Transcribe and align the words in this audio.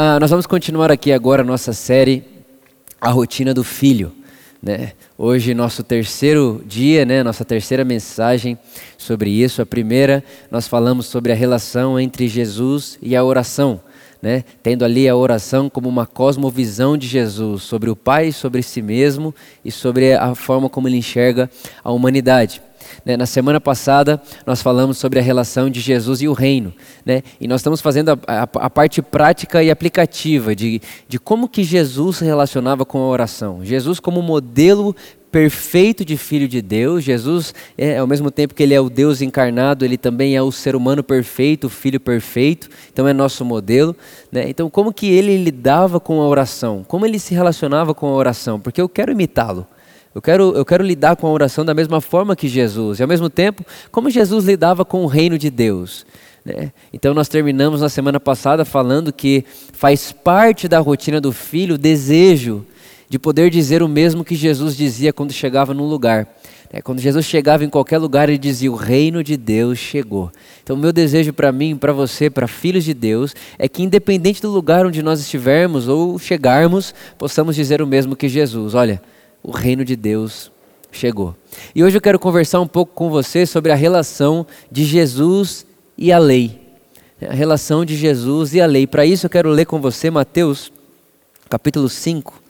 Ah, 0.00 0.20
nós 0.20 0.30
vamos 0.30 0.46
continuar 0.46 0.92
aqui 0.92 1.10
agora 1.10 1.42
a 1.42 1.44
nossa 1.44 1.72
série 1.72 2.22
A 3.00 3.10
Rotina 3.10 3.52
do 3.52 3.64
Filho. 3.64 4.12
Né? 4.62 4.92
Hoje, 5.18 5.52
nosso 5.54 5.82
terceiro 5.82 6.62
dia, 6.64 7.04
né? 7.04 7.24
nossa 7.24 7.44
terceira 7.44 7.84
mensagem 7.84 8.56
sobre 8.96 9.28
isso. 9.28 9.60
A 9.60 9.66
primeira, 9.66 10.22
nós 10.52 10.68
falamos 10.68 11.06
sobre 11.06 11.32
a 11.32 11.34
relação 11.34 11.98
entre 11.98 12.28
Jesus 12.28 12.96
e 13.02 13.16
a 13.16 13.24
oração. 13.24 13.80
Né? 14.22 14.44
Tendo 14.62 14.84
ali 14.84 15.08
a 15.08 15.16
oração 15.16 15.68
como 15.68 15.88
uma 15.88 16.06
cosmovisão 16.06 16.96
de 16.96 17.08
Jesus 17.08 17.64
sobre 17.64 17.90
o 17.90 17.96
Pai, 17.96 18.30
sobre 18.30 18.62
si 18.62 18.80
mesmo 18.80 19.34
e 19.64 19.72
sobre 19.72 20.14
a 20.14 20.32
forma 20.32 20.70
como 20.70 20.86
ele 20.86 20.98
enxerga 20.98 21.50
a 21.82 21.90
humanidade. 21.90 22.62
Né? 23.04 23.16
Na 23.16 23.26
semana 23.26 23.60
passada, 23.60 24.20
nós 24.46 24.62
falamos 24.62 24.98
sobre 24.98 25.18
a 25.18 25.22
relação 25.22 25.70
de 25.70 25.80
Jesus 25.80 26.22
e 26.22 26.28
o 26.28 26.32
reino. 26.32 26.72
Né? 27.04 27.22
E 27.40 27.48
nós 27.48 27.60
estamos 27.60 27.80
fazendo 27.80 28.10
a, 28.10 28.18
a, 28.26 28.42
a, 28.42 28.70
parte 28.70 29.02
prática 29.02 29.62
e 29.62 29.70
aplicativa 29.70 30.54
de, 30.54 30.80
de 31.08 31.18
como 31.18 31.48
que 31.48 31.64
Jesus 31.64 32.18
se 32.18 32.24
relacionava 32.24 32.84
com 32.84 32.98
a 32.98 33.06
oração. 33.06 33.64
Jesus 33.64 34.00
como 34.00 34.22
modelo 34.22 34.94
perfeito 35.30 36.04
de 36.04 36.16
filho 36.16 36.48
de 36.48 36.60
Deus. 36.60 37.04
Jesus, 37.04 37.54
é, 37.76 37.98
ao 37.98 38.06
mesmo 38.06 38.30
tempo 38.30 38.54
que 38.54 38.62
ele 38.62 38.74
é 38.74 38.80
o 38.80 38.90
Deus 38.90 39.20
encarnado, 39.20 39.84
ele 39.84 39.96
também 39.96 40.36
é 40.36 40.42
o 40.42 40.50
ser 40.50 40.74
humano 40.74 41.02
perfeito, 41.02 41.66
o 41.66 41.70
filho 41.70 42.00
perfeito. 42.00 42.68
Então 42.92 43.06
é 43.06 43.12
nosso 43.12 43.44
modelo. 43.44 43.94
Né? 44.32 44.48
Então 44.48 44.68
como 44.70 44.92
que 44.92 45.06
ele 45.08 45.36
lidava 45.36 46.00
com 46.00 46.20
a 46.20 46.26
oração? 46.26 46.84
Como 46.86 47.06
ele 47.06 47.18
se 47.18 47.34
relacionava 47.34 47.94
com 47.94 48.06
a 48.06 48.12
oração? 48.12 48.58
Porque 48.58 48.80
eu 48.80 48.88
quero 48.88 49.12
imitá-lo. 49.12 49.66
Eu 50.14 50.22
quero, 50.22 50.52
eu 50.56 50.64
quero 50.64 50.82
lidar 50.82 51.16
com 51.16 51.26
a 51.26 51.30
oração 51.30 51.64
da 51.64 51.74
mesma 51.74 52.00
forma 52.00 52.34
que 52.34 52.48
Jesus. 52.48 52.98
E 52.98 53.02
ao 53.02 53.08
mesmo 53.08 53.28
tempo, 53.28 53.64
como 53.90 54.10
Jesus 54.10 54.44
lidava 54.44 54.84
com 54.84 55.04
o 55.04 55.06
reino 55.06 55.38
de 55.38 55.50
Deus. 55.50 56.06
Né? 56.44 56.72
Então 56.92 57.12
nós 57.14 57.28
terminamos 57.28 57.80
na 57.80 57.88
semana 57.88 58.18
passada 58.18 58.64
falando 58.64 59.12
que 59.12 59.44
faz 59.72 60.12
parte 60.12 60.66
da 60.66 60.78
rotina 60.78 61.20
do 61.20 61.32
filho 61.32 61.74
o 61.74 61.78
desejo 61.78 62.64
de 63.08 63.18
poder 63.18 63.50
dizer 63.50 63.82
o 63.82 63.88
mesmo 63.88 64.24
que 64.24 64.34
Jesus 64.34 64.76
dizia 64.76 65.12
quando 65.12 65.32
chegava 65.32 65.72
num 65.72 65.86
lugar. 65.86 66.26
É, 66.70 66.82
quando 66.82 67.00
Jesus 67.00 67.24
chegava 67.24 67.64
em 67.64 67.68
qualquer 67.68 67.96
lugar, 67.96 68.28
ele 68.28 68.36
dizia: 68.36 68.70
O 68.70 68.76
reino 68.76 69.24
de 69.24 69.38
Deus 69.38 69.78
chegou. 69.78 70.30
Então, 70.62 70.76
o 70.76 70.78
meu 70.78 70.92
desejo 70.92 71.32
para 71.32 71.50
mim, 71.50 71.74
para 71.76 71.94
você, 71.94 72.28
para 72.28 72.46
filhos 72.46 72.84
de 72.84 72.92
Deus, 72.92 73.34
é 73.58 73.66
que, 73.66 73.82
independente 73.82 74.42
do 74.42 74.50
lugar 74.50 74.84
onde 74.84 75.02
nós 75.02 75.18
estivermos 75.18 75.88
ou 75.88 76.18
chegarmos, 76.18 76.94
possamos 77.16 77.56
dizer 77.56 77.80
o 77.80 77.86
mesmo 77.86 78.14
que 78.14 78.28
Jesus: 78.28 78.74
Olha, 78.74 79.00
o 79.48 79.50
reino 79.50 79.82
de 79.82 79.96
Deus 79.96 80.52
chegou. 80.92 81.34
E 81.74 81.82
hoje 81.82 81.96
eu 81.96 82.02
quero 82.02 82.18
conversar 82.18 82.60
um 82.60 82.66
pouco 82.66 82.92
com 82.92 83.08
você 83.08 83.46
sobre 83.46 83.72
a 83.72 83.74
relação 83.74 84.46
de 84.70 84.84
Jesus 84.84 85.64
e 85.96 86.12
a 86.12 86.18
lei. 86.18 86.60
A 87.26 87.32
relação 87.32 87.82
de 87.82 87.96
Jesus 87.96 88.52
e 88.52 88.60
a 88.60 88.66
lei. 88.66 88.86
Para 88.86 89.06
isso 89.06 89.24
eu 89.24 89.30
quero 89.30 89.48
ler 89.48 89.64
com 89.64 89.80
você 89.80 90.10
Mateus, 90.10 90.70
capítulo 91.48 91.88
5. 91.88 92.42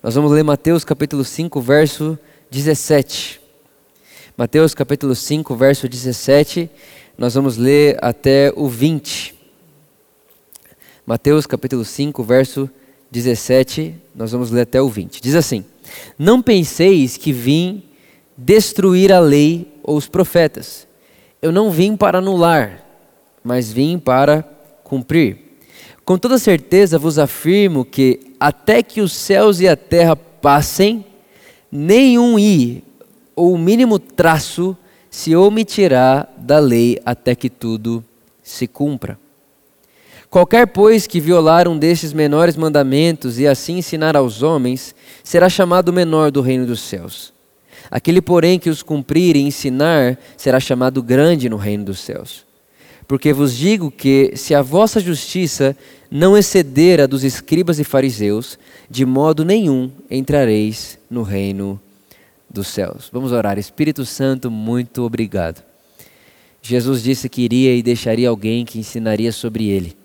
Nós 0.00 0.14
vamos 0.14 0.30
ler 0.30 0.44
Mateus, 0.44 0.84
capítulo 0.84 1.24
5, 1.24 1.60
verso 1.60 2.16
17. 2.48 3.40
Mateus, 4.36 4.72
capítulo 4.72 5.16
5, 5.16 5.56
verso 5.56 5.88
17. 5.88 6.70
Nós 7.18 7.34
vamos 7.34 7.56
ler 7.56 7.98
até 8.00 8.52
o 8.54 8.68
20. 8.68 9.34
Mateus, 11.04 11.44
capítulo 11.44 11.84
5, 11.84 12.22
verso 12.22 12.70
17. 13.10 13.96
Nós 14.14 14.30
vamos 14.30 14.52
ler 14.52 14.60
até 14.60 14.80
o 14.80 14.88
20. 14.88 15.20
Diz 15.20 15.34
assim. 15.34 15.64
Não 16.18 16.42
penseis 16.42 17.16
que 17.16 17.32
vim 17.32 17.82
destruir 18.36 19.12
a 19.12 19.20
lei 19.20 19.68
ou 19.82 19.96
os 19.96 20.08
profetas. 20.08 20.86
Eu 21.42 21.52
não 21.52 21.70
vim 21.70 21.96
para 21.96 22.18
anular, 22.18 22.84
mas 23.42 23.72
vim 23.72 23.98
para 23.98 24.42
cumprir. 24.82 25.38
Com 26.04 26.18
toda 26.18 26.38
certeza 26.38 26.98
vos 26.98 27.18
afirmo 27.18 27.84
que 27.84 28.34
até 28.38 28.82
que 28.82 29.00
os 29.00 29.12
céus 29.12 29.60
e 29.60 29.68
a 29.68 29.76
terra 29.76 30.16
passem, 30.16 31.04
nenhum 31.70 32.38
i 32.38 32.82
ou 33.36 33.52
o 33.52 33.58
mínimo 33.58 33.98
traço 33.98 34.76
se 35.10 35.34
omitirá 35.36 36.28
da 36.36 36.58
lei 36.58 37.00
até 37.04 37.34
que 37.34 37.48
tudo 37.48 38.04
se 38.42 38.66
cumpra. 38.66 39.18
Qualquer, 40.30 40.68
pois, 40.68 41.08
que 41.08 41.18
violar 41.18 41.66
um 41.66 41.76
destes 41.76 42.12
menores 42.12 42.56
mandamentos 42.56 43.40
e 43.40 43.48
assim 43.48 43.78
ensinar 43.78 44.16
aos 44.16 44.44
homens, 44.44 44.94
será 45.24 45.48
chamado 45.48 45.92
menor 45.92 46.30
do 46.30 46.40
reino 46.40 46.64
dos 46.64 46.80
céus. 46.80 47.32
Aquele, 47.90 48.22
porém, 48.22 48.56
que 48.56 48.70
os 48.70 48.80
cumprir 48.80 49.34
e 49.34 49.40
ensinar, 49.40 50.16
será 50.36 50.60
chamado 50.60 51.02
grande 51.02 51.48
no 51.48 51.56
reino 51.56 51.84
dos 51.84 51.98
céus. 51.98 52.46
Porque 53.08 53.32
vos 53.32 53.56
digo 53.56 53.90
que, 53.90 54.32
se 54.36 54.54
a 54.54 54.62
vossa 54.62 55.00
justiça 55.00 55.76
não 56.08 56.38
exceder 56.38 57.00
a 57.00 57.06
dos 57.06 57.24
escribas 57.24 57.80
e 57.80 57.84
fariseus, 57.84 58.56
de 58.88 59.04
modo 59.04 59.44
nenhum 59.44 59.90
entrareis 60.08 60.96
no 61.10 61.24
reino 61.24 61.80
dos 62.48 62.68
céus. 62.68 63.10
Vamos 63.12 63.32
orar. 63.32 63.58
Espírito 63.58 64.06
Santo, 64.06 64.48
muito 64.48 65.02
obrigado. 65.02 65.60
Jesus 66.62 67.02
disse 67.02 67.28
que 67.28 67.42
iria 67.42 67.74
e 67.74 67.82
deixaria 67.82 68.28
alguém 68.28 68.64
que 68.64 68.78
ensinaria 68.78 69.32
sobre 69.32 69.66
ele. 69.68 69.99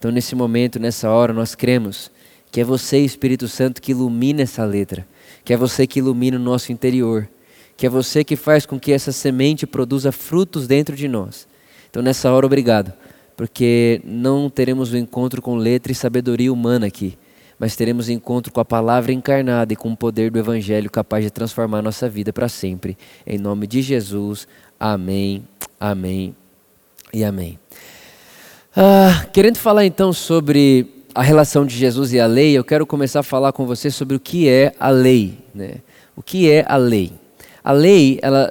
Então, 0.00 0.10
nesse 0.10 0.34
momento, 0.34 0.80
nessa 0.80 1.10
hora, 1.10 1.30
nós 1.30 1.54
cremos 1.54 2.10
que 2.50 2.58
é 2.58 2.64
você, 2.64 2.96
Espírito 3.00 3.46
Santo, 3.46 3.82
que 3.82 3.92
ilumina 3.92 4.40
essa 4.40 4.64
letra, 4.64 5.06
que 5.44 5.52
é 5.52 5.58
você 5.58 5.86
que 5.86 5.98
ilumina 5.98 6.38
o 6.38 6.40
nosso 6.40 6.72
interior, 6.72 7.28
que 7.76 7.84
é 7.84 7.90
você 7.90 8.24
que 8.24 8.34
faz 8.34 8.64
com 8.64 8.80
que 8.80 8.92
essa 8.92 9.12
semente 9.12 9.66
produza 9.66 10.10
frutos 10.10 10.66
dentro 10.66 10.96
de 10.96 11.06
nós. 11.06 11.46
Então, 11.90 12.02
nessa 12.02 12.32
hora, 12.32 12.46
obrigado, 12.46 12.94
porque 13.36 14.00
não 14.02 14.48
teremos 14.48 14.90
o 14.90 14.96
um 14.96 14.98
encontro 14.98 15.42
com 15.42 15.54
letra 15.54 15.92
e 15.92 15.94
sabedoria 15.94 16.50
humana 16.50 16.86
aqui, 16.86 17.18
mas 17.58 17.76
teremos 17.76 18.08
um 18.08 18.12
encontro 18.12 18.50
com 18.50 18.60
a 18.60 18.64
palavra 18.64 19.12
encarnada 19.12 19.74
e 19.74 19.76
com 19.76 19.92
o 19.92 19.96
poder 19.96 20.30
do 20.30 20.38
Evangelho 20.38 20.90
capaz 20.90 21.26
de 21.26 21.30
transformar 21.30 21.80
a 21.80 21.82
nossa 21.82 22.08
vida 22.08 22.32
para 22.32 22.48
sempre. 22.48 22.96
Em 23.26 23.36
nome 23.36 23.66
de 23.66 23.82
Jesus, 23.82 24.48
amém, 24.80 25.44
amém 25.78 26.34
e 27.12 27.22
amém. 27.22 27.58
Ah, 28.76 29.26
querendo 29.32 29.56
falar 29.56 29.84
então 29.84 30.12
sobre 30.12 30.86
a 31.12 31.22
relação 31.22 31.66
de 31.66 31.76
Jesus 31.76 32.12
e 32.12 32.20
a 32.20 32.26
lei, 32.26 32.56
eu 32.56 32.62
quero 32.62 32.86
começar 32.86 33.18
a 33.18 33.24
falar 33.24 33.52
com 33.52 33.66
você 33.66 33.90
sobre 33.90 34.14
o 34.14 34.20
que 34.20 34.48
é 34.48 34.72
a 34.78 34.90
lei. 34.90 35.38
Né? 35.52 35.78
O 36.14 36.22
que 36.22 36.48
é 36.48 36.64
a 36.68 36.76
lei? 36.76 37.12
A 37.64 37.72
lei, 37.72 38.20
ela, 38.22 38.48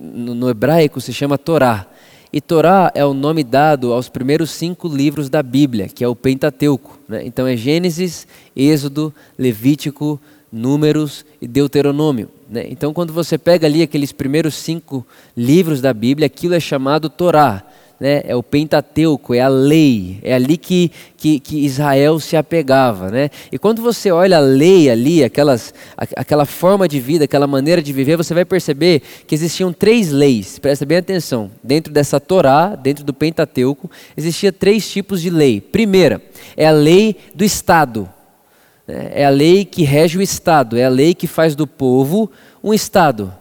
no 0.00 0.50
hebraico, 0.50 1.00
se 1.00 1.12
chama 1.12 1.38
Torá. 1.38 1.86
E 2.32 2.40
Torá 2.40 2.90
é 2.96 3.04
o 3.04 3.14
nome 3.14 3.44
dado 3.44 3.92
aos 3.92 4.08
primeiros 4.08 4.50
cinco 4.50 4.88
livros 4.88 5.28
da 5.28 5.40
Bíblia, 5.40 5.86
que 5.86 6.02
é 6.02 6.08
o 6.08 6.16
Pentateuco. 6.16 6.98
Né? 7.08 7.24
Então 7.24 7.46
é 7.46 7.56
Gênesis, 7.56 8.26
Êxodo, 8.56 9.14
Levítico, 9.38 10.20
Números 10.50 11.24
e 11.40 11.46
Deuteronômio. 11.46 12.28
Né? 12.48 12.66
Então, 12.68 12.92
quando 12.92 13.12
você 13.12 13.38
pega 13.38 13.68
ali 13.68 13.82
aqueles 13.82 14.10
primeiros 14.10 14.56
cinco 14.56 15.06
livros 15.36 15.80
da 15.80 15.94
Bíblia, 15.94 16.26
aquilo 16.26 16.54
é 16.54 16.60
chamado 16.60 17.08
Torá 17.08 17.64
né, 18.00 18.22
é 18.24 18.34
o 18.34 18.42
Pentateuco, 18.42 19.34
é 19.34 19.40
a 19.40 19.48
lei, 19.48 20.18
é 20.22 20.32
ali 20.32 20.56
que, 20.56 20.90
que, 21.18 21.38
que, 21.38 21.58
Israel 21.58 22.18
se 22.18 22.34
apegava. 22.34 23.10
Né? 23.10 23.28
E 23.52 23.58
quando 23.58 23.82
você 23.82 24.10
olha 24.10 24.38
a 24.38 24.40
lei 24.40 24.88
ali, 24.88 25.22
aquelas, 25.22 25.74
aquela 26.16 26.46
forma 26.46 26.88
de 26.88 26.98
vida, 26.98 27.26
aquela 27.26 27.46
maneira 27.46 27.82
de 27.82 27.92
viver, 27.92 28.16
você 28.16 28.32
vai 28.32 28.46
perceber 28.46 29.02
que 29.26 29.34
existiam 29.34 29.70
três 29.70 30.10
leis, 30.10 30.58
presta 30.58 30.86
bem 30.86 30.96
atenção. 30.96 31.50
Dentro 31.62 31.92
dessa 31.92 32.18
Torá, 32.18 32.74
dentro 32.74 33.04
do 33.04 33.12
Pentateuco, 33.12 33.90
existia 34.16 34.50
três 34.50 34.90
tipos 34.90 35.20
de 35.20 35.28
lei. 35.28 35.60
Primeira, 35.60 36.22
é 36.56 36.66
a 36.66 36.72
lei 36.72 37.16
do 37.34 37.44
Estado. 37.44 38.08
Né? 38.88 39.10
É 39.12 39.26
a 39.26 39.30
lei 39.30 39.66
que 39.66 39.82
rege 39.82 40.16
o 40.16 40.22
Estado, 40.22 40.78
é 40.78 40.86
a 40.86 40.88
lei 40.88 41.14
que 41.14 41.26
faz 41.26 41.54
do 41.54 41.66
povo 41.66 42.30
um 42.64 42.72
Estado. 42.72 43.39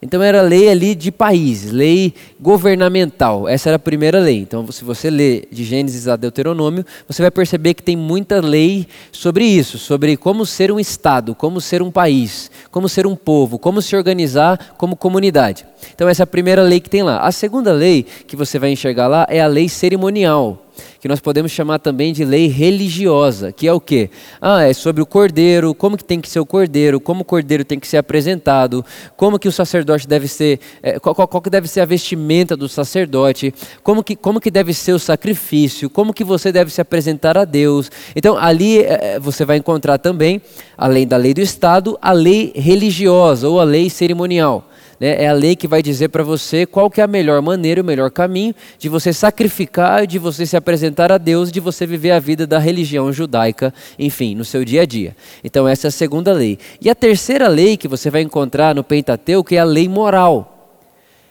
Então 0.00 0.22
era 0.22 0.40
lei 0.42 0.68
ali 0.68 0.94
de 0.94 1.10
país, 1.10 1.72
lei 1.72 2.14
governamental. 2.40 3.48
Essa 3.48 3.70
era 3.70 3.76
a 3.76 3.80
primeira 3.80 4.20
lei. 4.20 4.38
Então, 4.38 4.70
se 4.70 4.84
você 4.84 5.10
lê 5.10 5.42
de 5.50 5.64
Gênesis 5.64 6.06
a 6.06 6.14
Deuteronômio, 6.14 6.86
você 7.06 7.20
vai 7.20 7.32
perceber 7.32 7.74
que 7.74 7.82
tem 7.82 7.96
muita 7.96 8.40
lei 8.40 8.86
sobre 9.10 9.44
isso, 9.44 9.76
sobre 9.76 10.16
como 10.16 10.46
ser 10.46 10.70
um 10.70 10.78
estado, 10.78 11.34
como 11.34 11.60
ser 11.60 11.82
um 11.82 11.90
país, 11.90 12.48
como 12.70 12.88
ser 12.88 13.08
um 13.08 13.16
povo, 13.16 13.58
como 13.58 13.82
se 13.82 13.96
organizar 13.96 14.76
como 14.78 14.94
comunidade. 14.94 15.66
Então 15.94 16.08
essa 16.08 16.22
é 16.22 16.24
a 16.24 16.28
primeira 16.28 16.62
lei 16.62 16.78
que 16.78 16.90
tem 16.90 17.02
lá. 17.02 17.20
A 17.20 17.32
segunda 17.32 17.72
lei 17.72 18.04
que 18.04 18.36
você 18.36 18.56
vai 18.56 18.70
enxergar 18.70 19.08
lá 19.08 19.26
é 19.28 19.40
a 19.40 19.48
lei 19.48 19.68
cerimonial 19.68 20.67
que 21.00 21.08
nós 21.08 21.20
podemos 21.20 21.52
chamar 21.52 21.78
também 21.78 22.12
de 22.12 22.24
lei 22.24 22.48
religiosa, 22.48 23.52
que 23.52 23.66
é 23.66 23.72
o 23.72 23.80
quê? 23.80 24.10
Ah, 24.40 24.62
é 24.62 24.72
sobre 24.72 25.02
o 25.02 25.06
cordeiro, 25.06 25.74
como 25.74 25.96
que 25.96 26.04
tem 26.04 26.20
que 26.20 26.28
ser 26.28 26.40
o 26.40 26.46
cordeiro, 26.46 27.00
como 27.00 27.22
o 27.22 27.24
cordeiro 27.24 27.64
tem 27.64 27.78
que 27.78 27.86
ser 27.86 27.96
apresentado, 27.96 28.84
como 29.16 29.38
que 29.38 29.48
o 29.48 29.52
sacerdote 29.52 30.06
deve 30.06 30.28
ser, 30.28 30.60
é, 30.82 30.98
qual, 30.98 31.14
qual, 31.14 31.28
qual, 31.28 31.42
que 31.42 31.50
deve 31.50 31.68
ser 31.68 31.80
a 31.80 31.84
vestimenta 31.84 32.56
do 32.56 32.68
sacerdote, 32.68 33.54
como 33.82 34.02
que, 34.02 34.16
como 34.16 34.40
que 34.40 34.50
deve 34.50 34.74
ser 34.74 34.92
o 34.92 34.98
sacrifício, 34.98 35.88
como 35.90 36.12
que 36.12 36.24
você 36.24 36.50
deve 36.52 36.70
se 36.70 36.80
apresentar 36.80 37.36
a 37.36 37.44
Deus. 37.44 37.90
Então 38.14 38.36
ali 38.36 38.80
é, 38.80 39.14
é 39.14 39.20
você 39.20 39.44
vai 39.44 39.56
encontrar 39.56 39.98
também, 39.98 40.40
além 40.76 41.06
da 41.06 41.16
lei 41.16 41.34
do 41.34 41.40
Estado, 41.40 41.98
a 42.00 42.12
lei 42.12 42.52
religiosa 42.54 43.48
ou 43.48 43.60
a 43.60 43.64
lei 43.64 43.90
cerimonial. 43.90 44.68
Né? 45.00 45.22
É 45.22 45.28
a 45.28 45.32
lei 45.32 45.54
que 45.54 45.68
vai 45.68 45.82
dizer 45.82 46.08
para 46.08 46.22
você 46.22 46.66
qual 46.66 46.90
que 46.90 47.00
é 47.00 47.04
a 47.04 47.06
melhor 47.06 47.40
maneira, 47.40 47.82
o 47.82 47.84
melhor 47.84 48.10
caminho 48.10 48.54
de 48.78 48.88
você 48.88 49.12
sacrificar, 49.12 50.06
de 50.06 50.18
você 50.18 50.44
se 50.44 50.56
apresentar 50.56 51.12
a 51.12 51.18
Deus, 51.18 51.52
de 51.52 51.60
você 51.60 51.86
viver 51.86 52.10
a 52.10 52.18
vida 52.18 52.46
da 52.46 52.58
religião 52.58 53.12
judaica, 53.12 53.72
enfim, 53.98 54.34
no 54.34 54.44
seu 54.44 54.64
dia 54.64 54.82
a 54.82 54.86
dia. 54.86 55.16
Então 55.42 55.68
essa 55.68 55.86
é 55.86 55.88
a 55.88 55.92
segunda 55.92 56.32
lei. 56.32 56.58
E 56.80 56.90
a 56.90 56.94
terceira 56.94 57.48
lei 57.48 57.76
que 57.76 57.88
você 57.88 58.10
vai 58.10 58.22
encontrar 58.22 58.74
no 58.74 58.82
Pentateuco 58.82 59.54
é 59.54 59.58
a 59.58 59.64
lei 59.64 59.88
moral. 59.88 60.76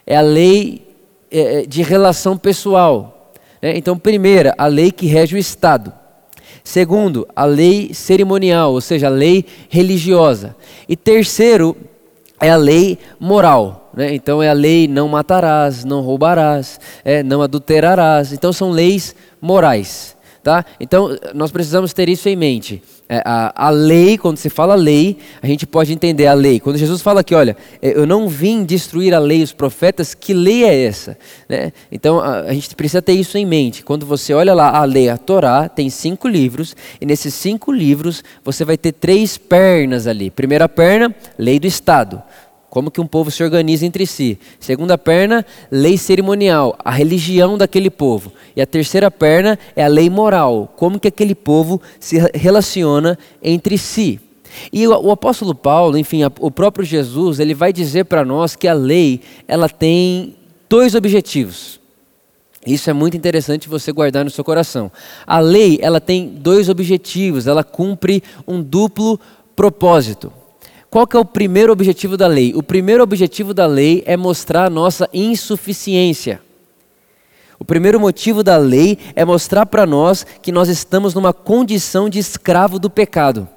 É 0.05 0.15
a 0.15 0.21
lei 0.21 0.87
é, 1.29 1.61
é 1.61 1.65
de 1.65 1.81
relação 1.83 2.37
pessoal. 2.37 3.31
Né? 3.61 3.77
Então, 3.77 3.97
primeira, 3.97 4.53
a 4.57 4.67
lei 4.67 4.91
que 4.91 5.05
rege 5.07 5.35
o 5.35 5.39
Estado. 5.39 5.93
Segundo, 6.63 7.27
a 7.35 7.45
lei 7.45 7.93
cerimonial, 7.93 8.73
ou 8.73 8.81
seja, 8.81 9.07
a 9.07 9.09
lei 9.09 9.45
religiosa. 9.69 10.55
E 10.87 10.95
terceiro, 10.95 11.75
é 12.39 12.49
a 12.49 12.57
lei 12.57 12.97
moral. 13.19 13.91
Né? 13.95 14.13
Então 14.13 14.41
é 14.41 14.49
a 14.49 14.53
lei 14.53 14.87
não 14.87 15.07
matarás, 15.07 15.85
não 15.85 16.01
roubarás, 16.01 16.79
é, 17.03 17.23
não 17.23 17.41
adulterarás. 17.41 18.33
Então 18.33 18.51
são 18.51 18.71
leis 18.71 19.15
morais. 19.41 20.16
Tá? 20.47 20.63
Então 20.79 21.13
nós 21.35 21.51
precisamos 21.51 21.91
ter 21.91 22.07
isso 22.07 22.29
em 22.29 22.35
mente. 22.37 22.81
É, 23.09 23.21
a, 23.25 23.67
a, 23.67 23.69
lei, 23.69 24.17
quando 24.17 24.37
se 24.37 24.49
fala 24.49 24.75
lei, 24.75 25.17
a 25.41 25.45
gente 25.45 25.67
pode 25.67 25.91
entender 25.91 26.25
a 26.25 26.33
lei. 26.33 26.57
Quando 26.57 26.77
Jesus 26.77 27.01
fala 27.01 27.19
aqui, 27.19 27.35
olha, 27.35 27.57
é, 27.81 27.97
eu 27.99 28.07
não 28.07 28.29
vim 28.29 28.63
destruir 28.63 29.13
a 29.13 29.19
lei 29.19 29.43
os 29.43 29.51
profetas, 29.51 30.13
que 30.13 30.33
lei 30.33 30.63
é 30.63 30.85
essa? 30.85 31.17
Né? 31.49 31.73
Então 31.91 32.21
a, 32.21 32.43
a, 32.43 32.53
gente 32.53 32.73
precisa 32.77 33.01
ter 33.01 33.11
isso 33.11 33.37
em 33.37 33.45
mente. 33.45 33.83
Quando 33.83 34.05
você 34.05 34.33
olha 34.33 34.53
lá 34.53 34.69
a 34.77 34.85
lei, 34.85 35.09
a 35.09 35.17
Torá, 35.17 35.67
tem 35.67 35.89
cinco 35.89 36.29
livros, 36.29 36.73
e 37.01 37.05
nesses 37.05 37.33
cinco 37.33 37.69
livros 37.69 38.23
você 38.41 38.63
vai 38.63 38.77
ter 38.77 38.93
três 38.93 39.37
pernas 39.37 40.07
ali. 40.07 40.29
Primeira 40.31 40.69
perna, 40.69 41.13
lei 41.37 41.59
do 41.59 41.67
Estado. 41.67 42.23
Como 42.69 42.91
que 42.91 42.99
um 42.99 43.07
povo 43.07 43.31
se 43.31 43.43
organiza 43.43 43.85
entre 43.85 44.05
si. 44.05 44.37
Segunda 44.59 44.97
perna, 44.97 45.45
lei 45.71 45.97
cerimonial, 45.97 46.77
a 46.83 46.91
religião 46.91 47.57
daquele 47.57 47.89
povo. 47.89 48.31
E 48.55 48.61
a 48.61 48.65
terceira 48.65 49.09
perna 49.09 49.57
é 49.75 49.83
a 49.83 49.87
lei 49.87 50.09
moral, 50.09 50.73
como 50.75 50.99
que 50.99 51.07
aquele 51.07 51.33
povo 51.33 51.81
se 51.99 52.17
relaciona 52.33 53.17
entre 53.41 53.77
si. 53.77 54.19
E 54.71 54.87
o, 54.87 55.11
apóstolo 55.11 55.53
Paulo, 55.53 55.97
enfim, 55.97 56.21
o 56.39 56.51
próprio 56.51 56.85
Jesus, 56.85 57.39
ele 57.39 57.53
vai 57.53 57.71
dizer 57.71 58.05
para 58.05 58.25
nós 58.25 58.55
que 58.55 58.67
a 58.67 58.73
lei, 58.73 59.21
ela 59.47 59.69
tem 59.69 60.35
dois 60.69 60.95
objetivos. 60.95 61.79
Isso 62.65 62.89
é 62.89 62.93
muito 62.93 63.15
interessante 63.15 63.69
você 63.69 63.91
guardar 63.93 64.25
no 64.25 64.31
seu 64.31 64.43
coração. 64.43 64.91
A 65.25 65.39
lei, 65.39 65.79
ela 65.81 66.01
tem 66.01 66.27
dois 66.27 66.67
objetivos, 66.67 67.47
ela 67.47 67.63
cumpre 67.63 68.21
um 68.45 68.61
duplo 68.61 69.19
propósito. 69.55 70.33
Qual 70.89 71.05
que 71.05 71.17
é 71.17 71.19
o 71.19 71.25
primeiro 71.25 71.71
objetivo 71.71 72.15
da 72.15 72.27
lei? 72.27 72.53
O 72.55 72.63
primeiro 72.63 73.03
objetivo 73.03 73.53
da 73.53 73.65
lei 73.65 74.03
é 74.05 74.15
mostrar 74.15 74.65
a 74.65 74.69
nossa 74.69 75.09
insuficiência. 75.13 76.41
O 77.59 77.65
primeiro 77.65 77.99
motivo 77.99 78.43
da 78.43 78.55
lei 78.57 78.97
é 79.15 79.25
mostrar 79.25 79.65
para 79.65 79.85
nós 79.85 80.25
que 80.41 80.51
nós 80.51 80.69
estamos 80.69 81.13
numa 81.13 81.33
condição 81.33 82.07
de 82.07 82.19
escravo 82.19 82.79
do 82.79 82.89
pecado. 82.89 83.47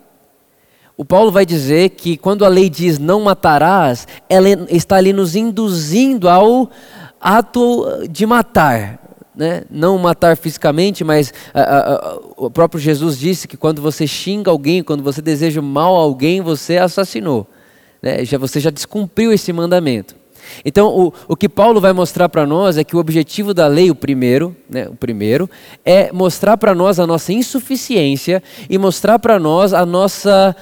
O 0.97 1.05
Paulo 1.05 1.31
vai 1.31 1.47
dizer 1.47 1.91
que 1.91 2.17
quando 2.17 2.45
a 2.45 2.49
lei 2.49 2.69
diz 2.69 2.99
não 2.99 3.21
matarás, 3.21 4.09
ela 4.29 4.49
está 4.69 4.97
ali 4.97 5.13
nos 5.13 5.37
induzindo 5.37 6.29
ao 6.29 6.69
ato 7.21 8.07
de 8.11 8.27
matar 8.27 9.10
né? 9.41 9.63
não 9.71 9.97
matar 9.97 10.37
fisicamente, 10.37 11.03
mas 11.03 11.33
a, 11.55 11.61
a, 11.63 11.95
a, 11.95 12.19
o 12.37 12.51
próprio 12.51 12.79
Jesus 12.79 13.19
disse 13.19 13.49
que 13.49 13.57
quando 13.57 13.81
você 13.81 14.07
xinga 14.07 14.51
alguém, 14.51 14.83
quando 14.83 15.03
você 15.03 15.23
deseja 15.23 15.63
mal 15.63 15.97
a 15.97 16.01
alguém, 16.01 16.43
você 16.43 16.77
assassinou. 16.77 17.47
Né? 18.03 18.23
Já, 18.23 18.37
você 18.37 18.61
já 18.61 18.69
descumpriu 18.69 19.33
esse 19.33 19.51
mandamento. 19.51 20.15
Então, 20.63 20.89
o, 20.89 21.13
o 21.27 21.37
que 21.37 21.49
Paulo 21.49 21.81
vai 21.81 21.95
mostrar 21.95 22.29
para 22.29 22.45
nós 22.45 22.77
é 22.77 22.85
que 22.85 22.95
o 22.95 22.99
objetivo 22.99 23.55
da 23.55 23.67
lei, 23.67 23.91
o 23.91 23.95
primeiro, 23.95 24.55
né, 24.69 24.89
o 24.89 24.95
primeiro, 24.95 25.49
é 25.87 26.13
mostrar 26.13 26.59
para 26.59 26.75
nós 26.75 27.01
a 27.01 27.07
nossa 27.07 27.33
insuficiência 27.33 28.43
e 28.69 28.77
mostrar 28.77 29.19
para 29.19 29.39
nós 29.39 29.73
a 29.73 29.87
nossa 29.87 30.55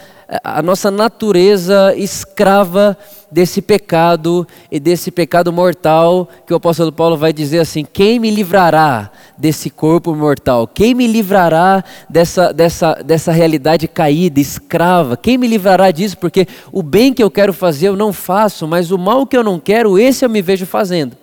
a 0.44 0.60
nossa 0.60 0.90
natureza 0.90 1.94
escrava 1.96 2.96
desse 3.30 3.62
pecado 3.62 4.46
e 4.70 4.78
desse 4.78 5.10
pecado 5.10 5.50
mortal, 5.50 6.28
que 6.46 6.52
o 6.52 6.56
apóstolo 6.56 6.92
Paulo 6.92 7.16
vai 7.16 7.32
dizer 7.32 7.60
assim: 7.60 7.86
quem 7.90 8.18
me 8.18 8.30
livrará 8.30 9.10
desse 9.38 9.70
corpo 9.70 10.14
mortal? 10.14 10.66
Quem 10.66 10.94
me 10.94 11.06
livrará 11.06 11.82
dessa, 12.10 12.52
dessa, 12.52 12.94
dessa 12.94 13.32
realidade 13.32 13.88
caída, 13.88 14.38
escrava? 14.38 15.16
Quem 15.16 15.38
me 15.38 15.46
livrará 15.46 15.90
disso? 15.90 16.18
Porque 16.18 16.46
o 16.70 16.82
bem 16.82 17.14
que 17.14 17.22
eu 17.22 17.30
quero 17.30 17.54
fazer 17.54 17.88
eu 17.88 17.96
não 17.96 18.12
faço, 18.12 18.68
mas 18.68 18.90
o 18.90 18.98
mal 18.98 19.26
que 19.26 19.36
eu 19.36 19.44
não 19.44 19.58
quero, 19.58 19.98
esse 19.98 20.24
eu 20.24 20.28
me 20.28 20.42
vejo 20.42 20.66
fazendo. 20.66 21.16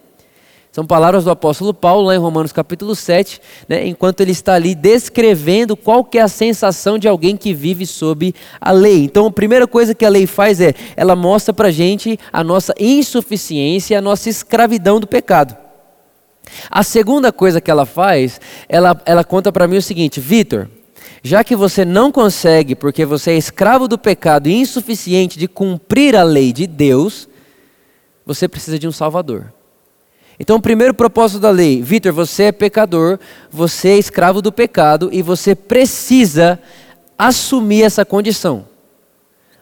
São 0.75 0.85
palavras 0.85 1.23
do 1.23 1.31
apóstolo 1.31 1.73
Paulo, 1.73 2.07
lá 2.07 2.15
em 2.15 2.17
Romanos 2.17 2.51
capítulo 2.51 2.93
7, 2.95 3.39
né, 3.69 3.87
enquanto 3.87 4.19
ele 4.19 4.33
está 4.33 4.55
ali 4.55 4.75
descrevendo 4.75 5.77
qual 5.77 6.03
que 6.03 6.17
é 6.17 6.21
a 6.21 6.27
sensação 6.27 6.97
de 6.97 7.07
alguém 7.07 7.37
que 7.37 7.53
vive 7.53 7.85
sob 7.85 8.35
a 8.59 8.71
lei. 8.73 9.05
Então, 9.05 9.25
a 9.25 9.31
primeira 9.31 9.65
coisa 9.67 9.95
que 9.95 10.03
a 10.03 10.09
lei 10.09 10.27
faz 10.27 10.59
é, 10.59 10.73
ela 10.97 11.15
mostra 11.15 11.53
para 11.53 11.71
gente 11.71 12.19
a 12.29 12.43
nossa 12.43 12.73
insuficiência, 12.77 13.97
a 13.97 14.01
nossa 14.01 14.29
escravidão 14.29 14.99
do 14.99 15.07
pecado. 15.07 15.55
A 16.69 16.83
segunda 16.83 17.31
coisa 17.31 17.61
que 17.61 17.71
ela 17.71 17.85
faz, 17.85 18.41
ela, 18.67 19.01
ela 19.05 19.23
conta 19.23 19.53
para 19.53 19.69
mim 19.69 19.77
o 19.77 19.81
seguinte, 19.81 20.19
Vitor, 20.19 20.67
já 21.23 21.41
que 21.41 21.55
você 21.55 21.85
não 21.85 22.11
consegue, 22.11 22.75
porque 22.75 23.05
você 23.05 23.31
é 23.31 23.37
escravo 23.37 23.87
do 23.87 23.97
pecado 23.97 24.49
e 24.49 24.53
insuficiente 24.53 25.39
de 25.39 25.47
cumprir 25.47 26.17
a 26.17 26.23
lei 26.23 26.51
de 26.51 26.67
Deus, 26.67 27.29
você 28.25 28.45
precisa 28.49 28.77
de 28.77 28.89
um 28.89 28.91
Salvador. 28.91 29.54
Então, 30.39 30.57
o 30.57 30.61
primeiro 30.61 30.93
propósito 30.93 31.39
da 31.39 31.49
lei, 31.49 31.81
Vitor, 31.81 32.11
você 32.11 32.43
é 32.43 32.51
pecador, 32.51 33.17
você 33.49 33.89
é 33.89 33.97
escravo 33.97 34.41
do 34.41 34.51
pecado 34.51 35.09
e 35.11 35.21
você 35.21 35.55
precisa 35.55 36.59
assumir 37.17 37.83
essa 37.83 38.03
condição. 38.03 38.65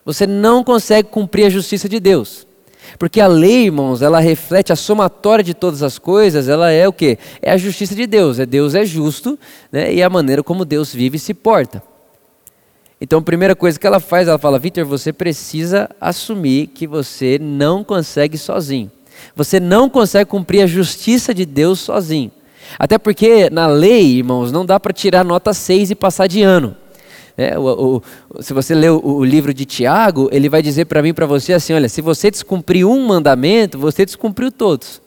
Você 0.03 0.25
não 0.25 0.63
consegue 0.63 1.09
cumprir 1.09 1.45
a 1.45 1.49
justiça 1.49 1.87
de 1.87 1.99
Deus. 1.99 2.47
Porque 2.99 3.21
a 3.21 3.27
lei, 3.27 3.65
irmãos, 3.65 4.01
ela 4.01 4.19
reflete 4.19 4.73
a 4.73 4.75
somatória 4.75 5.43
de 5.43 5.53
todas 5.53 5.81
as 5.81 5.97
coisas, 5.97 6.49
ela 6.49 6.69
é 6.71 6.87
o 6.87 6.93
que? 6.93 7.17
É 7.41 7.51
a 7.51 7.57
justiça 7.57 7.95
de 7.95 8.05
Deus. 8.05 8.39
É 8.39 8.45
Deus 8.45 8.75
é 8.75 8.83
justo 8.83 9.39
né, 9.71 9.93
e 9.93 10.01
é 10.01 10.03
a 10.03 10.09
maneira 10.09 10.43
como 10.43 10.65
Deus 10.65 10.93
vive 10.93 11.17
e 11.17 11.19
se 11.19 11.33
porta. 11.33 11.81
Então, 12.99 13.19
a 13.19 13.21
primeira 13.21 13.55
coisa 13.55 13.79
que 13.79 13.87
ela 13.87 13.99
faz, 13.99 14.27
ela 14.27 14.37
fala: 14.37 14.59
Vitor, 14.59 14.85
você 14.85 15.11
precisa 15.11 15.89
assumir 15.99 16.67
que 16.67 16.87
você 16.87 17.37
não 17.39 17.83
consegue 17.83 18.37
sozinho. 18.37 18.91
Você 19.35 19.59
não 19.59 19.89
consegue 19.89 20.29
cumprir 20.29 20.61
a 20.61 20.67
justiça 20.67 21.33
de 21.33 21.45
Deus 21.45 21.79
sozinho. 21.79 22.31
Até 22.77 22.97
porque 22.97 23.49
na 23.49 23.67
lei, 23.67 24.17
irmãos, 24.17 24.51
não 24.51 24.65
dá 24.65 24.79
para 24.79 24.93
tirar 24.93 25.23
nota 25.23 25.53
6 25.53 25.91
e 25.91 25.95
passar 25.95 26.27
de 26.27 26.41
ano. 26.41 26.75
É, 27.37 27.57
o, 27.57 28.01
o, 28.29 28.43
se 28.43 28.53
você 28.53 28.75
ler 28.75 28.91
o, 28.91 29.01
o, 29.03 29.25
livro 29.25 29.53
de 29.53 29.65
Tiago, 29.65 30.29
ele 30.31 30.47
vai 30.47 30.61
dizer 30.61 30.85
para 30.85 31.01
mim 31.01 31.09
e 31.09 31.13
para 31.13 31.25
você 31.25 31.53
assim: 31.53 31.73
olha, 31.73 31.89
se 31.89 32.01
você 32.01 32.29
descumprir 32.29 32.87
um 32.87 33.07
mandamento, 33.07 33.77
você 33.77 34.05
descumpriu 34.05 34.51
todos. 34.51 35.01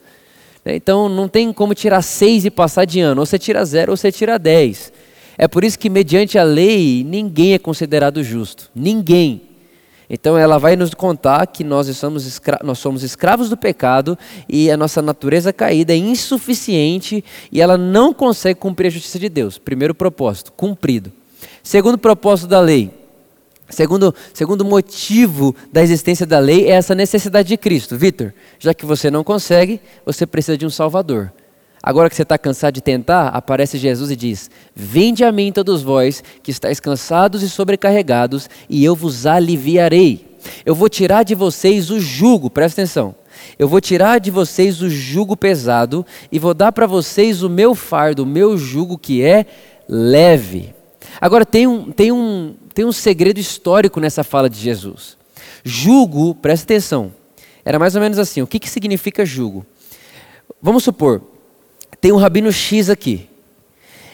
É, 0.64 0.74
então 0.74 1.08
não 1.08 1.28
tem 1.28 1.52
como 1.52 1.74
tirar 1.74 2.02
seis 2.02 2.44
e 2.44 2.50
passar 2.50 2.84
de 2.84 3.00
ano. 3.00 3.20
Ou 3.20 3.26
você 3.26 3.38
tira 3.38 3.64
zero 3.64 3.92
ou 3.92 3.96
você 3.96 4.10
tira 4.10 4.38
dez. 4.38 4.92
É 5.38 5.46
por 5.46 5.62
isso 5.62 5.78
que, 5.78 5.90
mediante 5.90 6.38
a 6.38 6.42
lei, 6.42 7.04
ninguém 7.04 7.54
é 7.54 7.58
considerado 7.58 8.22
justo. 8.24 8.70
Ninguém. 8.74 9.42
Então 10.08 10.38
ela 10.38 10.58
vai 10.58 10.76
nos 10.76 10.94
contar 10.94 11.46
que 11.46 11.64
nós 11.64 11.88
somos, 11.96 12.40
nós 12.62 12.78
somos 12.78 13.02
escravos 13.02 13.48
do 13.48 13.56
pecado 13.56 14.16
e 14.48 14.70
a 14.70 14.76
nossa 14.76 15.02
natureza 15.02 15.52
caída 15.52 15.92
é 15.92 15.96
insuficiente 15.96 17.24
e 17.50 17.60
ela 17.60 17.76
não 17.76 18.14
consegue 18.14 18.60
cumprir 18.60 18.86
a 18.86 18.90
justiça 18.90 19.18
de 19.18 19.28
Deus. 19.28 19.58
Primeiro 19.58 19.94
propósito, 19.94 20.52
cumprido. 20.52 21.12
Segundo 21.62 21.98
propósito 21.98 22.48
da 22.48 22.60
lei, 22.60 22.90
segundo, 23.68 24.14
segundo 24.32 24.64
motivo 24.64 25.54
da 25.72 25.82
existência 25.82 26.24
da 26.24 26.38
lei 26.38 26.66
é 26.66 26.72
essa 26.72 26.94
necessidade 26.94 27.48
de 27.48 27.56
Cristo. 27.56 27.96
Vitor, 27.96 28.32
já 28.60 28.72
que 28.72 28.86
você 28.86 29.10
não 29.10 29.24
consegue, 29.24 29.80
você 30.04 30.24
precisa 30.24 30.56
de 30.56 30.64
um 30.64 30.70
Salvador. 30.70 31.32
Agora 31.86 32.10
que 32.10 32.16
você 32.16 32.24
está 32.24 32.36
cansado 32.36 32.74
de 32.74 32.80
tentar, 32.80 33.28
aparece 33.28 33.78
Jesus 33.78 34.10
e 34.10 34.16
diz: 34.16 34.50
Vinde 34.74 35.22
a 35.22 35.30
mim 35.30 35.52
todos 35.52 35.84
vós 35.84 36.20
que 36.42 36.50
estáis 36.50 36.80
cansados 36.80 37.44
e 37.44 37.48
sobrecarregados, 37.48 38.50
e 38.68 38.84
eu 38.84 38.96
vos 38.96 39.24
aliviarei. 39.24 40.36
Eu 40.64 40.74
vou 40.74 40.88
tirar 40.88 41.22
de 41.22 41.36
vocês 41.36 41.88
o 41.88 42.00
jugo, 42.00 42.50
presta 42.50 42.82
atenção. 42.82 43.14
Eu 43.56 43.68
vou 43.68 43.80
tirar 43.80 44.18
de 44.18 44.32
vocês 44.32 44.82
o 44.82 44.90
jugo 44.90 45.36
pesado 45.36 46.04
e 46.32 46.40
vou 46.40 46.54
dar 46.54 46.72
para 46.72 46.88
vocês 46.88 47.44
o 47.44 47.48
meu 47.48 47.72
fardo, 47.72 48.24
o 48.24 48.26
meu 48.26 48.58
jugo 48.58 48.98
que 48.98 49.22
é 49.22 49.46
leve. 49.88 50.74
Agora 51.20 51.46
tem 51.46 51.68
um, 51.68 51.92
tem 51.92 52.10
um, 52.10 52.56
tem 52.74 52.84
um 52.84 52.90
segredo 52.90 53.38
histórico 53.38 54.00
nessa 54.00 54.24
fala 54.24 54.50
de 54.50 54.58
Jesus. 54.58 55.16
Jugo, 55.62 56.34
presta 56.34 56.64
atenção, 56.64 57.12
era 57.64 57.78
mais 57.78 57.94
ou 57.94 58.00
menos 58.00 58.18
assim: 58.18 58.42
o 58.42 58.46
que, 58.46 58.58
que 58.58 58.68
significa 58.68 59.24
jugo? 59.24 59.64
Vamos 60.60 60.82
supor, 60.82 61.22
tem 62.06 62.12
um 62.12 62.18
rabino 62.18 62.52
X 62.52 62.88
aqui. 62.88 63.28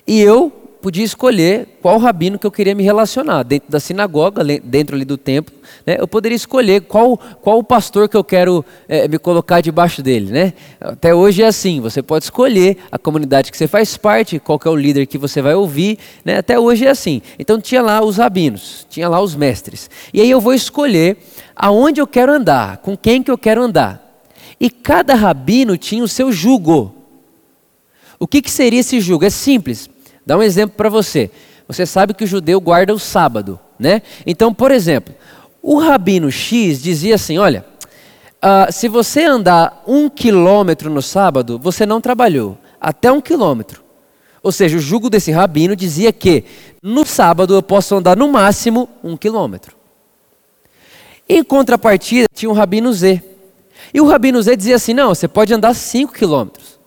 E 0.07 0.19
eu 0.19 0.51
podia 0.81 1.05
escolher 1.05 1.77
qual 1.83 1.99
rabino 1.99 2.39
que 2.39 2.47
eu 2.47 2.51
queria 2.51 2.75
me 2.75 2.83
relacionar. 2.83 3.43
Dentro 3.43 3.71
da 3.71 3.79
sinagoga, 3.79 4.43
dentro 4.65 4.97
ali 4.97 5.05
do 5.05 5.19
templo, 5.19 5.55
né, 5.87 5.99
eu 6.01 6.09
poderia 6.09 6.35
escolher 6.35 6.81
qual, 6.81 7.19
qual 7.43 7.59
o 7.59 7.63
pastor 7.63 8.09
que 8.09 8.17
eu 8.17 8.25
quero 8.25 8.65
é, 8.89 9.07
me 9.07 9.19
colocar 9.19 9.61
debaixo 9.61 10.03
dele. 10.03 10.33
Né? 10.33 10.55
Até 10.81 11.15
hoje 11.15 11.43
é 11.43 11.47
assim, 11.47 11.83
você 11.83 12.03
pode 12.03 12.25
escolher 12.25 12.79
a 12.91 12.99
comunidade 12.99 13.53
que 13.53 13.59
você 13.59 13.69
faz 13.69 13.95
parte, 13.99 14.39
qual 14.39 14.59
é 14.65 14.71
o 14.71 14.75
líder 14.75 15.05
que 15.05 15.19
você 15.19 15.43
vai 15.43 15.55
ouvir. 15.55 15.99
Né? 16.25 16.39
Até 16.39 16.59
hoje 16.59 16.87
é 16.87 16.91
assim. 16.91 17.21
Então 17.39 17.61
tinha 17.61 17.83
lá 17.83 18.03
os 18.03 18.17
rabinos, 18.17 18.87
tinha 18.89 19.07
lá 19.07 19.21
os 19.21 19.37
mestres. 19.37 19.91
E 20.15 20.23
aí 20.23 20.31
eu 20.31 20.41
vou 20.41 20.55
escolher 20.55 21.19
aonde 21.55 22.01
eu 22.01 22.07
quero 22.07 22.33
andar, 22.33 22.79
com 22.79 22.97
quem 22.97 23.23
que 23.23 23.31
eu 23.31 23.37
quero 23.37 23.63
andar. 23.63 24.25
E 24.59 24.71
cada 24.71 25.15
rabino 25.15 25.77
tinha 25.77 26.03
o 26.03 26.09
seu 26.09 26.33
jugo. 26.33 27.02
O 28.23 28.27
que, 28.29 28.41
que 28.41 28.53
seria 28.53 28.79
esse 28.79 29.01
jugo? 29.01 29.25
É 29.25 29.31
simples. 29.31 29.91
Dá 30.25 30.39
um 30.39 30.43
exemplo 30.45 30.77
para 30.77 30.89
você. 30.89 31.29
Você 31.67 31.85
sabe 31.85 32.15
que 32.15 32.23
o 32.23 32.27
judeu 32.27 32.61
guarda 32.61 32.95
o 32.95 32.99
sábado, 32.99 33.59
né? 33.77 34.01
Então, 34.25 34.55
por 34.55 34.71
exemplo, 34.71 35.13
o 35.61 35.81
rabino 35.81 36.31
X 36.31 36.81
dizia 36.81 37.17
assim: 37.17 37.39
olha, 37.39 37.67
uh, 38.37 38.73
se 38.73 38.87
você 38.87 39.25
andar 39.25 39.83
um 39.89 40.09
quilômetro 40.09 40.89
no 40.89 41.03
sábado, 41.03 41.59
você 41.59 41.85
não 41.85 42.01
trabalhou, 42.01 42.57
até 42.81 43.11
um 43.11 43.21
quilômetro. 43.21 43.83
Ou 44.41 44.53
seja, 44.53 44.77
o 44.77 44.81
jugo 44.81 45.11
desse 45.11 45.33
rabino 45.33 45.75
dizia 45.75 46.13
que 46.13 46.45
no 46.81 47.05
sábado 47.05 47.55
eu 47.55 47.63
posso 47.63 47.97
andar 47.97 48.17
no 48.17 48.29
máximo 48.29 48.89
um 49.03 49.17
quilômetro. 49.17 49.75
Em 51.29 51.43
contrapartida, 51.43 52.29
tinha 52.33 52.49
o 52.49 52.55
rabino 52.55 52.93
Z. 52.93 53.21
E 53.93 54.01
o 54.01 54.07
rabino 54.07 54.41
Z 54.41 54.55
dizia 54.55 54.77
assim: 54.77 54.95
não, 54.95 55.13
você 55.13 55.27
pode 55.27 55.53
andar 55.53 55.75
cinco 55.75 56.13
quilômetros. 56.13 56.81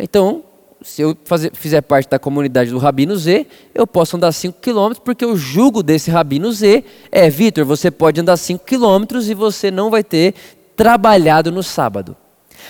Então, 0.00 0.44
se 0.82 1.02
eu 1.02 1.16
fazer, 1.24 1.52
fizer 1.54 1.80
parte 1.80 2.08
da 2.08 2.18
comunidade 2.18 2.70
do 2.70 2.78
Rabino 2.78 3.16
Z, 3.16 3.46
eu 3.74 3.86
posso 3.86 4.16
andar 4.16 4.32
5 4.32 4.60
quilômetros, 4.60 5.02
porque 5.04 5.24
o 5.24 5.36
jugo 5.36 5.82
desse 5.82 6.10
Rabino 6.10 6.52
Z 6.52 6.84
é, 7.10 7.30
Vitor, 7.30 7.64
você 7.64 7.90
pode 7.90 8.20
andar 8.20 8.36
5 8.36 8.64
quilômetros 8.64 9.28
e 9.30 9.34
você 9.34 9.70
não 9.70 9.90
vai 9.90 10.02
ter 10.02 10.34
trabalhado 10.76 11.52
no 11.52 11.62
sábado. 11.62 12.16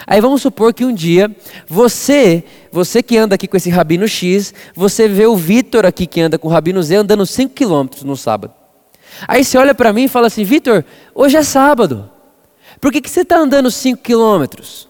Aí 0.07 0.21
vamos 0.21 0.43
supor 0.43 0.73
que 0.73 0.85
um 0.85 0.95
dia 0.95 1.35
você, 1.69 2.45
você 2.71 3.03
que 3.03 3.17
anda 3.17 3.35
aqui 3.35 3.47
com 3.47 3.57
esse 3.57 3.71
Rabino 3.71 4.09
X, 4.09 4.55
você 4.75 5.07
vê 5.07 5.27
o 5.27 5.37
Vitor 5.37 5.85
aqui 5.85 6.07
que 6.07 6.21
anda 6.21 6.39
com 6.39 6.49
o 6.49 6.51
Rabino 6.51 6.83
Z 6.83 6.97
andando 6.97 7.27
5 7.27 7.55
quilômetros 7.55 8.03
no 8.03 8.17
sábado. 8.17 8.55
Aí 9.29 9.45
você 9.45 9.59
olha 9.59 9.75
para 9.75 9.93
mim 9.93 10.05
e 10.05 10.09
fala 10.09 10.27
assim, 10.27 10.45
Vitor, 10.45 10.85
hoje 11.15 11.37
é 11.37 11.43
sábado. 11.43 12.11
Por 12.81 12.91
que, 12.91 13.01
que 13.01 13.11
você 13.11 13.21
está 13.21 13.37
andando 13.37 13.71
5 13.71 14.03
quilômetros? 14.03 14.89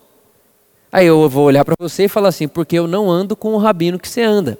Aí 0.93 1.07
eu 1.07 1.27
vou 1.27 1.47
olhar 1.47 1.65
para 1.65 1.75
você 1.79 2.05
e 2.05 2.09
falar 2.09 2.29
assim: 2.29 2.47
porque 2.47 2.79
eu 2.79 2.87
não 2.87 3.11
ando 3.11 3.35
com 3.35 3.55
o 3.55 3.59
rabino 3.59 3.99
que 3.99 4.09
você 4.09 4.21
anda. 4.21 4.59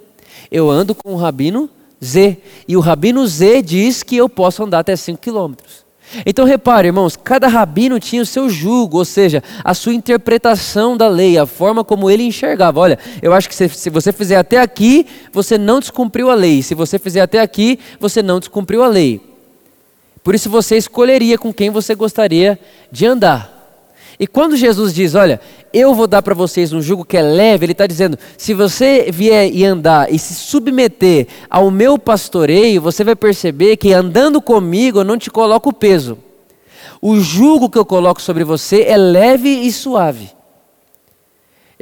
Eu 0.51 0.69
ando 0.69 0.95
com 0.95 1.13
o 1.13 1.15
rabino 1.15 1.69
Z. 2.03 2.37
E 2.67 2.75
o 2.75 2.79
rabino 2.79 3.25
Z 3.27 3.61
diz 3.61 4.01
que 4.01 4.17
eu 4.17 4.27
posso 4.27 4.63
andar 4.63 4.79
até 4.79 4.95
5 4.95 5.21
quilômetros. 5.21 5.83
Então 6.25 6.45
repare, 6.45 6.89
irmãos, 6.89 7.15
cada 7.15 7.47
rabino 7.47 7.99
tinha 7.99 8.21
o 8.21 8.25
seu 8.25 8.49
julgo, 8.49 8.97
ou 8.97 9.05
seja, 9.05 9.41
a 9.63 9.73
sua 9.73 9.93
interpretação 9.93 10.95
da 10.97 11.07
lei, 11.07 11.37
a 11.37 11.45
forma 11.45 11.83
como 11.83 12.09
ele 12.09 12.23
enxergava. 12.23 12.79
Olha, 12.79 12.99
eu 13.21 13.33
acho 13.33 13.47
que 13.47 13.55
se, 13.55 13.69
se 13.69 13.89
você 13.89 14.11
fizer 14.11 14.35
até 14.35 14.59
aqui, 14.59 15.07
você 15.31 15.57
não 15.57 15.79
descumpriu 15.79 16.29
a 16.29 16.35
lei. 16.35 16.61
Se 16.61 16.75
você 16.75 16.99
fizer 16.99 17.21
até 17.21 17.39
aqui, 17.41 17.79
você 17.99 18.21
não 18.21 18.39
descumpriu 18.39 18.83
a 18.83 18.87
lei. 18.87 19.21
Por 20.23 20.35
isso 20.35 20.49
você 20.49 20.77
escolheria 20.77 21.37
com 21.37 21.53
quem 21.53 21.69
você 21.69 21.95
gostaria 21.95 22.59
de 22.91 23.05
andar. 23.05 23.52
E 24.19 24.27
quando 24.27 24.55
Jesus 24.55 24.93
diz, 24.93 25.15
olha, 25.15 25.41
eu 25.73 25.93
vou 25.95 26.07
dar 26.07 26.21
para 26.21 26.35
vocês 26.35 26.71
um 26.71 26.81
jugo 26.81 27.03
que 27.03 27.17
é 27.17 27.21
leve, 27.21 27.65
ele 27.65 27.71
está 27.71 27.87
dizendo: 27.87 28.17
se 28.37 28.53
você 28.53 29.09
vier 29.11 29.51
e 29.51 29.65
andar 29.65 30.13
e 30.13 30.19
se 30.19 30.35
submeter 30.35 31.27
ao 31.49 31.71
meu 31.71 31.97
pastoreio, 31.97 32.81
você 32.81 33.03
vai 33.03 33.15
perceber 33.15 33.77
que 33.77 33.91
andando 33.91 34.41
comigo 34.41 34.99
eu 34.99 35.03
não 35.03 35.17
te 35.17 35.31
coloco 35.31 35.73
peso. 35.73 36.17
O 37.01 37.19
jugo 37.19 37.69
que 37.69 37.77
eu 37.77 37.85
coloco 37.85 38.21
sobre 38.21 38.43
você 38.43 38.83
é 38.83 38.95
leve 38.95 39.49
e 39.49 39.71
suave. 39.71 40.29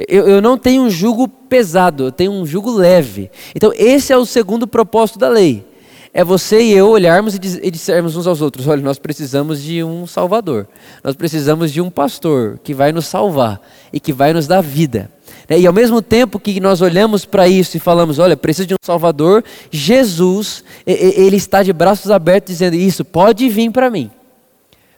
Eu, 0.08 0.26
eu 0.26 0.42
não 0.42 0.58
tenho 0.58 0.82
um 0.82 0.90
jugo 0.90 1.28
pesado, 1.28 2.04
eu 2.04 2.12
tenho 2.12 2.32
um 2.32 2.44
jugo 2.44 2.72
leve. 2.72 3.30
Então, 3.54 3.72
esse 3.76 4.12
é 4.12 4.16
o 4.16 4.26
segundo 4.26 4.66
propósito 4.66 5.18
da 5.18 5.28
lei 5.28 5.64
é 6.14 6.22
você 6.22 6.60
e 6.60 6.72
eu 6.72 6.88
olharmos 6.90 7.34
e 7.34 7.70
dissermos 7.70 8.16
uns 8.16 8.26
aos 8.26 8.42
outros: 8.42 8.66
olha, 8.66 8.82
nós 8.82 8.98
precisamos 8.98 9.62
de 9.62 9.82
um 9.82 10.06
Salvador, 10.06 10.68
nós 11.02 11.14
precisamos 11.14 11.72
de 11.72 11.80
um 11.80 11.90
pastor 11.90 12.58
que 12.62 12.74
vai 12.74 12.92
nos 12.92 13.06
salvar 13.06 13.60
e 13.92 13.98
que 13.98 14.12
vai 14.12 14.32
nos 14.32 14.46
dar 14.46 14.60
vida. 14.60 15.10
Né? 15.48 15.60
E 15.60 15.66
ao 15.66 15.72
mesmo 15.72 16.02
tempo 16.02 16.38
que 16.38 16.60
nós 16.60 16.82
olhamos 16.82 17.24
para 17.24 17.48
isso 17.48 17.76
e 17.76 17.80
falamos: 17.80 18.18
olha, 18.18 18.36
preciso 18.36 18.68
de 18.68 18.74
um 18.74 18.78
Salvador, 18.82 19.42
Jesus, 19.70 20.62
ele 20.86 21.36
está 21.36 21.62
de 21.62 21.72
braços 21.72 22.10
abertos 22.10 22.52
dizendo: 22.52 22.76
isso, 22.76 23.04
pode 23.04 23.48
vir 23.48 23.70
para 23.70 23.88
mim. 23.88 24.10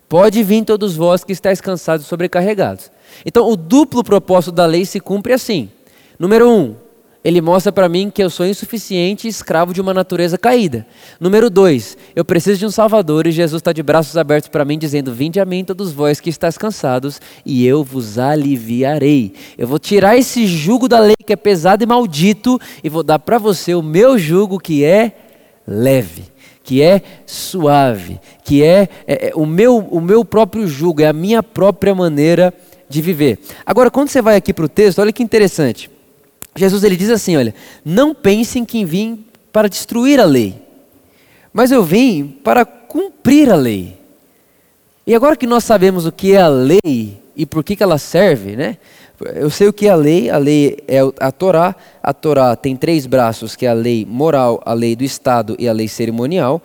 Pode 0.09 0.43
vir 0.43 0.65
todos 0.65 0.97
vós 0.97 1.25
que 1.25 1.33
estáis 1.33 1.61
cansados 1.61 2.07
e 2.07 2.09
sobrecarregados. 2.09 2.91
Então, 3.25 3.49
o 3.49 3.57
duplo 3.57 4.05
propósito 4.05 4.53
da 4.53 4.67
lei 4.67 4.85
se 4.85 5.01
cumpre 5.01 5.33
assim. 5.33 5.71
Número 6.19 6.49
um, 6.49 6.75
ele 7.25 7.41
mostra 7.41 7.73
para 7.73 7.89
mim 7.89 8.11
que 8.11 8.23
eu 8.23 8.29
sou 8.29 8.47
insuficiente 8.47 9.27
e 9.27 9.31
escravo 9.31 9.73
de 9.73 9.81
uma 9.81 9.95
natureza 9.95 10.37
caída. 10.37 10.87
Número 11.19 11.49
dois, 11.49 11.97
eu 12.15 12.23
preciso 12.23 12.59
de 12.59 12.67
um 12.67 12.71
Salvador 12.71 13.27
e 13.27 13.33
Jesus 13.33 13.61
está 13.61 13.73
de 13.73 13.83
braços 13.83 14.15
abertos 14.19 14.51
para 14.51 14.65
mim, 14.65 14.79
dizendo: 14.79 15.11
Vinde 15.11 15.41
a 15.41 15.47
mim, 15.47 15.65
todos 15.65 15.91
vós 15.91 16.21
que 16.21 16.29
estáis 16.29 16.59
cansados, 16.59 17.21
e 17.45 17.67
eu 17.67 17.83
vos 17.83 18.19
aliviarei. 18.19 19.33
Eu 19.57 19.67
vou 19.67 19.79
tirar 19.79 20.19
esse 20.19 20.47
jugo 20.47 20.87
da 20.87 21.01
lei 21.01 21.17
que 21.25 21.33
é 21.33 21.37
pesado 21.37 21.83
e 21.83 21.87
maldito, 21.87 22.61
e 22.83 22.91
vou 22.91 23.03
dar 23.03 23.19
para 23.19 23.39
você 23.39 23.75
o 23.75 23.83
meu 23.83 24.19
jugo 24.19 24.59
que 24.59 24.85
é 24.85 25.17
leve 25.67 26.35
que 26.63 26.81
é 26.81 27.03
suave, 27.27 28.19
que 28.43 28.65
é, 28.65 28.89
é, 29.07 29.29
é, 29.29 29.33
o, 29.35 29.45
meu, 29.45 29.77
o 29.77 30.01
meu 30.01 30.25
próprio 30.25 30.67
jugo, 30.67 31.03
é 31.03 31.07
a 31.07 31.13
minha 31.13 31.43
própria 31.43 31.95
maneira 31.95 32.55
de 32.89 33.03
viver. 33.03 33.39
Agora, 33.67 33.91
quando 33.91 34.09
você 34.09 34.23
vai 34.23 34.37
aqui 34.37 34.51
para 34.51 34.65
o 34.65 34.69
texto, 34.69 34.99
olha 34.99 35.13
que 35.13 35.23
interessante. 35.23 35.91
Jesus 36.57 36.85
ele 36.85 36.97
diz 36.97 37.11
assim, 37.11 37.37
olha, 37.37 37.55
não 37.85 38.15
pensem 38.15 38.65
que 38.65 38.85
vim 38.85 39.25
para 39.53 39.69
destruir 39.69 40.21
a 40.21 40.25
lei, 40.25 40.55
mas 41.53 41.71
eu 41.71 41.83
vim 41.83 42.27
para 42.43 42.65
cumprir 42.65 43.51
a 43.51 43.57
lei. 43.57 43.99
E 45.07 45.15
agora 45.15 45.37
que 45.37 45.47
nós 45.47 45.65
sabemos 45.65 46.07
o 46.07 46.13
que 46.13 46.33
é 46.33 46.41
a 46.41 46.49
lei 46.49 47.21
e 47.37 47.45
por 47.45 47.63
que, 47.63 47.77
que 47.77 47.83
ela 47.83 47.99
serve, 47.99 48.57
né? 48.57 48.79
Eu 49.35 49.49
sei 49.51 49.69
o 49.69 49.73
que 49.73 49.87
é 49.87 49.91
a 49.91 49.97
lei, 49.97 50.31
a 50.31 50.39
lei 50.39 50.79
é 50.89 50.99
a 51.21 51.31
Torá, 51.31 51.75
a 52.03 52.13
Torá 52.13 52.57
tem 52.57 52.77
três 52.77 53.07
braços, 53.07 53.55
que 53.55 53.65
é 53.65 53.69
a 53.69 53.75
lei 53.75 54.05
moral, 54.05 54.61
a 54.65 54.73
lei 54.73 54.97
do 54.97 55.05
Estado 55.05 55.55
e 55.59 55.69
a 55.69 55.73
lei 55.73 55.89
cerimonial. 55.89 56.61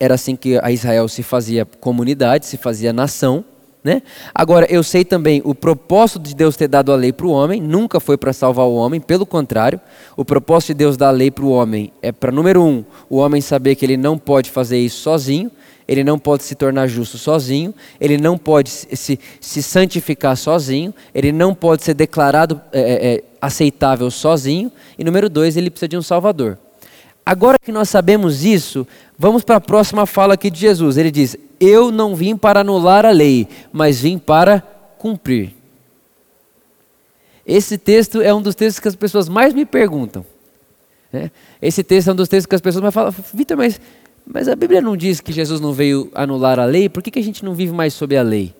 Era 0.00 0.14
assim 0.14 0.34
que 0.34 0.58
a 0.62 0.70
Israel 0.70 1.08
se 1.08 1.22
fazia 1.22 1.64
comunidade, 1.64 2.46
se 2.46 2.56
fazia 2.56 2.92
nação. 2.92 3.44
Né? 3.84 4.00
Agora, 4.34 4.66
eu 4.70 4.82
sei 4.82 5.04
também 5.04 5.42
o 5.44 5.54
propósito 5.54 6.18
de 6.20 6.34
Deus 6.34 6.56
ter 6.56 6.68
dado 6.68 6.90
a 6.90 6.96
lei 6.96 7.12
para 7.12 7.26
o 7.26 7.30
homem, 7.30 7.60
nunca 7.60 8.00
foi 8.00 8.16
para 8.16 8.32
salvar 8.32 8.64
o 8.64 8.74
homem, 8.74 8.98
pelo 8.98 9.26
contrário, 9.26 9.78
o 10.16 10.24
propósito 10.24 10.68
de 10.68 10.74
Deus 10.76 10.96
dar 10.96 11.08
a 11.08 11.10
lei 11.10 11.30
para 11.30 11.44
o 11.44 11.50
homem 11.50 11.92
é 12.00 12.10
para, 12.10 12.32
número 12.32 12.62
um, 12.62 12.82
o 13.10 13.18
homem 13.18 13.42
saber 13.42 13.74
que 13.74 13.84
ele 13.84 13.98
não 13.98 14.16
pode 14.16 14.50
fazer 14.50 14.78
isso 14.78 15.02
sozinho, 15.02 15.50
ele 15.86 16.02
não 16.02 16.18
pode 16.18 16.44
se 16.44 16.54
tornar 16.54 16.86
justo 16.86 17.18
sozinho, 17.18 17.74
ele 18.00 18.16
não 18.16 18.38
pode 18.38 18.70
se, 18.70 19.20
se 19.38 19.62
santificar 19.62 20.34
sozinho, 20.34 20.94
ele 21.14 21.30
não 21.30 21.54
pode 21.54 21.84
ser 21.84 21.92
declarado 21.92 22.58
é, 22.72 22.80
é, 22.80 23.14
é 23.16 23.24
aceitável 23.38 24.10
sozinho, 24.10 24.72
e 24.98 25.04
número 25.04 25.28
dois, 25.28 25.58
ele 25.58 25.68
precisa 25.68 25.88
de 25.88 25.98
um 25.98 26.02
Salvador. 26.02 26.56
Agora 27.26 27.58
que 27.58 27.72
nós 27.72 27.88
sabemos 27.88 28.44
isso, 28.44 28.86
vamos 29.18 29.44
para 29.44 29.56
a 29.56 29.60
próxima 29.60 30.04
fala 30.04 30.34
aqui 30.34 30.50
de 30.50 30.60
Jesus. 30.60 30.98
Ele 30.98 31.10
diz: 31.10 31.36
Eu 31.64 31.90
não 31.90 32.14
vim 32.14 32.36
para 32.36 32.60
anular 32.60 33.06
a 33.06 33.10
lei, 33.10 33.48
mas 33.72 34.00
vim 34.00 34.18
para 34.18 34.60
cumprir. 34.98 35.54
Esse 37.46 37.76
texto 37.78 38.20
é 38.20 38.32
um 38.34 38.42
dos 38.42 38.54
textos 38.54 38.80
que 38.80 38.88
as 38.88 38.96
pessoas 38.96 39.28
mais 39.28 39.52
me 39.52 39.64
perguntam. 39.64 40.24
Né? 41.12 41.30
Esse 41.60 41.84
texto 41.84 42.08
é 42.08 42.12
um 42.12 42.16
dos 42.16 42.28
textos 42.28 42.46
que 42.46 42.54
as 42.54 42.60
pessoas 42.60 42.82
mais 42.82 42.94
falam: 42.94 43.14
Vitor, 43.32 43.56
mas, 43.56 43.80
mas 44.26 44.48
a 44.48 44.56
Bíblia 44.56 44.80
não 44.80 44.96
diz 44.96 45.20
que 45.20 45.32
Jesus 45.32 45.60
não 45.60 45.72
veio 45.72 46.10
anular 46.14 46.58
a 46.58 46.64
lei? 46.64 46.88
Por 46.88 47.02
que, 47.02 47.10
que 47.10 47.18
a 47.18 47.22
gente 47.22 47.44
não 47.44 47.54
vive 47.54 47.72
mais 47.72 47.94
sob 47.94 48.16
a 48.16 48.22
lei? 48.22 48.54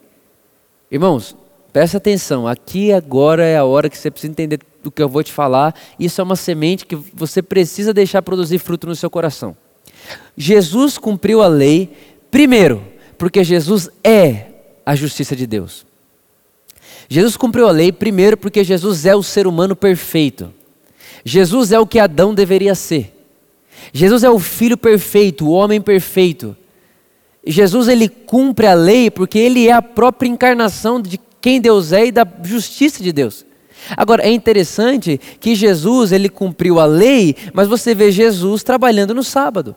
Irmãos, 0.90 1.34
presta 1.72 1.96
atenção, 1.96 2.46
aqui 2.46 2.92
agora 2.92 3.44
é 3.44 3.56
a 3.56 3.64
hora 3.64 3.88
que 3.88 3.98
você 3.98 4.10
precisa 4.10 4.30
entender 4.30 4.60
do 4.82 4.90
que 4.90 5.02
eu 5.02 5.08
vou 5.08 5.24
te 5.24 5.32
falar, 5.32 5.74
isso 5.98 6.20
é 6.20 6.24
uma 6.24 6.36
semente 6.36 6.84
que 6.84 6.94
você 6.94 7.42
precisa 7.42 7.92
deixar 7.92 8.20
produzir 8.22 8.58
fruto 8.58 8.86
no 8.86 8.94
seu 8.94 9.08
coração. 9.08 9.56
Jesus 10.36 10.98
cumpriu 10.98 11.42
a 11.42 11.48
lei, 11.48 11.90
primeiro, 12.30 12.82
porque 13.16 13.44
Jesus 13.44 13.88
é 14.02 14.46
a 14.84 14.94
justiça 14.94 15.34
de 15.34 15.46
Deus. 15.46 15.86
Jesus 17.08 17.36
cumpriu 17.36 17.68
a 17.68 17.72
lei, 17.72 17.92
primeiro, 17.92 18.36
porque 18.36 18.64
Jesus 18.64 19.06
é 19.06 19.14
o 19.14 19.22
ser 19.22 19.46
humano 19.46 19.76
perfeito. 19.76 20.52
Jesus 21.24 21.72
é 21.72 21.78
o 21.78 21.86
que 21.86 21.98
Adão 21.98 22.34
deveria 22.34 22.74
ser. 22.74 23.12
Jesus 23.92 24.22
é 24.22 24.30
o 24.30 24.38
filho 24.38 24.76
perfeito, 24.76 25.46
o 25.46 25.50
homem 25.50 25.80
perfeito. 25.80 26.56
Jesus 27.46 27.88
ele 27.88 28.08
cumpre 28.08 28.66
a 28.66 28.74
lei 28.74 29.10
porque 29.10 29.38
ele 29.38 29.68
é 29.68 29.72
a 29.72 29.82
própria 29.82 30.28
encarnação 30.28 31.00
de 31.00 31.20
quem 31.40 31.60
Deus 31.60 31.92
é 31.92 32.06
e 32.06 32.12
da 32.12 32.26
justiça 32.42 33.02
de 33.02 33.12
Deus. 33.12 33.44
Agora, 33.96 34.22
é 34.22 34.30
interessante 34.30 35.20
que 35.38 35.54
Jesus, 35.54 36.10
ele 36.10 36.30
cumpriu 36.30 36.80
a 36.80 36.86
lei, 36.86 37.36
mas 37.52 37.68
você 37.68 37.94
vê 37.94 38.10
Jesus 38.10 38.62
trabalhando 38.62 39.14
no 39.14 39.22
sábado. 39.22 39.76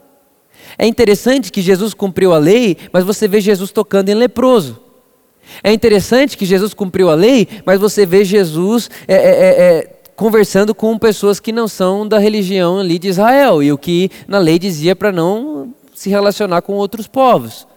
É 0.78 0.86
interessante 0.86 1.52
que 1.52 1.62
Jesus 1.62 1.94
cumpriu 1.94 2.34
a 2.34 2.38
lei, 2.38 2.78
mas 2.92 3.04
você 3.04 3.28
vê 3.28 3.42
Jesus 3.42 3.72
tocando 3.72 4.10
em 4.10 4.14
leproso. 4.14 4.80
É 5.64 5.72
interessante 5.72 6.38
que 6.38 6.46
Jesus 6.46 6.74
cumpriu 6.74 7.10
a 7.10 7.16
lei, 7.16 7.48
mas 7.66 7.80
você 7.80 8.06
vê 8.06 8.24
Jesus 8.24 8.90
é, 9.08 9.16
é, 9.16 9.18
é, 9.18 9.78
é 9.78 9.94
conversando 10.16 10.76
com 10.76 10.98
pessoas 10.98 11.40
que 11.40 11.52
não 11.52 11.68
são 11.68 12.08
da 12.08 12.18
religião 12.18 12.80
ali 12.80 13.00
de 13.00 13.08
Israel, 13.08 13.62
e 13.62 13.72
o 13.72 13.78
que 13.78 14.12
na 14.28 14.40
lei 14.40 14.60
dizia 14.60 14.96
para 14.96 15.12
não 15.12 15.74
se 15.94 16.10
relacionar 16.10 16.62
com 16.62 16.74
outros 16.74 17.08
povos. 17.08 17.68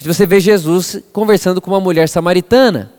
Você 0.00 0.26
vê 0.26 0.38
Jesus 0.38 1.02
conversando 1.12 1.60
com 1.60 1.70
uma 1.70 1.80
mulher 1.80 2.08
samaritana. 2.08 2.92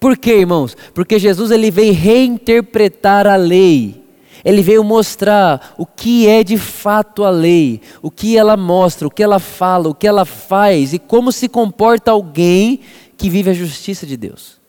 Por 0.00 0.16
quê, 0.16 0.38
irmãos? 0.38 0.74
Porque 0.94 1.18
Jesus 1.18 1.50
ele 1.50 1.70
veio 1.70 1.92
reinterpretar 1.92 3.26
a 3.26 3.36
lei. 3.36 4.03
Ele 4.44 4.62
veio 4.62 4.84
mostrar 4.84 5.74
o 5.78 5.86
que 5.86 6.28
é 6.28 6.44
de 6.44 6.58
fato 6.58 7.24
a 7.24 7.30
lei, 7.30 7.80
o 8.02 8.10
que 8.10 8.36
ela 8.36 8.56
mostra, 8.56 9.08
o 9.08 9.10
que 9.10 9.22
ela 9.22 9.38
fala, 9.38 9.88
o 9.88 9.94
que 9.94 10.06
ela 10.06 10.24
faz 10.24 10.92
e 10.92 10.98
como 10.98 11.32
se 11.32 11.48
comporta 11.48 12.10
alguém 12.10 12.80
que 13.16 13.30
vive 13.30 13.50
a 13.50 13.54
justiça 13.54 14.06
de 14.06 14.16
Deus. 14.16 14.60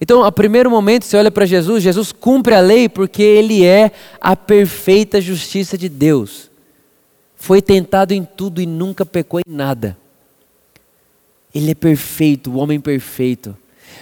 Então, 0.00 0.24
a 0.24 0.30
primeiro 0.30 0.70
momento, 0.70 1.04
você 1.04 1.16
olha 1.16 1.30
para 1.30 1.46
Jesus, 1.46 1.82
Jesus 1.82 2.12
cumpre 2.12 2.54
a 2.54 2.60
lei 2.60 2.88
porque 2.88 3.22
ele 3.22 3.64
é 3.64 3.90
a 4.20 4.36
perfeita 4.36 5.20
justiça 5.20 5.76
de 5.76 5.88
Deus. 5.88 6.50
Foi 7.36 7.60
tentado 7.60 8.12
em 8.12 8.24
tudo 8.24 8.60
e 8.60 8.66
nunca 8.66 9.04
pecou 9.04 9.40
em 9.40 9.52
nada. 9.52 9.96
Ele 11.54 11.72
é 11.72 11.74
perfeito, 11.74 12.50
o 12.50 12.56
homem 12.56 12.80
perfeito. 12.80 13.56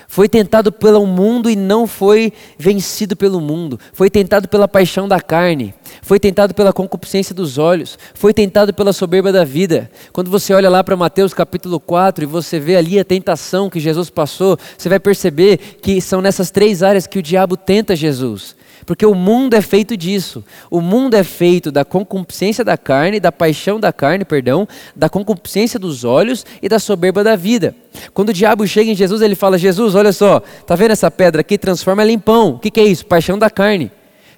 Foi 0.09 0.29
tentado 0.29 0.73
pelo 0.73 1.07
mundo 1.07 1.49
e 1.49 1.57
não 1.57 1.87
foi 1.87 2.33
vencido 2.59 3.17
pelo 3.17 3.41
mundo. 3.41 3.79
Foi 3.93 4.11
tentado 4.11 4.49
pela 4.49 4.67
paixão 4.67 5.09
da 5.09 5.21
carne. 5.21 5.75
Foi 6.03 6.19
tentado 6.19 6.55
pela 6.55 6.73
concupiscência 6.73 7.35
dos 7.35 7.59
olhos. 7.59 7.99
Foi 8.15 8.35
tentado 8.35 8.75
pela 8.75 8.93
soberba 8.93 9.33
da 9.33 9.45
vida. 9.45 9.91
Quando 10.13 10.31
você 10.31 10.53
olha 10.55 10.71
lá 10.71 10.83
para 10.83 10.97
Mateus 10.97 11.35
capítulo 11.35 11.79
4 11.79 12.25
e 12.25 12.27
você 12.27 12.59
vê 12.59 12.77
ali 12.77 12.99
a 12.99 13.05
tentação 13.05 13.71
que 13.71 13.81
Jesus 13.81 14.11
passou, 14.11 14.59
você 14.77 14.89
vai 14.89 14.99
perceber 14.99 15.59
que 15.81 16.01
são 16.01 16.21
nessas 16.21 16.51
três 16.51 16.83
áreas 16.83 17.07
que 17.07 17.19
o 17.19 17.23
diabo 17.23 17.57
tenta 17.57 17.95
Jesus. 17.97 18.57
Porque 18.87 19.07
o 19.07 19.15
mundo 19.15 19.55
é 19.55 19.61
feito 19.61 19.97
disso. 19.97 20.45
O 20.71 20.81
mundo 20.81 21.15
é 21.15 21.23
feito 21.23 21.71
da 21.71 21.85
concupiscência 21.85 22.65
da 22.65 22.77
carne, 22.77 23.21
da 23.21 23.31
paixão 23.31 23.79
da 23.79 23.93
carne, 23.93 24.25
perdão, 24.25 24.67
da 24.97 25.09
concupiscência 25.09 25.79
dos 25.79 26.05
olhos 26.05 26.45
e 26.63 26.69
da 26.69 26.79
soberba 26.79 27.23
da 27.23 27.37
vida. 27.37 27.75
Quando 28.13 28.31
o 28.31 28.33
diabo 28.33 28.67
chega 28.67 28.91
em 28.91 28.95
Jesus, 28.95 29.23
ele 29.23 29.35
fala: 29.35 29.59
Jesus, 29.59 29.95
olha 29.95 30.13
só, 30.13 30.41
tá 30.67 30.75
vendo 30.75 30.93
essa 30.93 31.11
pedra 31.11 31.41
aqui? 31.41 31.59
Transforma 31.59 32.03
ela 32.03 32.13
em 32.13 32.19
pão. 32.19 32.55
O 32.55 32.59
que, 32.59 32.71
que 32.71 32.81
é 32.81 32.85
isso? 32.85 33.07
Paixão 33.07 33.39
da 33.39 33.51
carne. 33.51 33.91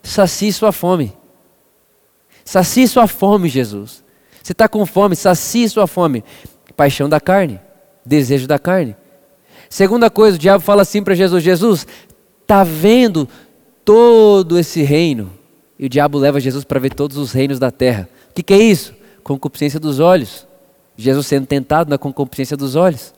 Sacie 0.03 0.53
sua 0.53 0.73
fome. 0.73 1.13
Sacie 2.45 2.89
sua 2.89 3.07
fome, 3.07 3.49
Jesus. 3.49 4.03
Você 4.43 4.53
está 4.53 4.69
com 4.69 4.85
fome, 4.85 5.15
sacie 5.15 5.69
sua 5.69 5.87
fome. 5.87 6.25
Paixão 6.77 7.09
da 7.09 7.21
carne, 7.21 7.61
desejo 8.05 8.47
da 8.47 8.59
carne. 8.59 8.97
Segunda 9.69 10.11
coisa, 10.11 10.37
o 10.37 10.41
diabo 10.41 10.63
fala 10.63 10.83
assim 10.83 11.03
para 11.03 11.15
Jesus: 11.15 11.43
Jesus, 11.43 11.87
tá 12.47 12.65
vendo 12.65 13.29
todo 13.85 14.59
esse 14.59 14.83
reino. 14.83 15.31
E 15.79 15.87
o 15.87 15.89
diabo 15.89 16.19
leva 16.19 16.41
Jesus 16.41 16.65
para 16.65 16.79
ver 16.79 16.95
todos 16.95 17.17
os 17.17 17.33
reinos 17.33 17.59
da 17.59 17.71
terra. 17.71 18.09
O 18.31 18.35
que, 18.35 18.43
que 18.43 18.53
é 18.55 18.59
isso? 18.59 18.95
Concupiscência 19.23 19.81
dos 19.81 20.01
olhos. 20.01 20.47
Jesus 20.97 21.27
sendo 21.27 21.47
tentado 21.47 21.91
na 21.91 21.99
concupiscência 21.99 22.57
dos 22.57 22.77
olhos. 22.77 23.15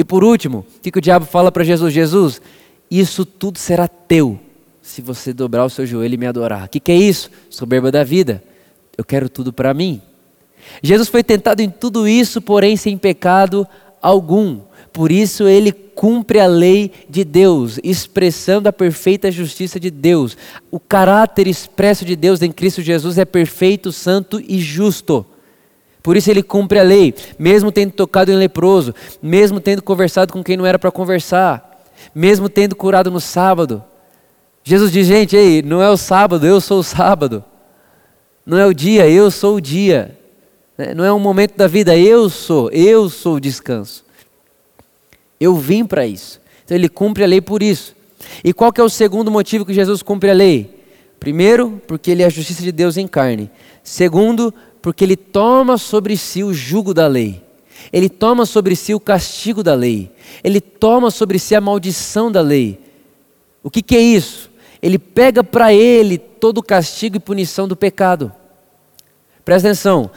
E 0.00 0.04
por 0.04 0.24
último, 0.24 0.64
o 0.78 0.80
que, 0.80 0.90
que 0.90 0.96
o 0.96 1.02
diabo 1.02 1.26
fala 1.26 1.52
para 1.52 1.62
Jesus? 1.62 1.92
Jesus, 1.92 2.40
isso 2.90 3.26
tudo 3.26 3.58
será 3.58 3.86
teu 3.86 4.40
se 4.80 5.02
você 5.02 5.30
dobrar 5.30 5.66
o 5.66 5.68
seu 5.68 5.84
joelho 5.84 6.14
e 6.14 6.16
me 6.16 6.26
adorar. 6.26 6.64
O 6.64 6.68
que, 6.70 6.80
que 6.80 6.90
é 6.90 6.96
isso? 6.96 7.30
Soberba 7.50 7.92
da 7.92 8.02
vida. 8.02 8.42
Eu 8.96 9.04
quero 9.04 9.28
tudo 9.28 9.52
para 9.52 9.74
mim. 9.74 10.00
Jesus 10.82 11.06
foi 11.06 11.22
tentado 11.22 11.60
em 11.60 11.68
tudo 11.68 12.08
isso, 12.08 12.40
porém 12.40 12.78
sem 12.78 12.96
pecado 12.96 13.68
algum. 14.00 14.60
Por 14.90 15.12
isso 15.12 15.46
ele 15.46 15.70
cumpre 15.70 16.40
a 16.40 16.46
lei 16.46 16.90
de 17.06 17.22
Deus, 17.22 17.78
expressando 17.84 18.70
a 18.70 18.72
perfeita 18.72 19.30
justiça 19.30 19.78
de 19.78 19.90
Deus. 19.90 20.34
O 20.70 20.80
caráter 20.80 21.46
expresso 21.46 22.06
de 22.06 22.16
Deus 22.16 22.40
em 22.40 22.50
Cristo 22.50 22.80
Jesus 22.80 23.18
é 23.18 23.26
perfeito, 23.26 23.92
santo 23.92 24.40
e 24.40 24.60
justo. 24.60 25.26
Por 26.02 26.16
isso 26.16 26.30
ele 26.30 26.42
cumpre 26.42 26.78
a 26.78 26.82
lei, 26.82 27.14
mesmo 27.38 27.70
tendo 27.70 27.92
tocado 27.92 28.30
em 28.30 28.36
leproso, 28.36 28.94
mesmo 29.22 29.60
tendo 29.60 29.82
conversado 29.82 30.32
com 30.32 30.42
quem 30.42 30.56
não 30.56 30.64
era 30.64 30.78
para 30.78 30.90
conversar, 30.90 31.82
mesmo 32.14 32.48
tendo 32.48 32.74
curado 32.74 33.10
no 33.10 33.20
sábado. 33.20 33.84
Jesus 34.64 34.90
diz: 34.90 35.06
gente, 35.06 35.36
ei, 35.36 35.62
não 35.62 35.82
é 35.82 35.90
o 35.90 35.96
sábado, 35.96 36.46
eu 36.46 36.60
sou 36.60 36.80
o 36.80 36.84
sábado. 36.84 37.44
Não 38.44 38.58
é 38.58 38.66
o 38.66 38.74
dia, 38.74 39.08
eu 39.08 39.30
sou 39.30 39.56
o 39.56 39.60
dia. 39.60 40.18
Não 40.96 41.04
é 41.04 41.12
um 41.12 41.18
momento 41.18 41.56
da 41.56 41.66
vida, 41.66 41.96
eu 41.96 42.30
sou, 42.30 42.70
eu 42.70 43.08
sou 43.10 43.36
o 43.36 43.40
descanso. 43.40 44.04
Eu 45.38 45.54
vim 45.56 45.84
para 45.84 46.06
isso. 46.06 46.40
Então 46.64 46.76
ele 46.76 46.88
cumpre 46.88 47.22
a 47.22 47.26
lei 47.26 47.40
por 47.40 47.62
isso. 47.62 47.94
E 48.42 48.52
qual 48.52 48.72
que 48.72 48.80
é 48.80 48.84
o 48.84 48.88
segundo 48.88 49.30
motivo 49.30 49.66
que 49.66 49.74
Jesus 49.74 50.02
cumpre 50.02 50.30
a 50.30 50.34
lei? 50.34 50.78
Primeiro, 51.18 51.82
porque 51.86 52.10
ele 52.10 52.22
é 52.22 52.26
a 52.26 52.30
justiça 52.30 52.62
de 52.62 52.72
Deus 52.72 52.96
em 52.96 53.06
carne. 53.06 53.50
Segundo, 53.82 54.54
porque 54.82 55.04
ele 55.04 55.16
toma 55.16 55.76
sobre 55.76 56.16
si 56.16 56.42
o 56.42 56.52
jugo 56.52 56.94
da 56.94 57.06
lei. 57.06 57.42
Ele 57.92 58.08
toma 58.08 58.46
sobre 58.46 58.76
si 58.76 58.94
o 58.94 59.00
castigo 59.00 59.62
da 59.62 59.74
lei. 59.74 60.10
Ele 60.44 60.60
toma 60.60 61.10
sobre 61.10 61.38
si 61.38 61.54
a 61.54 61.60
maldição 61.60 62.30
da 62.30 62.40
lei. 62.40 62.78
O 63.62 63.70
que, 63.70 63.82
que 63.82 63.96
é 63.96 64.00
isso? 64.00 64.50
Ele 64.82 64.98
pega 64.98 65.44
para 65.44 65.72
ele 65.72 66.16
todo 66.16 66.58
o 66.58 66.62
castigo 66.62 67.16
e 67.16 67.20
punição 67.20 67.68
do 67.68 67.76
pecado. 67.76 68.32
Presta 69.44 69.68
atenção. 69.68 70.10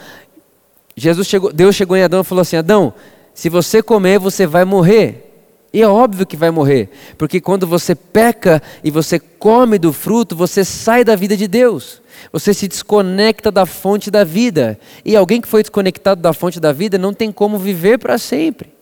Jesus 0.96 1.26
chegou, 1.26 1.52
Deus 1.52 1.74
chegou 1.74 1.96
em 1.96 2.02
Adão 2.02 2.20
e 2.20 2.24
falou 2.24 2.42
assim: 2.42 2.56
Adão, 2.56 2.94
se 3.34 3.48
você 3.48 3.82
comer, 3.82 4.18
você 4.18 4.46
vai 4.46 4.64
morrer. 4.64 5.32
E 5.72 5.82
é 5.82 5.88
óbvio 5.88 6.24
que 6.24 6.36
vai 6.36 6.52
morrer, 6.52 6.88
porque 7.18 7.40
quando 7.40 7.66
você 7.66 7.96
peca 7.96 8.62
e 8.84 8.92
você 8.92 9.18
come 9.18 9.76
do 9.76 9.92
fruto, 9.92 10.36
você 10.36 10.64
sai 10.64 11.02
da 11.02 11.16
vida 11.16 11.36
de 11.36 11.48
Deus. 11.48 12.00
Você 12.32 12.52
se 12.52 12.68
desconecta 12.68 13.50
da 13.50 13.66
fonte 13.66 14.10
da 14.10 14.24
vida. 14.24 14.78
E 15.04 15.16
alguém 15.16 15.40
que 15.40 15.48
foi 15.48 15.62
desconectado 15.62 16.20
da 16.20 16.32
fonte 16.32 16.60
da 16.60 16.72
vida 16.72 16.98
não 16.98 17.12
tem 17.12 17.30
como 17.30 17.58
viver 17.58 17.98
para 17.98 18.18
sempre. 18.18 18.72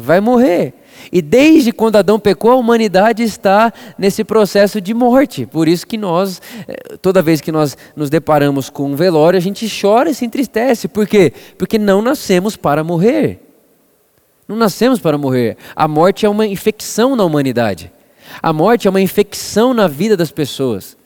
Vai 0.00 0.20
morrer. 0.20 0.74
E 1.10 1.20
desde 1.20 1.72
quando 1.72 1.96
Adão 1.96 2.20
pecou, 2.20 2.52
a 2.52 2.56
humanidade 2.56 3.24
está 3.24 3.72
nesse 3.98 4.22
processo 4.22 4.80
de 4.80 4.94
morte. 4.94 5.44
Por 5.44 5.66
isso 5.66 5.84
que 5.84 5.96
nós, 5.96 6.40
eh, 6.68 6.96
toda 7.02 7.20
vez 7.20 7.40
que 7.40 7.50
nós 7.50 7.76
nos 7.96 8.08
deparamos 8.08 8.70
com 8.70 8.92
um 8.92 8.94
velório, 8.94 9.36
a 9.36 9.40
gente 9.40 9.68
chora 9.68 10.10
e 10.10 10.14
se 10.14 10.24
entristece. 10.24 10.86
Por 10.86 11.06
quê? 11.06 11.32
Porque 11.56 11.78
não 11.78 12.00
nascemos 12.00 12.54
para 12.54 12.84
morrer. 12.84 13.40
Não 14.46 14.56
nascemos 14.56 15.00
para 15.00 15.18
morrer. 15.18 15.56
A 15.74 15.88
morte 15.88 16.24
é 16.24 16.28
uma 16.28 16.46
infecção 16.46 17.16
na 17.16 17.24
humanidade. 17.24 17.92
A 18.42 18.52
morte 18.52 18.86
é 18.86 18.90
uma 18.90 19.00
infecção 19.00 19.74
na 19.74 19.88
vida 19.88 20.16
das 20.16 20.30
pessoas. 20.30 20.97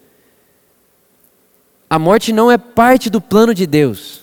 A 1.93 1.99
morte 1.99 2.33
não 2.33 2.51
é 2.51 2.57
parte 2.57 3.11
do 3.11 3.21
plano 3.21 3.53
de 3.53 3.67
Deus. 3.67 4.23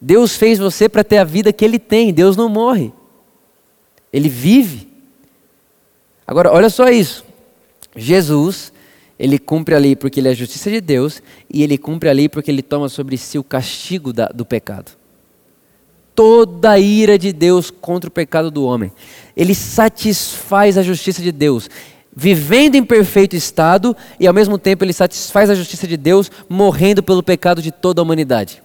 Deus 0.00 0.34
fez 0.34 0.58
você 0.58 0.88
para 0.88 1.04
ter 1.04 1.18
a 1.18 1.24
vida 1.24 1.52
que 1.52 1.62
Ele 1.62 1.78
tem. 1.78 2.10
Deus 2.10 2.38
não 2.38 2.48
morre. 2.48 2.90
Ele 4.10 4.30
vive. 4.30 4.88
Agora, 6.26 6.50
olha 6.50 6.70
só 6.70 6.88
isso. 6.88 7.22
Jesus, 7.94 8.72
ele 9.18 9.38
cumpre 9.38 9.74
a 9.74 9.78
lei 9.78 9.94
porque 9.94 10.20
ele 10.20 10.28
é 10.28 10.30
a 10.30 10.34
justiça 10.34 10.70
de 10.70 10.80
Deus, 10.80 11.22
e 11.52 11.62
ele 11.62 11.76
cumpre 11.76 12.08
a 12.08 12.12
lei 12.14 12.30
porque 12.30 12.50
ele 12.50 12.62
toma 12.62 12.88
sobre 12.88 13.18
si 13.18 13.38
o 13.38 13.44
castigo 13.44 14.10
da, 14.10 14.28
do 14.28 14.46
pecado 14.46 14.92
toda 16.20 16.72
a 16.72 16.78
ira 16.78 17.18
de 17.18 17.32
Deus 17.32 17.70
contra 17.70 18.08
o 18.08 18.12
pecado 18.12 18.50
do 18.50 18.62
homem. 18.62 18.92
Ele 19.34 19.54
satisfaz 19.54 20.76
a 20.76 20.82
justiça 20.82 21.22
de 21.22 21.32
Deus, 21.32 21.70
vivendo 22.20 22.74
em 22.74 22.84
perfeito 22.84 23.34
estado, 23.34 23.96
e 24.18 24.26
ao 24.26 24.34
mesmo 24.34 24.58
tempo 24.58 24.84
ele 24.84 24.92
satisfaz 24.92 25.48
a 25.48 25.54
justiça 25.54 25.88
de 25.88 25.96
Deus, 25.96 26.30
morrendo 26.50 27.02
pelo 27.02 27.22
pecado 27.22 27.62
de 27.62 27.72
toda 27.72 28.02
a 28.02 28.04
humanidade. 28.04 28.62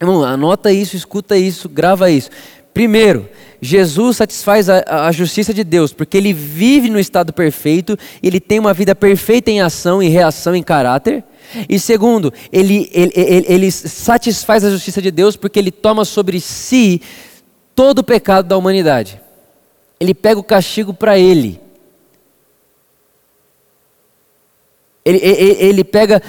Irmão, 0.00 0.22
anota 0.22 0.72
isso, 0.72 0.94
escuta 0.94 1.36
isso, 1.36 1.68
grava 1.68 2.08
isso. 2.08 2.30
Primeiro, 2.72 3.28
Jesus 3.60 4.18
satisfaz 4.18 4.68
a, 4.68 5.08
a, 5.08 5.10
justiça 5.10 5.52
de 5.52 5.64
Deus, 5.64 5.92
porque 5.92 6.16
ele 6.16 6.32
vive 6.32 6.88
no 6.88 7.00
estado 7.00 7.32
perfeito, 7.32 7.98
ele 8.22 8.38
tem 8.38 8.60
uma 8.60 8.72
vida 8.72 8.94
perfeita 8.94 9.50
em 9.50 9.60
ação 9.60 10.00
e 10.00 10.08
reação 10.08 10.54
em 10.54 10.62
caráter. 10.62 11.24
E 11.68 11.80
segundo, 11.80 12.32
ele, 12.52 12.88
ele, 12.92 13.12
ele, 13.16 13.46
ele 13.48 13.70
satisfaz 13.72 14.64
a 14.64 14.70
justiça 14.70 15.02
de 15.02 15.10
Deus 15.10 15.34
porque 15.34 15.58
ele 15.58 15.72
toma 15.72 16.04
sobre 16.04 16.38
si 16.38 17.02
todo 17.74 17.98
o 17.98 18.04
pecado 18.04 18.46
da 18.46 18.56
humanidade. 18.56 19.20
Ele 19.98 20.14
pega 20.14 20.38
o 20.38 20.44
castigo 20.44 20.94
para 20.94 21.18
ele. 21.18 21.60
Ele, 25.04 25.18
ele, 25.18 25.56
ele 25.58 25.84
pega 25.84 26.20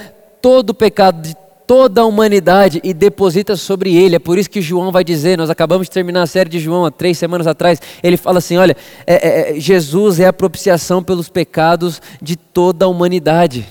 todo 0.42 0.72
o 0.72 0.74
pecado 0.74 1.22
de 1.22 1.36
toda 1.66 2.02
a 2.02 2.06
humanidade 2.06 2.82
e 2.84 2.94
deposita 2.94 3.56
sobre 3.56 3.96
ele. 3.96 4.16
É 4.16 4.20
por 4.20 4.38
isso 4.38 4.50
que 4.50 4.62
João 4.62 4.92
vai 4.92 5.04
dizer, 5.04 5.38
nós 5.38 5.50
acabamos 5.50 5.88
de 5.88 5.92
terminar 5.92 6.24
a 6.24 6.28
série 6.28 6.50
de 6.50 6.60
João 6.60 6.86
há 6.86 6.92
três 6.92 7.18
semanas 7.18 7.48
atrás, 7.48 7.80
ele 8.02 8.18
fala 8.18 8.40
assim: 8.40 8.58
olha, 8.58 8.76
é, 9.06 9.14
é, 9.14 9.58
é 9.58 9.60
Jesus 9.60 10.20
é 10.20 10.28
a 10.28 10.34
propiciação 10.34 11.04
pelos 11.04 11.30
pecados 11.30 12.02
de 12.22 12.36
toda 12.36 12.86
a 12.86 12.88
humanidade. 12.88 13.68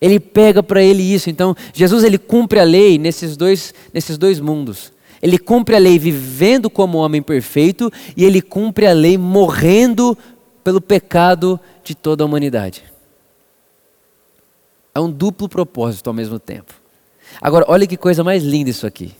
Ele 0.00 0.18
pega 0.18 0.62
para 0.62 0.82
ele 0.82 1.02
isso. 1.02 1.28
Então, 1.28 1.54
Jesus 1.74 2.04
ele 2.04 2.16
cumpre 2.16 2.58
a 2.58 2.64
lei 2.64 2.96
nesses 2.98 3.36
dois, 3.36 3.74
nesses 3.92 4.16
dois 4.16 4.40
mundos. 4.40 4.92
Ele 5.22 5.36
cumpre 5.36 5.76
a 5.76 5.78
lei 5.78 5.98
vivendo 5.98 6.70
como 6.70 6.96
homem 6.96 7.20
perfeito 7.20 7.92
e 8.16 8.24
ele 8.24 8.40
cumpre 8.40 8.86
a 8.86 8.92
lei 8.92 9.18
morrendo 9.18 10.16
pelo 10.64 10.80
pecado 10.80 11.60
de 11.84 11.94
toda 11.94 12.24
a 12.24 12.26
humanidade. 12.26 12.82
É 15.00 15.02
um 15.02 15.10
duplo 15.10 15.48
propósito 15.48 16.08
ao 16.08 16.12
mesmo 16.12 16.38
tempo. 16.38 16.74
Agora, 17.40 17.64
olha 17.68 17.86
que 17.86 17.96
coisa 17.96 18.22
mais 18.22 18.42
linda 18.42 18.68
isso 18.68 18.86
aqui. 18.86 19.14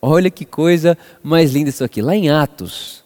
Olha 0.00 0.30
que 0.30 0.46
coisa 0.46 0.96
mais 1.22 1.52
linda 1.52 1.68
isso 1.68 1.84
aqui. 1.84 2.00
Lá 2.00 2.16
em 2.16 2.30
Atos, 2.30 3.02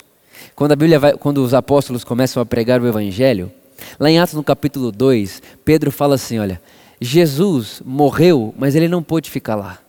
quando 0.54 0.70
a 0.70 0.76
Bíblia 0.76 1.00
vai, 1.00 1.12
quando 1.14 1.38
os 1.38 1.52
apóstolos 1.52 2.04
começam 2.04 2.40
a 2.40 2.46
pregar 2.46 2.80
o 2.80 2.86
evangelho, 2.86 3.50
lá 3.98 4.08
em 4.08 4.20
Atos 4.20 4.36
no 4.36 4.44
capítulo 4.44 4.92
2, 4.92 5.42
Pedro 5.64 5.90
fala 5.90 6.14
assim, 6.14 6.38
olha, 6.38 6.62
Jesus 7.00 7.82
morreu, 7.84 8.54
mas 8.56 8.76
ele 8.76 8.86
não 8.86 9.02
pôde 9.02 9.28
ficar 9.28 9.56
lá. 9.56 9.80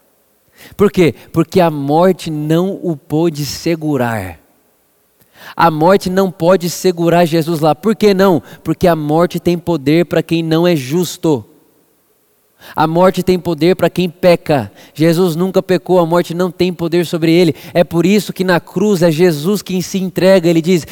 Por 0.75 0.91
quê? 0.91 1.13
Porque 1.32 1.62
a 1.62 1.69
morte 1.69 2.32
não 2.32 2.80
o 2.82 2.97
pôde 2.97 3.45
segurar. 3.45 4.39
A 5.56 5.69
morte 5.69 6.10
não 6.10 6.32
pode 6.32 6.71
segurar 6.71 7.25
Jesus 7.25 7.60
lá. 7.60 7.75
Por 7.75 7.95
que 7.95 8.15
não? 8.15 8.41
Porque 8.63 8.88
a 8.88 8.95
morte 8.95 9.39
tem 9.39 9.60
poder 9.60 10.08
para 10.08 10.23
quem 10.23 10.41
não 10.41 10.67
é 10.67 10.75
justo. 10.75 11.45
A 12.76 12.88
morte 12.88 13.24
tem 13.24 13.39
poder 13.39 13.76
para 13.76 13.89
quem 13.89 14.10
peca. 14.10 14.71
Jesus 14.93 15.36
nunca 15.36 15.62
pecou, 15.62 16.00
a 16.00 16.06
morte 16.06 16.34
não 16.34 16.52
tem 16.52 16.74
poder 16.74 17.06
sobre 17.06 17.32
ele. 17.32 17.56
É 17.74 17.84
por 17.84 18.06
isso 18.06 18.34
que 18.34 18.43
na 18.43 18.60
cruz 18.60 19.02
é 19.02 19.12
Jesus 19.12 19.62
quem 19.62 19.82
se 19.82 19.97
entrega. 19.97 20.50
Ele 20.50 20.62
diz: 20.62 20.86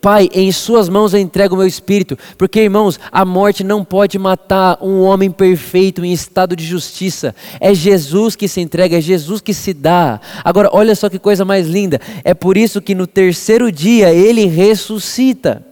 Pai, 0.00 0.28
em 0.32 0.50
Suas 0.52 0.88
mãos 0.88 1.14
eu 1.14 1.20
entrego 1.20 1.54
o 1.54 1.58
meu 1.58 1.66
espírito. 1.66 2.18
Porque, 2.36 2.60
irmãos, 2.60 2.98
a 3.10 3.24
morte 3.24 3.64
não 3.64 3.84
pode 3.84 4.18
matar 4.18 4.78
um 4.82 5.00
homem 5.00 5.30
perfeito 5.30 6.04
em 6.04 6.12
estado 6.12 6.54
de 6.54 6.64
justiça. 6.64 7.34
É 7.60 7.74
Jesus 7.74 8.36
que 8.36 8.48
se 8.48 8.60
entrega, 8.60 8.98
é 8.98 9.00
Jesus 9.00 9.40
que 9.40 9.54
se 9.54 9.72
dá. 9.72 10.20
Agora, 10.44 10.70
olha 10.72 10.94
só 10.94 11.08
que 11.08 11.18
coisa 11.18 11.44
mais 11.44 11.66
linda. 11.66 12.00
É 12.24 12.34
por 12.34 12.56
isso 12.56 12.82
que 12.82 12.94
no 12.94 13.06
terceiro 13.06 13.70
dia 13.70 14.12
ele 14.12 14.46
ressuscita 14.46 15.71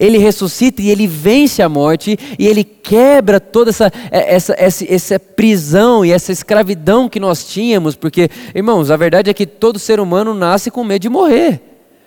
ele 0.00 0.16
ressuscita 0.16 0.80
e 0.80 0.88
ele 0.88 1.06
vence 1.06 1.60
a 1.60 1.68
morte 1.68 2.18
e 2.38 2.46
ele 2.46 2.64
quebra 2.64 3.38
toda 3.38 3.68
essa, 3.68 3.92
é, 4.10 4.34
essa, 4.34 4.54
essa, 4.58 4.92
essa 4.92 5.18
prisão 5.20 6.04
e 6.04 6.10
essa 6.10 6.32
escravidão 6.32 7.06
que 7.06 7.20
nós 7.20 7.44
tínhamos, 7.44 7.94
porque, 7.94 8.30
irmãos, 8.54 8.90
a 8.90 8.96
verdade 8.96 9.28
é 9.28 9.34
que 9.34 9.46
todo 9.46 9.78
ser 9.78 10.00
humano 10.00 10.32
nasce 10.32 10.70
com 10.70 10.82
medo 10.82 11.02
de 11.02 11.10
morrer. 11.10 11.60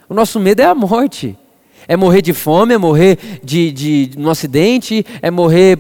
O 0.10 0.14
nosso 0.16 0.40
medo 0.40 0.62
é 0.62 0.66
a 0.66 0.74
morte. 0.74 1.38
É 1.88 1.96
morrer 1.96 2.22
de 2.22 2.34
fome, 2.34 2.74
é 2.74 2.78
morrer 2.78 3.20
de, 3.44 3.72
de, 3.72 4.06
de 4.08 4.20
um 4.20 4.30
acidente, 4.30 5.06
é 5.22 5.30
morrer, 5.30 5.78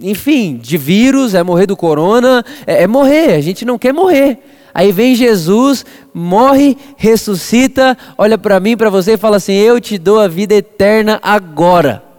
enfim, 0.00 0.56
de 0.56 0.78
vírus, 0.78 1.34
é 1.34 1.42
morrer 1.42 1.66
do 1.66 1.76
corona, 1.76 2.44
é, 2.66 2.84
é 2.84 2.86
morrer. 2.86 3.34
A 3.34 3.40
gente 3.40 3.64
não 3.64 3.76
quer 3.76 3.92
morrer. 3.92 4.38
Aí 4.72 4.92
vem 4.92 5.14
Jesus, 5.14 5.84
morre, 6.14 6.76
ressuscita, 6.96 7.96
olha 8.16 8.38
para 8.38 8.60
mim, 8.60 8.76
para 8.76 8.90
você 8.90 9.14
e 9.14 9.18
fala 9.18 9.36
assim: 9.36 9.54
Eu 9.54 9.80
te 9.80 9.98
dou 9.98 10.20
a 10.20 10.28
vida 10.28 10.54
eterna 10.54 11.18
agora. 11.22 12.10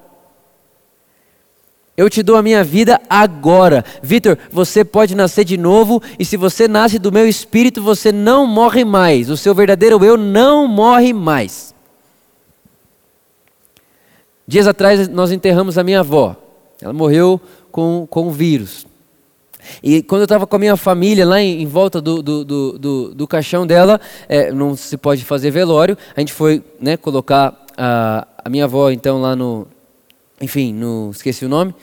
Eu 1.95 2.09
te 2.09 2.23
dou 2.23 2.35
a 2.35 2.41
minha 2.41 2.63
vida 2.63 2.99
agora. 3.09 3.85
Vitor, 4.01 4.37
você 4.49 4.83
pode 4.83 5.13
nascer 5.13 5.43
de 5.43 5.57
novo 5.57 6.01
e 6.17 6.25
se 6.25 6.35
você 6.37 6.67
nasce 6.67 6.97
do 6.97 7.11
meu 7.11 7.27
espírito, 7.27 7.81
você 7.81 8.11
não 8.11 8.47
morre 8.47 8.83
mais. 8.83 9.29
O 9.29 9.37
seu 9.37 9.53
verdadeiro 9.53 10.03
eu 10.03 10.17
não 10.17 10.67
morre 10.67 11.13
mais. 11.13 11.75
Dias 14.47 14.67
atrás 14.67 15.07
nós 15.07 15.31
enterramos 15.31 15.77
a 15.77 15.83
minha 15.83 15.99
avó. 15.99 16.35
Ela 16.81 16.93
morreu 16.93 17.39
com, 17.71 18.07
com 18.09 18.27
o 18.27 18.31
vírus. 18.31 18.87
E 19.81 20.01
quando 20.01 20.21
eu 20.21 20.25
estava 20.25 20.47
com 20.47 20.55
a 20.55 20.59
minha 20.59 20.75
família 20.75 21.25
lá 21.25 21.41
em, 21.41 21.61
em 21.61 21.65
volta 21.65 22.01
do, 22.01 22.21
do, 22.21 22.43
do, 22.43 22.79
do, 22.79 23.15
do 23.15 23.27
caixão 23.27 23.65
dela, 23.65 23.99
é, 24.27 24.51
não 24.51 24.75
se 24.75 24.97
pode 24.97 25.23
fazer 25.23 25.51
velório, 25.51 25.97
a 26.15 26.19
gente 26.19 26.33
foi 26.33 26.63
né, 26.79 26.97
colocar 26.97 27.65
a, 27.77 28.27
a 28.43 28.49
minha 28.49 28.65
avó 28.65 28.89
então 28.89 29.21
lá 29.21 29.35
no, 29.35 29.67
enfim, 30.39 30.73
no, 30.73 31.11
esqueci 31.11 31.45
o 31.45 31.49
nome, 31.49 31.73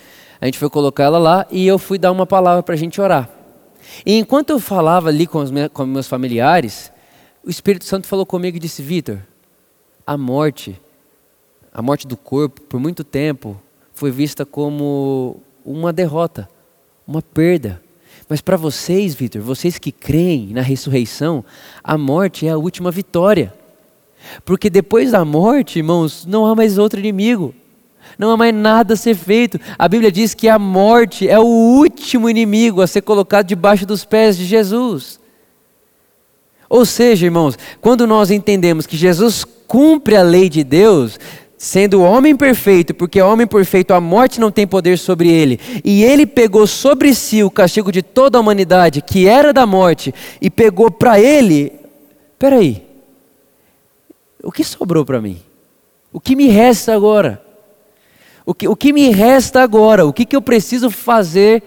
a 0.41 0.45
gente 0.47 0.59
foi 0.59 0.69
colocar 0.69 1.05
ela 1.05 1.19
lá 1.19 1.47
e 1.51 1.67
eu 1.67 1.79
fui 1.79 1.99
dar 1.99 2.13
uma 2.13 2.27
palavra 2.27 2.63
para 2.63 2.75
a 2.75 2.79
gente 2.79 3.01
orar. 3.01 3.29
E 4.05 4.17
enquanto 4.19 4.51
eu 4.51 4.61
falava 4.61 5.09
ali 5.09 5.27
com 5.27 5.39
os 5.39 5.51
meus, 5.51 5.69
com 5.69 5.87
meus 5.87 6.07
familiares, 6.07 6.93
o 7.45 7.51
Espírito 7.51 7.85
Santo 7.85 8.07
falou 8.07 8.27
comigo 8.27 8.57
e 8.57 8.61
disse: 8.61 8.83
Vitor, 8.83 9.19
a 10.07 10.17
morte, 10.17 10.81
a 11.73 11.81
morte 11.81 12.07
do 12.07 12.17
corpo, 12.17 12.61
por 12.63 12.79
muito 12.79 13.03
tempo, 13.03 13.61
foi 13.95 14.11
vista 14.11 14.45
como 14.45 15.41
uma 15.65 15.93
derrota 15.93 16.49
uma 17.09 17.23
perda. 17.23 17.81
Mas 18.29 18.43
para 18.43 18.59
vocês, 18.59 19.15
Vitor, 19.15 19.41
vocês 19.41 19.79
que 19.79 19.91
creem 19.91 20.49
na 20.49 20.61
ressurreição, 20.61 21.43
a 21.83 21.97
morte 21.97 22.47
é 22.47 22.51
a 22.51 22.59
última 22.59 22.91
vitória. 22.91 23.55
Porque 24.45 24.69
depois 24.69 25.13
da 25.13 25.25
morte, 25.25 25.79
irmãos, 25.79 26.27
não 26.27 26.45
há 26.45 26.55
mais 26.55 26.77
outro 26.77 27.01
inimigo. 27.01 27.55
Não 28.19 28.31
há 28.31 28.37
mais 28.37 28.55
nada 28.55 28.93
a 28.93 28.97
ser 28.97 29.15
feito. 29.15 29.59
A 29.79 29.89
Bíblia 29.89 30.13
diz 30.13 30.35
que 30.35 30.49
a 30.49 30.59
morte 30.59 31.27
é 31.27 31.39
o 31.39 31.45
último 31.45 32.29
inimigo 32.29 32.83
a 32.83 32.87
ser 32.87 33.01
colocado 33.01 33.47
debaixo 33.47 33.87
dos 33.87 34.05
pés 34.05 34.37
de 34.37 34.45
Jesus. 34.45 35.19
Ou 36.69 36.85
seja, 36.85 37.25
irmãos, 37.25 37.57
quando 37.81 38.07
nós 38.07 38.31
entendemos 38.31 38.87
que 38.87 38.97
Jesus 38.97 39.45
cumpre 39.67 40.17
a 40.17 40.23
lei 40.23 40.51
de 40.51 40.63
Deus, 40.63 41.19
sendo 41.59 42.01
homem 42.03 42.37
perfeito, 42.37 42.95
porque 42.95 43.21
homem 43.21 43.47
perfeito 43.47 43.93
a 43.93 44.01
morte 44.01 44.39
não 44.39 44.51
tem 44.51 44.65
poder 44.65 44.97
sobre 44.97 45.29
ele, 45.29 45.59
e 45.85 46.05
ele 46.05 46.25
pegou 46.25 46.67
sobre 46.69 47.13
si 47.13 47.43
o 47.43 47.51
castigo 47.51 47.91
de 47.91 48.01
toda 48.01 48.39
a 48.39 48.41
humanidade, 48.41 49.03
que 49.03 49.27
era 49.27 49.53
da 49.53 49.67
morte, 49.67 50.15
e 50.41 50.49
pegou 50.49 50.89
para 50.89 51.21
ele. 51.21 51.73
Peraí, 52.39 52.87
o 54.41 54.53
que 54.53 54.63
sobrou 54.63 55.05
para 55.05 55.21
mim? 55.21 55.43
O 56.13 56.21
que 56.21 56.37
me 56.37 56.47
resta 56.47 56.95
agora? 56.95 57.43
O 58.47 58.55
que, 58.55 58.69
o 58.69 58.77
que 58.77 58.93
me 58.93 59.11
resta 59.11 59.61
agora? 59.61 60.07
O 60.07 60.13
que, 60.13 60.25
que 60.25 60.37
eu 60.37 60.41
preciso 60.41 60.91
fazer 60.91 61.63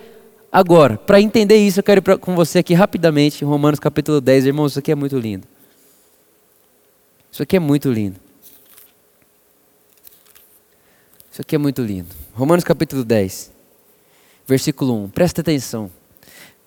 agora? 0.49 0.97
Para 0.97 1.21
entender 1.21 1.58
isso, 1.58 1.80
eu 1.80 1.84
quero 1.84 1.99
ir 1.99 2.01
pra, 2.01 2.17
com 2.17 2.34
você 2.34 2.60
aqui 2.60 2.73
rapidamente, 2.73 3.43
Romanos 3.43 3.80
capítulo 3.80 4.21
10. 4.21 4.47
Irmãos, 4.47 4.71
isso 4.71 4.80
aqui 4.80 4.91
é 4.91 4.95
muito 4.95 5.19
lindo. 5.19 5.45
Isso 7.32 7.43
aqui 7.43 7.58
é 7.58 7.60
muito 7.60 7.91
lindo. 7.91 8.31
Isso 11.32 11.41
aqui 11.41 11.56
é 11.56 11.58
muito 11.58 11.82
lindo. 11.82 12.10
Romanos 12.34 12.65
capítulo 12.65 13.06
10, 13.06 13.54
versículo 14.46 15.06
1. 15.06 15.10
Presta 15.12 15.39
atenção. 15.39 15.89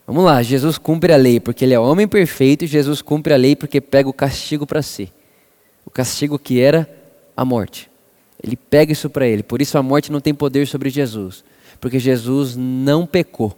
Vamos 0.06 0.24
lá, 0.24 0.42
Jesus 0.42 0.78
cumpre 0.78 1.12
a 1.12 1.18
lei 1.18 1.38
porque 1.38 1.66
ele 1.66 1.74
é 1.74 1.78
homem 1.78 2.08
perfeito, 2.08 2.64
e 2.64 2.66
Jesus 2.66 3.02
cumpre 3.02 3.34
a 3.34 3.36
lei 3.36 3.54
porque 3.54 3.78
pega 3.78 4.08
o 4.08 4.12
castigo 4.12 4.66
para 4.66 4.80
si. 4.80 5.12
O 5.84 5.90
castigo 5.90 6.38
que 6.38 6.62
era 6.62 6.88
a 7.36 7.44
morte. 7.44 7.90
Ele 8.42 8.56
pega 8.56 8.90
isso 8.90 9.10
para 9.10 9.26
ele. 9.26 9.42
Por 9.42 9.60
isso 9.60 9.76
a 9.76 9.82
morte 9.82 10.10
não 10.10 10.20
tem 10.20 10.32
poder 10.32 10.66
sobre 10.66 10.88
Jesus, 10.88 11.44
porque 11.78 11.98
Jesus 11.98 12.56
não 12.56 13.04
pecou. 13.04 13.54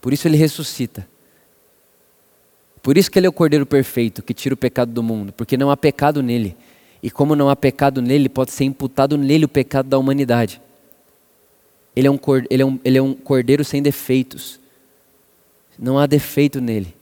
Por 0.00 0.14
isso 0.14 0.26
ele 0.26 0.38
ressuscita. 0.38 1.06
Por 2.82 2.96
isso 2.96 3.10
que 3.10 3.18
ele 3.18 3.26
é 3.26 3.28
o 3.28 3.32
Cordeiro 3.32 3.66
perfeito 3.66 4.22
que 4.22 4.32
tira 4.32 4.54
o 4.54 4.58
pecado 4.58 4.90
do 4.90 5.02
mundo, 5.02 5.34
porque 5.34 5.58
não 5.58 5.70
há 5.70 5.76
pecado 5.76 6.22
nele. 6.22 6.56
E 7.04 7.10
como 7.10 7.36
não 7.36 7.50
há 7.50 7.54
pecado 7.54 8.00
nele, 8.00 8.30
pode 8.30 8.50
ser 8.50 8.64
imputado 8.64 9.18
nele 9.18 9.44
o 9.44 9.48
pecado 9.48 9.86
da 9.86 9.98
humanidade. 9.98 10.58
Ele 11.94 12.08
é 12.08 12.10
um, 12.10 12.18
ele 12.48 12.62
é 12.62 12.64
um, 12.64 12.80
ele 12.82 12.96
é 12.96 13.02
um 13.02 13.12
cordeiro 13.12 13.62
sem 13.62 13.82
defeitos. 13.82 14.58
Não 15.78 15.98
há 15.98 16.06
defeito 16.06 16.62
nele. 16.62 16.94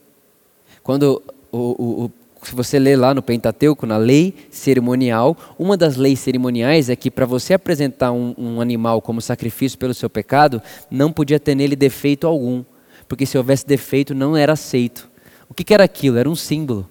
Quando 0.83 1.23
o, 1.53 1.57
o, 1.57 2.05
o, 2.05 2.12
se 2.43 2.53
você 2.53 2.81
lê 2.81 2.97
lá 2.97 3.15
no 3.15 3.23
Pentateuco, 3.23 3.87
na 3.87 3.97
lei 3.97 4.35
cerimonial, 4.51 5.37
uma 5.57 5.77
das 5.77 5.95
leis 5.95 6.19
cerimoniais 6.19 6.91
é 6.91 6.97
que 6.97 7.09
para 7.09 7.25
você 7.25 7.55
apresentar 7.55 8.11
um, 8.11 8.35
um 8.37 8.61
animal 8.61 9.01
como 9.01 9.21
sacrifício 9.21 9.79
pelo 9.79 9.95
seu 9.95 10.11
pecado, 10.11 10.61
não 10.91 11.12
podia 11.12 11.38
ter 11.38 11.55
nele 11.55 11.77
defeito 11.77 12.27
algum. 12.27 12.65
Porque 13.07 13.25
se 13.25 13.38
houvesse 13.38 13.65
defeito, 13.65 14.17
não 14.17 14.37
era 14.37 14.55
aceito. 14.55 15.09
O 15.49 15.55
que, 15.55 15.62
que 15.62 15.73
era 15.73 15.85
aquilo? 15.85 16.19
Era 16.19 16.29
um 16.29 16.35
símbolo 16.35 16.91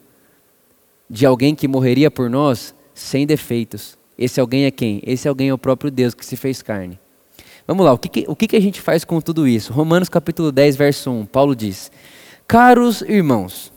de 1.10 1.26
alguém 1.26 1.54
que 1.54 1.68
morreria 1.68 2.10
por 2.10 2.30
nós 2.30 2.74
sem 3.02 3.26
defeitos. 3.26 3.98
Esse 4.18 4.40
alguém 4.40 4.66
é 4.66 4.72
quem? 4.72 5.02
Esse 5.06 5.28
alguém 5.28 5.50
é 5.50 5.54
o 5.54 5.58
próprio 5.58 5.90
Deus 5.90 6.14
que 6.14 6.26
se 6.26 6.36
fez 6.36 6.62
carne. 6.62 7.00
Vamos 7.68 7.86
lá, 7.86 7.94
o 7.94 7.98
que, 7.98 8.10
que, 8.10 8.26
o 8.28 8.36
que, 8.36 8.48
que 8.48 8.56
a 8.56 8.62
gente 8.62 8.82
faz 8.82 9.04
com 9.04 9.20
tudo 9.20 9.48
isso? 9.48 9.74
Romanos 9.74 10.10
capítulo 10.10 10.52
10, 10.52 10.76
verso 10.76 11.10
1, 11.10 11.26
Paulo 11.26 11.56
diz: 11.56 11.92
Caros 12.48 13.02
irmãos, 13.02 13.72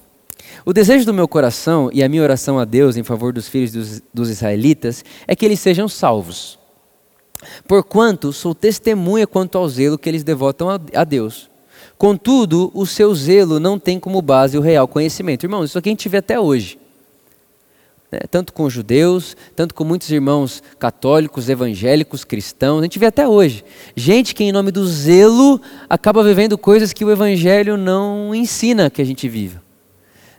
o 0.64 0.72
desejo 0.72 1.06
do 1.06 1.14
meu 1.14 1.28
coração 1.28 1.90
e 1.92 2.02
a 2.02 2.08
minha 2.08 2.22
oração 2.22 2.58
a 2.58 2.64
Deus 2.64 2.96
em 2.96 3.02
favor 3.02 3.32
dos 3.32 3.48
filhos 3.48 3.72
dos, 3.72 4.02
dos 4.12 4.30
israelitas 4.30 5.04
é 5.26 5.34
que 5.34 5.44
eles 5.44 5.60
sejam 5.60 5.88
salvos. 5.88 6.58
Porquanto 7.68 8.32
sou 8.32 8.54
testemunha 8.54 9.26
quanto 9.26 9.58
ao 9.58 9.68
zelo 9.68 9.98
que 9.98 10.08
eles 10.08 10.24
devotam 10.24 10.70
a, 10.70 10.80
a 10.94 11.04
Deus. 11.04 11.50
Contudo, 11.96 12.70
o 12.74 12.86
seu 12.86 13.14
zelo 13.14 13.60
não 13.60 13.78
tem 13.78 14.00
como 14.00 14.20
base 14.20 14.58
o 14.58 14.60
real 14.60 14.88
conhecimento. 14.88 15.44
Irmãos, 15.44 15.66
isso 15.66 15.78
aqui 15.78 15.88
a 15.88 15.92
gente 15.92 16.08
vê 16.08 16.18
até 16.18 16.38
hoje. 16.38 16.78
Né? 18.14 18.20
Tanto 18.30 18.52
com 18.52 18.70
judeus, 18.70 19.36
tanto 19.56 19.74
com 19.74 19.82
muitos 19.82 20.08
irmãos 20.10 20.62
católicos, 20.78 21.48
evangélicos, 21.48 22.24
cristãos, 22.24 22.80
a 22.80 22.82
gente 22.84 22.98
vê 22.98 23.06
até 23.06 23.26
hoje. 23.26 23.64
Gente 23.96 24.34
que, 24.34 24.44
em 24.44 24.52
nome 24.52 24.70
do 24.70 24.86
zelo, 24.86 25.60
acaba 25.90 26.22
vivendo 26.22 26.56
coisas 26.56 26.92
que 26.92 27.04
o 27.04 27.10
evangelho 27.10 27.76
não 27.76 28.32
ensina 28.34 28.88
que 28.88 29.02
a 29.02 29.04
gente 29.04 29.28
viva. 29.28 29.62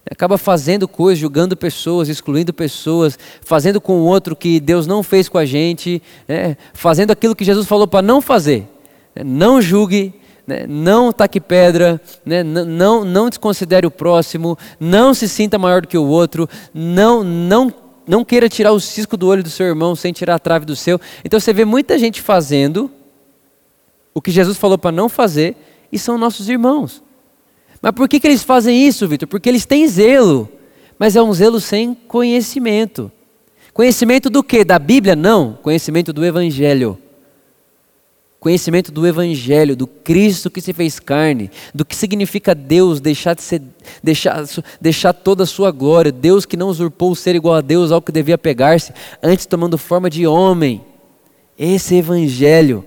Acaba 0.09 0.37
fazendo 0.37 0.87
coisas, 0.87 1.19
julgando 1.19 1.57
pessoas, 1.57 2.07
excluindo 2.07 2.53
pessoas, 2.53 3.17
fazendo 3.41 3.81
com 3.81 4.01
o 4.01 4.05
outro 4.05 4.35
que 4.35 4.59
Deus 4.59 4.85
não 4.85 5.01
fez 5.01 5.27
com 5.27 5.39
a 5.39 5.45
gente, 5.45 6.01
né? 6.27 6.55
fazendo 6.73 7.11
aquilo 7.11 7.35
que 7.35 7.43
Jesus 7.43 7.67
falou 7.67 7.87
para 7.87 8.03
não 8.03 8.21
fazer. 8.21 8.67
Não 9.25 9.61
julgue, 9.61 10.13
né? 10.47 10.65
não 10.67 11.11
taque 11.11 11.39
pedra, 11.39 11.99
né? 12.25 12.43
não, 12.43 13.03
não 13.03 13.29
desconsidere 13.29 13.87
o 13.87 13.91
próximo, 13.91 14.57
não 14.79 15.13
se 15.13 15.27
sinta 15.27 15.57
maior 15.57 15.81
do 15.81 15.87
que 15.87 15.97
o 15.97 16.05
outro, 16.05 16.47
não, 16.73 17.23
não, 17.23 17.73
não 18.07 18.23
queira 18.23 18.47
tirar 18.47 18.71
o 18.71 18.79
cisco 18.79 19.17
do 19.17 19.27
olho 19.27 19.43
do 19.43 19.49
seu 19.49 19.65
irmão 19.65 19.95
sem 19.95 20.13
tirar 20.13 20.35
a 20.35 20.39
trave 20.39 20.65
do 20.65 20.75
seu. 20.75 20.99
Então 21.23 21.39
você 21.39 21.53
vê 21.53 21.65
muita 21.65 21.97
gente 21.97 22.21
fazendo 22.21 22.91
o 24.13 24.21
que 24.21 24.31
Jesus 24.31 24.57
falou 24.57 24.77
para 24.77 24.91
não 24.91 25.09
fazer 25.09 25.55
e 25.91 25.97
são 25.97 26.17
nossos 26.17 26.47
irmãos. 26.47 27.03
Mas 27.81 27.91
por 27.93 28.07
que, 28.07 28.19
que 28.19 28.27
eles 28.27 28.43
fazem 28.43 28.87
isso, 28.87 29.07
Vitor? 29.07 29.27
Porque 29.27 29.49
eles 29.49 29.65
têm 29.65 29.87
zelo, 29.87 30.49
mas 30.97 31.15
é 31.15 31.21
um 31.21 31.33
zelo 31.33 31.59
sem 31.59 31.93
conhecimento. 31.93 33.11
Conhecimento 33.73 34.29
do 34.29 34.41
que? 34.41 34.63
Da 34.63 34.79
Bíblia? 34.79 35.15
Não, 35.15 35.59
conhecimento 35.61 36.13
do 36.13 36.25
Evangelho 36.25 36.97
conhecimento 38.45 38.91
do 38.91 39.07
Evangelho, 39.07 39.75
do 39.75 39.87
Cristo 39.87 40.51
que 40.51 40.61
se 40.61 40.71
fez 40.71 40.99
carne, 40.99 41.49
do 41.73 41.83
que 41.83 41.95
significa 41.95 42.53
Deus 42.53 43.01
deixar, 43.01 43.33
de 43.33 43.41
ser, 43.41 43.59
deixar, 44.03 44.45
deixar 44.79 45.13
toda 45.13 45.41
a 45.41 45.47
sua 45.47 45.71
glória, 45.71 46.11
Deus 46.11 46.45
que 46.45 46.55
não 46.55 46.67
usurpou 46.67 47.09
o 47.09 47.15
ser 47.15 47.35
igual 47.35 47.55
a 47.55 47.61
Deus 47.61 47.91
ao 47.91 48.03
que 48.03 48.11
devia 48.11 48.37
pegar-se, 48.37 48.93
antes 49.23 49.47
tomando 49.47 49.79
forma 49.79 50.11
de 50.11 50.27
homem. 50.27 50.85
Esse 51.57 51.95
Evangelho. 51.95 52.85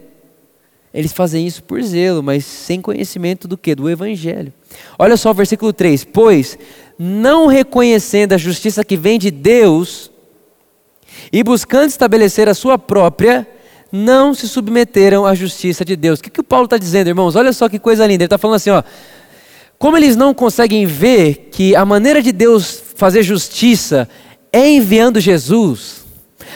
Eles 0.95 1.13
fazem 1.13 1.45
isso 1.45 1.65
por 1.65 1.83
zelo, 1.83 2.23
mas 2.23 2.45
sem 2.45 2.81
conhecimento 2.81 3.49
do 3.49 3.59
que? 3.59 3.75
Do 3.75 3.91
Evangelho. 3.91 4.53
Olha 4.97 5.17
só 5.17 5.33
o 5.33 5.35
versículo 5.35 5.73
3: 5.73 6.05
Pois, 6.05 6.57
não 6.97 7.49
reconhecendo 7.49 8.33
a 8.33 8.39
justiça 8.39 8.85
que 8.85 8.97
vem 8.97 9.19
de 9.19 9.33
Deus, 9.33 10.09
e 11.33 11.43
buscando 11.43 11.89
estabelecer 11.89 12.49
a 12.49 12.55
sua 12.55 12.79
própria, 12.79 13.45
não 13.91 14.35
se 14.35 14.49
submeteram 14.49 15.25
à 15.25 15.35
justiça 15.35 15.85
de 15.85 15.97
Deus. 15.97 16.19
O 16.19 16.23
que, 16.23 16.31
que 16.31 16.41
o 16.41 16.45
Paulo 16.45 16.67
está 16.67 16.77
dizendo, 16.77 17.09
irmãos? 17.09 17.37
Olha 17.37 17.53
só 17.53 17.69
que 17.69 17.79
coisa 17.79 18.07
linda. 18.07 18.23
Ele 18.23 18.27
está 18.27 18.39
falando 18.39 18.57
assim, 18.57 18.71
ó. 18.71 18.83
Como 19.79 19.97
eles 19.97 20.17
não 20.17 20.35
conseguem 20.35 20.87
ver 20.87 21.49
que 21.53 21.77
a 21.77 21.85
maneira 21.85 22.21
de 22.21 22.33
Deus 22.33 22.83
fazer 22.97 23.23
justiça 23.23 24.09
é 24.53 24.69
enviando 24.69 25.21
Jesus, 25.21 25.98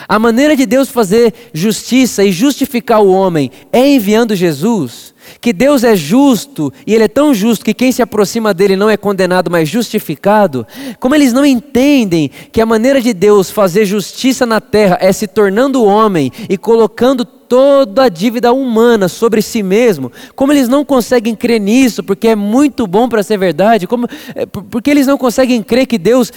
a 0.07 0.19
maneira 0.19 0.55
de 0.55 0.65
Deus 0.65 0.89
fazer 0.89 1.33
justiça 1.53 2.23
e 2.23 2.31
justificar 2.31 3.01
o 3.01 3.11
homem 3.11 3.51
é 3.71 3.87
enviando 3.87 4.35
Jesus, 4.35 5.13
que 5.39 5.53
Deus 5.53 5.83
é 5.83 5.95
justo 5.95 6.71
e 6.85 6.93
Ele 6.93 7.05
é 7.05 7.07
tão 7.07 7.33
justo 7.33 7.65
que 7.65 7.73
quem 7.73 7.91
se 7.91 8.01
aproxima 8.01 8.53
dele 8.53 8.75
não 8.75 8.89
é 8.89 8.97
condenado, 8.97 9.49
mas 9.49 9.69
justificado. 9.69 10.65
Como 10.99 11.15
eles 11.15 11.33
não 11.33 11.45
entendem 11.45 12.29
que 12.51 12.61
a 12.61 12.65
maneira 12.65 13.01
de 13.01 13.13
Deus 13.13 13.49
fazer 13.49 13.85
justiça 13.85 14.45
na 14.45 14.59
terra 14.59 14.97
é 14.99 15.11
se 15.11 15.27
tornando 15.27 15.83
homem 15.83 16.31
e 16.49 16.57
colocando 16.57 17.25
toda 17.53 18.05
a 18.05 18.09
dívida 18.09 18.51
humana 18.51 19.07
sobre 19.07 19.41
si 19.41 19.61
mesmo, 19.61 20.11
como 20.35 20.51
eles 20.51 20.67
não 20.67 20.83
conseguem 20.83 21.35
crer 21.35 21.59
nisso, 21.59 22.03
porque 22.03 22.29
é 22.29 22.35
muito 22.35 22.87
bom 22.87 23.07
para 23.07 23.21
ser 23.21 23.37
verdade, 23.37 23.85
como, 23.85 24.07
é, 24.33 24.45
porque 24.45 24.89
eles 24.89 25.05
não 25.05 25.19
conseguem 25.19 25.61
crer 25.61 25.85
que 25.85 25.99
Deus 25.99 26.31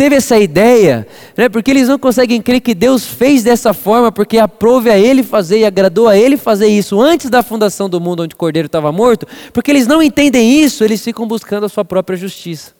teve 0.00 0.16
essa 0.16 0.38
ideia, 0.38 1.06
né? 1.36 1.46
porque 1.50 1.70
eles 1.70 1.86
não 1.86 1.98
conseguem 1.98 2.40
crer 2.40 2.62
que 2.62 2.74
Deus 2.74 3.04
fez 3.04 3.42
dessa 3.42 3.74
forma, 3.74 4.10
porque 4.10 4.38
aprove 4.38 4.88
a 4.88 4.98
Ele 4.98 5.22
fazer 5.22 5.58
e 5.58 5.64
agradou 5.66 6.08
a 6.08 6.16
Ele 6.16 6.38
fazer 6.38 6.68
isso 6.68 6.98
antes 6.98 7.28
da 7.28 7.42
fundação 7.42 7.86
do 7.86 8.00
mundo 8.00 8.22
onde 8.22 8.34
o 8.34 8.38
Cordeiro 8.38 8.64
estava 8.64 8.90
morto, 8.90 9.26
porque 9.52 9.70
eles 9.70 9.86
não 9.86 10.02
entendem 10.02 10.58
isso, 10.58 10.82
eles 10.82 11.04
ficam 11.04 11.28
buscando 11.28 11.66
a 11.66 11.68
sua 11.68 11.84
própria 11.84 12.16
justiça. 12.16 12.72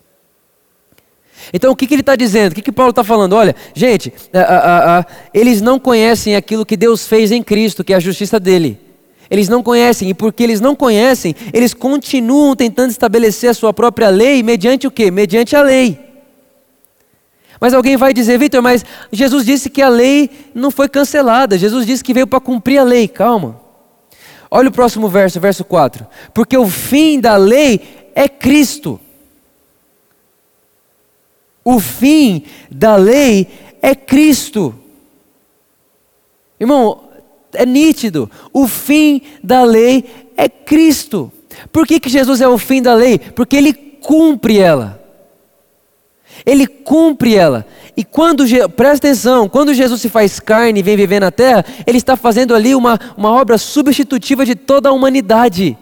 Então 1.53 1.71
o 1.71 1.77
que, 1.77 1.87
que 1.87 1.93
ele 1.93 2.01
está 2.01 2.17
dizendo? 2.17 2.53
O 2.53 2.55
que, 2.55 2.63
que 2.63 2.73
Paulo 2.73 2.89
está 2.89 3.05
falando? 3.05 3.35
Olha, 3.35 3.55
gente, 3.75 4.11
a, 4.33 4.41
a, 4.41 4.99
a, 5.01 5.07
eles 5.35 5.61
não 5.61 5.79
conhecem 5.79 6.35
aquilo 6.35 6.65
que 6.65 6.75
Deus 6.75 7.07
fez 7.07 7.31
em 7.31 7.43
Cristo, 7.43 7.85
que 7.85 7.93
é 7.93 7.97
a 7.97 8.01
justiça 8.01 8.41
dele. 8.41 8.81
Eles 9.31 9.47
não 9.47 9.63
conhecem, 9.63 10.09
e 10.09 10.15
porque 10.15 10.43
eles 10.43 10.59
não 10.59 10.75
conhecem, 10.75 11.37
eles 11.53 11.75
continuam 11.75 12.57
tentando 12.57 12.93
estabelecer 12.93 13.51
a 13.51 13.55
sua 13.55 13.75
própria 13.75 14.09
lei 14.09 14.43
mediante 14.43 14.87
o 14.87 14.91
quê? 14.91 15.11
Mediante 15.11 15.55
a 15.55 15.61
lei. 15.61 16.10
Mas 17.61 17.75
alguém 17.75 17.97
vai 17.97 18.15
dizer, 18.15 18.39
Vitor, 18.39 18.63
mas 18.63 18.85
Jesus 19.13 19.45
disse 19.45 19.69
que 19.69 19.83
a 19.83 19.89
lei 19.89 20.31
não 20.55 20.71
foi 20.71 20.89
cancelada. 20.89 21.59
Jesus 21.59 21.85
disse 21.85 22.03
que 22.03 22.15
veio 22.15 22.27
para 22.27 22.41
cumprir 22.41 22.79
a 22.79 22.83
lei. 22.83 23.07
Calma. 23.07 23.61
Olha 24.51 24.71
o 24.71 24.73
próximo 24.73 25.09
verso, 25.09 25.39
verso 25.39 25.63
4. 25.63 26.07
Porque 26.33 26.57
o 26.57 26.67
fim 26.67 27.21
da 27.21 27.37
lei 27.37 28.11
é 28.15 28.29
Cristo. 28.29 28.99
O 31.63 31.79
fim 31.79 32.45
da 32.71 32.97
lei 32.97 33.47
é 33.83 33.95
Cristo. 33.95 34.75
Irmão, 36.59 37.11
é 37.53 37.67
nítido. 37.67 38.31
O 38.53 38.67
fim 38.67 39.21
da 39.45 39.63
lei 39.65 40.31
é 40.35 40.49
Cristo. 40.49 41.31
Por 41.71 41.87
que, 41.87 42.01
que 42.01 42.09
Jesus 42.09 42.41
é 42.41 42.49
o 42.49 42.57
fim 42.57 42.81
da 42.81 42.95
lei? 42.95 43.19
Porque 43.19 43.57
ele 43.57 43.73
cumpre 43.73 44.59
ela. 44.59 45.00
Ele 46.45 46.67
cumpre 46.67 47.35
ela. 47.35 47.67
E 47.97 48.05
quando, 48.05 48.45
presta 48.77 49.09
atenção, 49.09 49.49
quando 49.49 49.75
Jesus 49.75 50.01
se 50.01 50.09
faz 50.09 50.41
carne 50.41 50.81
e 50.81 50.83
vem 50.83 50.97
viver 50.97 51.21
na 51.21 51.31
terra, 51.31 51.65
ele 51.87 51.99
está 51.99 52.17
fazendo 52.17 52.55
ali 52.55 52.75
uma, 52.75 52.99
uma 53.17 53.31
obra 53.31 53.59
substitutiva 53.59 54.45
de 54.47 54.55
toda 54.55 54.89
a 54.89 54.93
humanidade. 54.93 55.77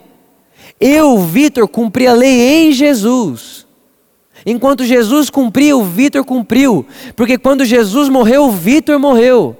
Eu, 0.81 1.19
Vitor, 1.19 1.67
cumpri 1.69 2.07
a 2.07 2.13
lei 2.13 2.69
em 2.69 2.73
Jesus. 2.73 3.67
Enquanto 4.47 4.85
Jesus 4.85 5.29
cumpriu, 5.29 5.83
Vitor 5.83 6.25
cumpriu. 6.25 6.87
Porque 7.17 7.37
quando 7.37 7.65
Jesus 7.65 8.09
morreu, 8.09 8.51
Vitor 8.51 8.99
morreu. 8.99 9.57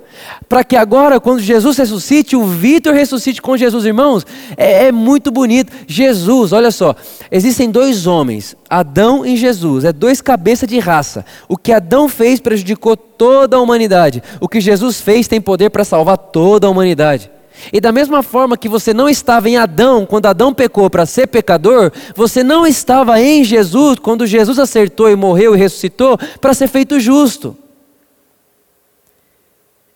Para 0.49 0.65
que 0.65 0.77
agora, 0.77 1.21
quando 1.21 1.41
Jesus 1.41 1.77
ressuscite, 1.77 2.35
o 2.35 2.45
Vitor 2.45 2.95
ressuscite 2.95 3.43
com 3.43 3.57
Jesus, 3.57 3.85
irmãos, 3.85 4.25
é, 4.57 4.87
é, 4.87 4.93
muito 4.93 5.31
bonito. 5.31 5.71
Jesus, 5.87 6.53
olha 6.53 6.71
só, 6.71 6.97
existem 7.31 7.71
dois 7.71 8.07
homens, 8.07 8.57
Adão 8.69 9.27
e 9.27 9.37
Jesus, 9.37 9.85
é 9.85 9.93
dois 9.93 10.23
cabeças 10.23 10.67
de 10.67 10.79
raça. 10.79 11.25
O 11.49 11.57
que 11.57 11.71
Adão 11.71 12.09
fez 12.09 12.41
prejudicou 12.41 12.97
toda 12.97 13.57
a 13.57 13.61
humanidade. 13.61 14.23
O 14.41 14.49
que 14.49 14.61
Jesus 14.61 15.01
fez 15.01 15.29
tem 15.29 15.41
poder 15.41 15.69
para 15.69 15.85
salvar 15.85 16.17
toda 16.17 16.67
a 16.67 16.71
humanidade. 16.71 17.31
E 17.71 17.81
da 17.81 17.93
mesma 17.93 18.23
forma 18.23 18.57
que 18.57 18.69
você 18.69 18.95
não 18.95 19.09
estava 19.09 19.51
em 19.51 19.59
Adão 19.59 20.07
quando 20.07 20.27
Adão 20.27 20.55
pecou 20.55 20.89
para 20.89 21.05
ser 21.05 21.27
pecador, 21.27 21.93
você 22.15 22.43
não 22.43 22.67
estava 22.67 23.21
em 23.21 23.45
Jesus 23.45 23.99
quando 23.99 24.27
Jesus 24.27 24.59
acertou 24.59 25.11
e 25.11 25.17
morreu 25.17 25.55
e 25.55 25.59
ressuscitou 25.59 26.17
para 26.41 26.55
ser 26.55 26.69
feito 26.69 26.99
justo. 26.99 27.57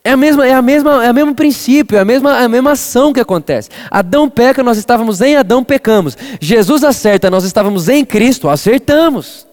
É 0.05 0.11
a 0.11 0.17
mesma, 0.17 0.47
é 0.47 0.53
a 0.53 0.61
mesma, 0.61 1.05
é 1.05 1.11
o 1.11 1.15
mesmo 1.15 1.35
princípio, 1.35 1.97
é 1.97 2.01
a 2.01 2.05
mesma, 2.05 2.41
é 2.41 2.45
a 2.45 2.49
mesma 2.49 2.73
ação 2.73 3.12
que 3.12 3.21
acontece. 3.21 3.69
Adão 3.88 4.29
peca, 4.29 4.62
nós 4.62 4.77
estávamos 4.77 5.21
em 5.21 5.37
Adão, 5.37 5.62
pecamos. 5.62 6.17
Jesus 6.41 6.83
acerta, 6.83 7.31
nós 7.31 7.45
estávamos 7.45 7.88
em 7.88 8.05
Cristo, 8.05 8.49
acertamos. 8.49 9.47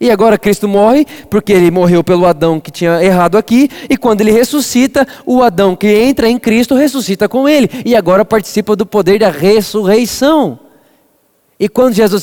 E 0.00 0.10
agora 0.10 0.38
Cristo 0.38 0.68
morre, 0.68 1.06
porque 1.28 1.52
ele 1.52 1.70
morreu 1.70 2.04
pelo 2.04 2.26
Adão 2.26 2.60
que 2.60 2.70
tinha 2.70 3.02
errado 3.02 3.36
aqui, 3.36 3.68
e 3.88 3.96
quando 3.96 4.20
ele 4.20 4.30
ressuscita, 4.30 5.06
o 5.26 5.42
Adão 5.42 5.74
que 5.74 5.88
entra 5.88 6.28
em 6.28 6.38
Cristo 6.38 6.74
ressuscita 6.76 7.28
com 7.28 7.48
ele, 7.48 7.68
e 7.84 7.96
agora 7.96 8.24
participa 8.24 8.76
do 8.76 8.86
poder 8.86 9.18
da 9.18 9.30
ressurreição. 9.30 10.58
E 11.58 11.68
quando 11.68 11.94
Jesus 11.94 12.22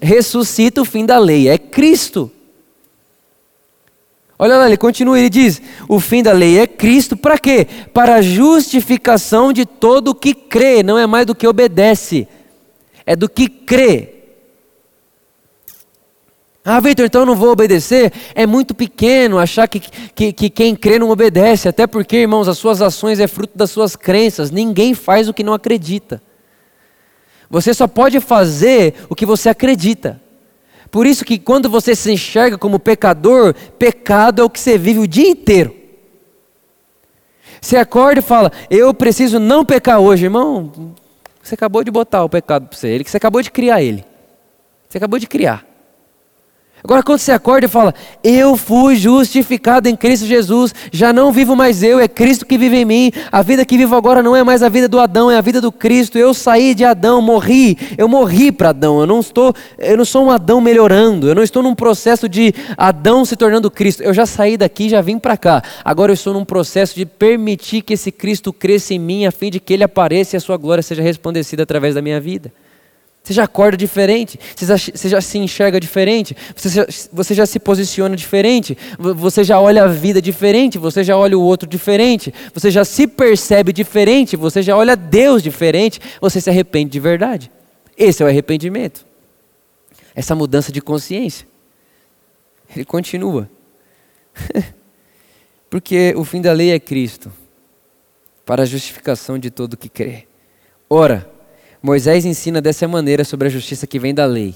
ressuscita, 0.00 0.80
o 0.80 0.84
fim 0.84 1.06
da 1.06 1.18
lei 1.18 1.48
é 1.48 1.58
Cristo. 1.58 2.30
Olha 4.38 4.56
lá, 4.56 4.66
ele 4.66 4.76
continua, 4.76 5.18
ele 5.18 5.30
diz: 5.30 5.62
o 5.88 6.00
fim 6.00 6.22
da 6.22 6.32
lei 6.32 6.58
é 6.58 6.66
Cristo, 6.66 7.16
para 7.16 7.38
quê? 7.38 7.66
Para 7.92 8.16
a 8.16 8.22
justificação 8.22 9.52
de 9.52 9.64
todo 9.64 10.08
o 10.08 10.14
que 10.14 10.34
crê, 10.34 10.82
não 10.82 10.98
é 10.98 11.06
mais 11.06 11.26
do 11.26 11.34
que 11.34 11.46
obedece, 11.46 12.26
é 13.06 13.14
do 13.14 13.28
que 13.28 13.48
crê. 13.48 14.10
Ah, 16.66 16.80
Vitor, 16.80 17.04
então 17.04 17.22
eu 17.22 17.26
não 17.26 17.36
vou 17.36 17.50
obedecer? 17.50 18.10
É 18.34 18.46
muito 18.46 18.74
pequeno 18.74 19.38
achar 19.38 19.68
que, 19.68 19.80
que, 19.80 20.32
que, 20.32 20.48
quem 20.48 20.74
crê 20.74 20.98
não 20.98 21.10
obedece, 21.10 21.68
até 21.68 21.86
porque, 21.86 22.16
irmãos, 22.16 22.48
as 22.48 22.56
suas 22.56 22.80
ações 22.80 23.20
é 23.20 23.26
fruto 23.26 23.56
das 23.56 23.70
suas 23.70 23.94
crenças. 23.94 24.50
Ninguém 24.50 24.94
faz 24.94 25.28
o 25.28 25.34
que 25.34 25.44
não 25.44 25.52
acredita. 25.52 26.22
Você 27.50 27.74
só 27.74 27.86
pode 27.86 28.18
fazer 28.18 28.94
o 29.10 29.14
que 29.14 29.26
você 29.26 29.50
acredita. 29.50 30.18
Por 30.94 31.08
isso 31.08 31.24
que 31.24 31.40
quando 31.40 31.68
você 31.68 31.92
se 31.96 32.12
enxerga 32.12 32.56
como 32.56 32.78
pecador, 32.78 33.52
pecado 33.76 34.40
é 34.40 34.44
o 34.44 34.48
que 34.48 34.60
você 34.60 34.78
vive 34.78 35.00
o 35.00 35.08
dia 35.08 35.28
inteiro. 35.28 35.74
Você 37.60 37.76
acorda 37.76 38.20
e 38.20 38.22
fala, 38.22 38.52
eu 38.70 38.94
preciso 38.94 39.40
não 39.40 39.64
pecar 39.64 39.98
hoje, 39.98 40.26
irmão. 40.26 40.94
Você 41.42 41.56
acabou 41.56 41.82
de 41.82 41.90
botar 41.90 42.22
o 42.22 42.28
pecado 42.28 42.68
para 42.68 42.78
você, 42.78 42.86
ele 42.86 43.02
que 43.02 43.10
você 43.10 43.16
acabou 43.16 43.42
de 43.42 43.50
criar 43.50 43.82
ele. 43.82 44.04
Você 44.88 44.98
acabou 44.98 45.18
de 45.18 45.26
criar. 45.26 45.66
Agora, 46.86 47.02
quando 47.02 47.18
você 47.18 47.32
acorda 47.32 47.64
e 47.64 47.68
fala, 47.68 47.94
eu 48.22 48.58
fui 48.58 48.94
justificado 48.94 49.88
em 49.88 49.96
Cristo 49.96 50.26
Jesus, 50.26 50.74
já 50.92 51.14
não 51.14 51.32
vivo 51.32 51.56
mais 51.56 51.82
eu, 51.82 51.98
é 51.98 52.06
Cristo 52.06 52.44
que 52.44 52.58
vive 52.58 52.76
em 52.76 52.84
mim. 52.84 53.10
A 53.32 53.40
vida 53.40 53.64
que 53.64 53.78
vivo 53.78 53.96
agora 53.96 54.22
não 54.22 54.36
é 54.36 54.44
mais 54.44 54.62
a 54.62 54.68
vida 54.68 54.86
do 54.86 55.00
Adão, 55.00 55.30
é 55.30 55.38
a 55.38 55.40
vida 55.40 55.62
do 55.62 55.72
Cristo. 55.72 56.18
Eu 56.18 56.34
saí 56.34 56.74
de 56.74 56.84
Adão, 56.84 57.22
morri, 57.22 57.78
eu 57.96 58.06
morri 58.06 58.52
para 58.52 58.68
Adão. 58.68 59.00
Eu 59.00 59.06
não 59.06 59.20
estou, 59.20 59.54
eu 59.78 59.96
não 59.96 60.04
sou 60.04 60.26
um 60.26 60.30
Adão 60.30 60.60
melhorando, 60.60 61.26
eu 61.26 61.34
não 61.34 61.42
estou 61.42 61.62
num 61.62 61.74
processo 61.74 62.28
de 62.28 62.54
Adão 62.76 63.24
se 63.24 63.34
tornando 63.34 63.70
Cristo. 63.70 64.02
Eu 64.02 64.12
já 64.12 64.26
saí 64.26 64.58
daqui, 64.58 64.90
já 64.90 65.00
vim 65.00 65.18
para 65.18 65.38
cá. 65.38 65.62
Agora 65.82 66.12
eu 66.12 66.14
estou 66.14 66.34
num 66.34 66.44
processo 66.44 66.94
de 66.94 67.06
permitir 67.06 67.80
que 67.80 67.94
esse 67.94 68.12
Cristo 68.12 68.52
cresça 68.52 68.92
em 68.92 68.98
mim, 68.98 69.24
a 69.24 69.32
fim 69.32 69.50
de 69.50 69.58
que 69.58 69.72
ele 69.72 69.84
apareça 69.84 70.36
e 70.36 70.38
a 70.38 70.40
sua 70.40 70.58
glória 70.58 70.82
seja 70.82 71.00
resplandecida 71.00 71.62
através 71.62 71.94
da 71.94 72.02
minha 72.02 72.20
vida. 72.20 72.52
Você 73.24 73.32
já 73.32 73.44
acorda 73.44 73.74
diferente, 73.74 74.38
você 74.54 74.66
já, 74.66 74.76
você 74.76 75.08
já 75.08 75.18
se 75.18 75.38
enxerga 75.38 75.80
diferente, 75.80 76.36
você 76.54 76.68
já, 76.68 76.86
você 77.10 77.34
já, 77.34 77.46
se 77.46 77.58
posiciona 77.58 78.14
diferente, 78.14 78.76
você 78.98 79.42
já 79.42 79.58
olha 79.58 79.84
a 79.84 79.86
vida 79.86 80.20
diferente, 80.20 80.76
você 80.76 81.02
já 81.02 81.16
olha 81.16 81.36
o 81.38 81.40
outro 81.40 81.66
diferente, 81.66 82.34
você 82.52 82.70
já 82.70 82.84
se 82.84 83.06
percebe 83.06 83.72
diferente, 83.72 84.36
você 84.36 84.62
já 84.62 84.76
olha 84.76 84.94
Deus 84.94 85.42
diferente, 85.42 86.02
você 86.20 86.38
se 86.38 86.50
arrepende 86.50 86.90
de 86.90 87.00
verdade. 87.00 87.50
Esse 87.96 88.22
é 88.22 88.26
o 88.26 88.28
arrependimento. 88.28 89.06
Essa 90.14 90.34
mudança 90.34 90.70
de 90.70 90.82
consciência. 90.82 91.46
Ele 92.76 92.84
continua. 92.84 93.48
Porque 95.70 96.12
o 96.14 96.24
fim 96.24 96.42
da 96.42 96.52
lei 96.52 96.72
é 96.72 96.78
Cristo, 96.78 97.32
para 98.44 98.64
a 98.64 98.66
justificação 98.66 99.38
de 99.38 99.50
todo 99.50 99.78
que 99.78 99.88
crê. 99.88 100.26
Ora, 100.90 101.32
Moisés 101.84 102.24
ensina 102.24 102.62
dessa 102.62 102.88
maneira 102.88 103.24
sobre 103.24 103.46
a 103.46 103.50
justiça 103.50 103.86
que 103.86 103.98
vem 103.98 104.14
da 104.14 104.24
lei. 104.24 104.54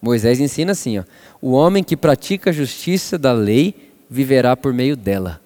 Moisés 0.00 0.40
ensina 0.40 0.72
assim: 0.72 1.00
ó, 1.00 1.04
o 1.38 1.52
homem 1.52 1.84
que 1.84 1.94
pratica 1.94 2.48
a 2.48 2.52
justiça 2.52 3.18
da 3.18 3.30
lei 3.30 3.92
viverá 4.08 4.56
por 4.56 4.72
meio 4.72 4.96
dela. 4.96 5.38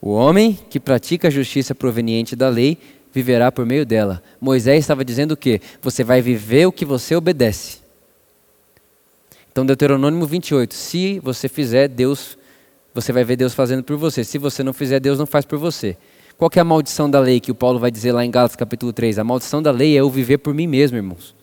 O 0.00 0.10
homem 0.12 0.56
que 0.70 0.78
pratica 0.78 1.26
a 1.26 1.30
justiça 1.32 1.74
proveniente 1.74 2.36
da 2.36 2.48
lei 2.48 2.78
viverá 3.12 3.50
por 3.50 3.66
meio 3.66 3.84
dela. 3.84 4.22
Moisés 4.40 4.84
estava 4.84 5.04
dizendo 5.04 5.32
o 5.32 5.36
quê? 5.36 5.60
Você 5.82 6.04
vai 6.04 6.22
viver 6.22 6.66
o 6.66 6.72
que 6.72 6.84
você 6.84 7.16
obedece. 7.16 7.78
Então, 9.50 9.66
Deuteronômio 9.66 10.24
28, 10.24 10.72
se 10.72 11.18
você 11.18 11.48
fizer, 11.48 11.88
Deus, 11.88 12.38
você 12.94 13.12
vai 13.12 13.24
ver 13.24 13.34
Deus 13.34 13.52
fazendo 13.52 13.82
por 13.82 13.96
você. 13.96 14.22
Se 14.22 14.38
você 14.38 14.62
não 14.62 14.72
fizer, 14.72 15.00
Deus 15.00 15.18
não 15.18 15.26
faz 15.26 15.44
por 15.44 15.58
você. 15.58 15.96
Qual 16.40 16.50
é 16.56 16.60
a 16.60 16.64
maldição 16.64 17.10
da 17.10 17.20
lei 17.20 17.38
que 17.38 17.50
o 17.50 17.54
Paulo 17.54 17.78
vai 17.78 17.90
dizer 17.90 18.12
lá 18.12 18.24
em 18.24 18.30
Gálatas 18.30 18.56
capítulo 18.56 18.94
3? 18.94 19.18
A 19.18 19.24
maldição 19.24 19.60
da 19.60 19.70
lei 19.70 19.94
é 19.94 20.02
o 20.02 20.08
viver 20.08 20.38
por 20.38 20.54
mim 20.54 20.66
mesmo, 20.66 20.96
irmãos. 20.96 21.36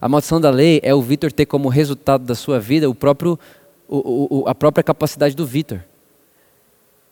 A 0.00 0.08
maldição 0.08 0.40
da 0.40 0.50
lei 0.50 0.80
é 0.82 0.92
o 0.92 1.00
Vitor 1.00 1.30
ter 1.30 1.46
como 1.46 1.68
resultado 1.68 2.24
da 2.24 2.34
sua 2.34 2.58
vida 2.58 2.90
o 2.90 2.94
próprio, 2.96 3.38
o, 3.86 4.40
o, 4.40 4.48
a 4.48 4.52
própria 4.52 4.82
capacidade 4.82 5.36
do 5.36 5.46
Vitor. 5.46 5.84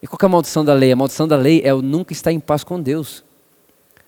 E 0.02 0.06
qual 0.08 0.18
é 0.20 0.26
a 0.26 0.28
maldição 0.28 0.64
da 0.64 0.74
lei? 0.74 0.90
A 0.90 0.96
maldição 0.96 1.28
da 1.28 1.36
lei 1.36 1.62
é 1.64 1.72
o 1.72 1.80
nunca 1.80 2.12
estar 2.12 2.32
em 2.32 2.40
paz 2.40 2.64
com 2.64 2.82
Deus. 2.82 3.22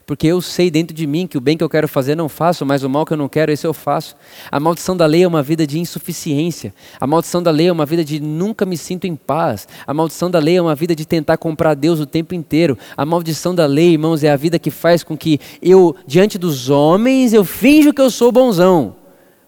Porque 0.07 0.27
eu 0.27 0.43
sei 0.43 0.71
dentro 0.71 0.95
de 0.95 1.07
mim 1.07 1.27
que 1.27 1.39
o 1.39 1.41
bem 1.41 1.57
que 1.57 1.65
eu 1.65 1.69
quero 1.69 1.89
fazer 1.89 2.15
não 2.15 2.29
faço, 2.29 2.67
mas 2.67 2.83
o 2.83 2.91
mal 2.91 3.07
que 3.07 3.15
eu 3.15 3.17
não 3.17 3.29
quero, 3.29 3.51
esse 3.51 3.67
eu 3.67 3.73
faço. 3.73 4.15
A 4.51 4.61
maldição 4.61 4.95
da 4.95 5.07
lei 5.07 5.23
é 5.23 5.27
uma 5.27 5.43
vida 5.43 5.67
de 5.67 5.79
insuficiência. 5.79 6.75
A 7.01 7.07
maldição 7.07 7.43
da 7.43 7.51
lei 7.51 7.69
é 7.69 7.73
uma 7.73 7.87
vida 7.87 8.05
de 8.05 8.21
nunca 8.21 8.67
me 8.67 8.77
sinto 8.77 9.07
em 9.07 9.17
paz. 9.17 9.67
A 9.87 9.95
maldição 9.95 10.31
da 10.31 10.39
lei 10.39 10.59
é 10.59 10.63
uma 10.63 10.75
vida 10.75 10.95
de 10.95 11.07
tentar 11.07 11.39
comprar 11.39 11.75
Deus 11.75 12.01
o 12.01 12.07
tempo 12.07 12.35
inteiro. 12.35 12.77
A 12.95 13.07
maldição 13.07 13.55
da 13.55 13.65
lei, 13.65 13.93
irmãos, 13.93 14.23
é 14.23 14.31
a 14.31 14.37
vida 14.37 14.59
que 14.59 14.71
faz 14.71 15.03
com 15.03 15.17
que 15.17 15.41
eu, 15.63 15.97
diante 16.07 16.37
dos 16.37 16.69
homens, 16.69 17.33
eu 17.33 17.45
finjo 17.45 17.95
que 17.95 18.03
eu 18.03 18.11
sou 18.11 18.31
bonzão. 18.31 18.97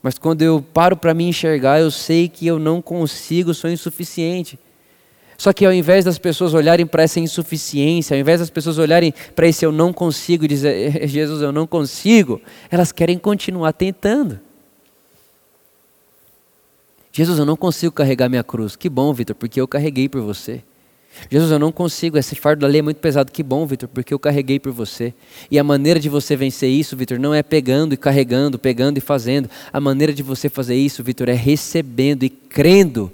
Mas 0.03 0.17
quando 0.17 0.41
eu 0.41 0.65
paro 0.73 0.97
para 0.97 1.13
me 1.13 1.25
enxergar, 1.25 1.81
eu 1.81 1.91
sei 1.91 2.29
que 2.29 2.47
eu 2.47 2.59
não 2.59 2.81
consigo, 2.81 3.53
sou 3.53 3.69
insuficiente. 3.69 4.59
Só 5.39 5.53
que 5.53 5.67
ao 5.67 5.73
invés 5.73 6.05
das 6.05 6.19
pessoas 6.19 6.55
olharem 6.55 6.87
para 6.87 7.03
essa 7.03 7.21
insuficiência, 7.21 8.17
ao 8.17 8.21
invés 8.21 8.41
das 8.41 8.51
pessoas 8.51 8.79
olharem 8.79 9.13
para 9.35 9.47
esse 9.47 9.65
eu 9.65 9.73
não 9.73 9.93
consigo 9.93 10.45
e 10.45 10.49
dizer, 10.49 10.97
eh, 10.97 11.07
Jesus, 11.09 11.43
eu 11.43 11.53
não 11.53 11.67
consigo, 11.67 12.41
elas 12.71 12.93
querem 12.93 13.19
continuar 13.19 13.73
tentando. 13.73 14.41
Jesus, 17.13 17.39
eu 17.39 17.47
não 17.47 17.57
consigo 17.57 17.93
carregar 17.93 18.29
minha 18.29 18.45
cruz. 18.45 18.77
Que 18.77 18.91
bom, 18.91 19.13
Vitor, 19.13 19.35
porque 19.35 19.59
eu 19.61 19.67
carreguei 19.67 20.09
por 20.09 20.21
você. 20.21 20.63
Jesus, 21.31 21.51
eu 21.51 21.59
não 21.59 21.73
consigo, 21.73 22.19
esse 22.19 22.35
fardo 22.35 22.61
da 22.61 22.67
lei 22.67 22.81
é 22.81 22.83
muito 22.83 22.99
pesado. 22.99 23.33
Que 23.33 23.43
bom, 23.43 23.65
Vitor, 23.65 23.89
porque 23.89 24.13
eu 24.13 24.19
carreguei 24.19 24.61
por 24.61 24.71
você. 24.71 25.15
E 25.51 25.59
a 25.59 25.65
maneira 25.65 25.99
de 25.99 26.11
você 26.11 26.37
vencer 26.37 26.71
isso, 26.71 26.95
Vitor, 26.95 27.19
não 27.19 27.33
é 27.33 27.43
pegando 27.43 27.95
e 27.95 27.97
carregando, 27.97 28.59
pegando 28.59 28.99
e 28.99 29.01
fazendo. 29.01 29.49
A 29.73 29.81
maneira 29.81 30.13
de 30.13 30.23
você 30.23 30.51
fazer 30.51 30.75
isso, 30.75 31.03
Vitor, 31.03 31.31
é 31.31 31.33
recebendo 31.33 32.23
e 32.23 32.29
crendo 32.29 33.11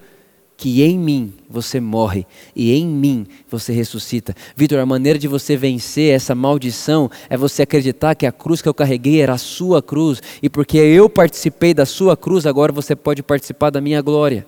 que 0.62 0.80
em 0.80 0.96
mim 0.96 1.34
você 1.50 1.80
morre 1.80 2.24
e 2.54 2.72
em 2.72 2.86
mim 2.86 3.26
você 3.48 3.72
ressuscita. 3.72 4.32
Vitor, 4.54 4.78
a 4.78 4.86
maneira 4.86 5.18
de 5.18 5.26
você 5.26 5.56
vencer 5.56 6.14
essa 6.14 6.36
maldição 6.36 7.10
é 7.28 7.36
você 7.36 7.62
acreditar 7.62 8.14
que 8.14 8.24
a 8.24 8.30
cruz 8.30 8.62
que 8.62 8.68
eu 8.68 8.74
carreguei 8.74 9.20
era 9.20 9.32
a 9.32 9.38
sua 9.38 9.82
cruz 9.82 10.22
e 10.40 10.48
porque 10.48 10.78
eu 10.78 11.10
participei 11.10 11.74
da 11.74 11.84
sua 11.84 12.16
cruz, 12.16 12.46
agora 12.46 12.70
você 12.70 12.94
pode 12.94 13.24
participar 13.24 13.70
da 13.70 13.80
minha 13.80 14.00
glória. 14.00 14.46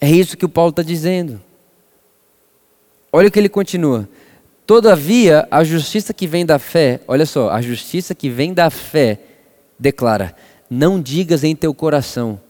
É 0.00 0.10
isso 0.10 0.36
que 0.36 0.44
o 0.44 0.48
Paulo 0.48 0.70
está 0.70 0.82
dizendo. 0.82 1.40
Olha 3.12 3.28
o 3.28 3.30
que 3.30 3.38
ele 3.38 3.48
continua. 3.48 4.08
Todavia, 4.66 5.46
a 5.52 5.62
justiça 5.62 6.12
que 6.12 6.26
vem 6.26 6.44
da 6.44 6.58
fé, 6.58 7.00
olha 7.06 7.26
só, 7.26 7.48
a 7.50 7.62
justiça 7.62 8.12
que 8.12 8.28
vem 8.28 8.52
da 8.52 8.70
fé 8.70 9.20
declara: 9.78 10.34
Não 10.68 11.00
digas 11.00 11.44
em 11.44 11.54
teu 11.54 11.72
coração, 11.72 12.40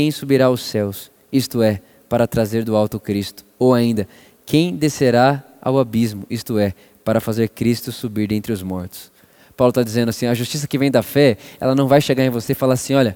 quem 0.00 0.10
subirá 0.10 0.46
aos 0.46 0.62
céus, 0.62 1.10
isto 1.30 1.62
é, 1.62 1.82
para 2.08 2.26
trazer 2.26 2.64
do 2.64 2.74
alto 2.74 2.98
Cristo? 2.98 3.44
Ou 3.58 3.74
ainda, 3.74 4.08
quem 4.46 4.74
descerá 4.74 5.44
ao 5.60 5.78
abismo, 5.78 6.24
isto 6.30 6.58
é, 6.58 6.72
para 7.04 7.20
fazer 7.20 7.50
Cristo 7.50 7.92
subir 7.92 8.26
dentre 8.26 8.50
os 8.50 8.62
mortos? 8.62 9.12
Paulo 9.54 9.68
está 9.68 9.82
dizendo 9.82 10.08
assim: 10.08 10.24
a 10.24 10.32
justiça 10.32 10.66
que 10.66 10.78
vem 10.78 10.90
da 10.90 11.02
fé, 11.02 11.36
ela 11.60 11.74
não 11.74 11.86
vai 11.86 12.00
chegar 12.00 12.24
em 12.24 12.30
você 12.30 12.52
e 12.52 12.54
falar 12.54 12.72
assim: 12.72 12.94
olha, 12.94 13.14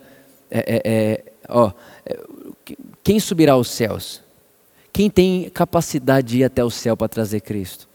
é, 0.51 0.59
é, 0.59 0.83
é, 0.85 1.25
ó, 1.49 1.73
é, 2.05 2.21
quem 3.03 3.19
subirá 3.19 3.55
aos 3.55 3.71
céus? 3.71 4.21
Quem 4.93 5.09
tem 5.09 5.49
capacidade 5.49 6.29
de 6.29 6.39
ir 6.41 6.45
até 6.45 6.63
o 6.63 6.69
céu 6.69 6.95
para 6.95 7.09
trazer 7.09 7.41
Cristo? 7.41 7.89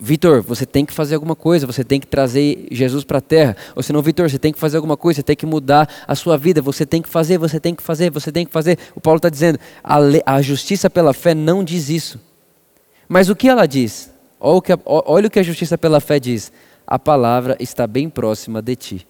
Vitor, 0.00 0.42
você 0.42 0.66
tem 0.66 0.84
que 0.84 0.92
fazer 0.92 1.14
alguma 1.14 1.34
coisa, 1.34 1.66
você 1.66 1.82
tem 1.82 1.98
que 1.98 2.06
trazer 2.06 2.68
Jesus 2.70 3.02
para 3.02 3.18
a 3.18 3.20
terra. 3.20 3.56
Ou 3.74 3.82
senão, 3.82 4.02
Vitor, 4.02 4.28
você 4.28 4.38
tem 4.38 4.52
que 4.52 4.58
fazer 4.58 4.76
alguma 4.76 4.96
coisa, 4.96 5.16
você 5.16 5.22
tem 5.22 5.36
que 5.36 5.46
mudar 5.46 5.88
a 6.06 6.14
sua 6.14 6.36
vida, 6.36 6.60
você 6.60 6.84
tem 6.84 7.00
que 7.00 7.08
fazer, 7.08 7.38
você 7.38 7.58
tem 7.58 7.74
que 7.74 7.82
fazer, 7.82 8.10
você 8.10 8.30
tem 8.30 8.44
que 8.44 8.52
fazer. 8.52 8.78
O 8.94 9.00
Paulo 9.00 9.16
está 9.16 9.28
dizendo, 9.28 9.58
a, 9.82 9.98
a, 10.26 10.42
justiça 10.42 10.90
pela 10.90 11.14
fé 11.14 11.34
não 11.34 11.64
diz 11.64 11.88
isso. 11.88 12.20
Mas 13.08 13.30
o 13.30 13.36
que 13.36 13.48
ela 13.48 13.66
diz? 13.66 14.12
Olha 14.38 14.56
o, 14.56 14.62
que 14.62 14.72
a, 14.72 14.78
olha 14.84 15.26
o 15.26 15.30
que 15.30 15.38
a 15.38 15.42
justiça 15.42 15.78
pela 15.78 16.00
fé 16.00 16.20
diz. 16.20 16.52
A 16.86 16.98
palavra 16.98 17.56
está 17.58 17.86
bem 17.86 18.08
próxima 18.08 18.60
de 18.60 18.76
ti, 18.76 19.08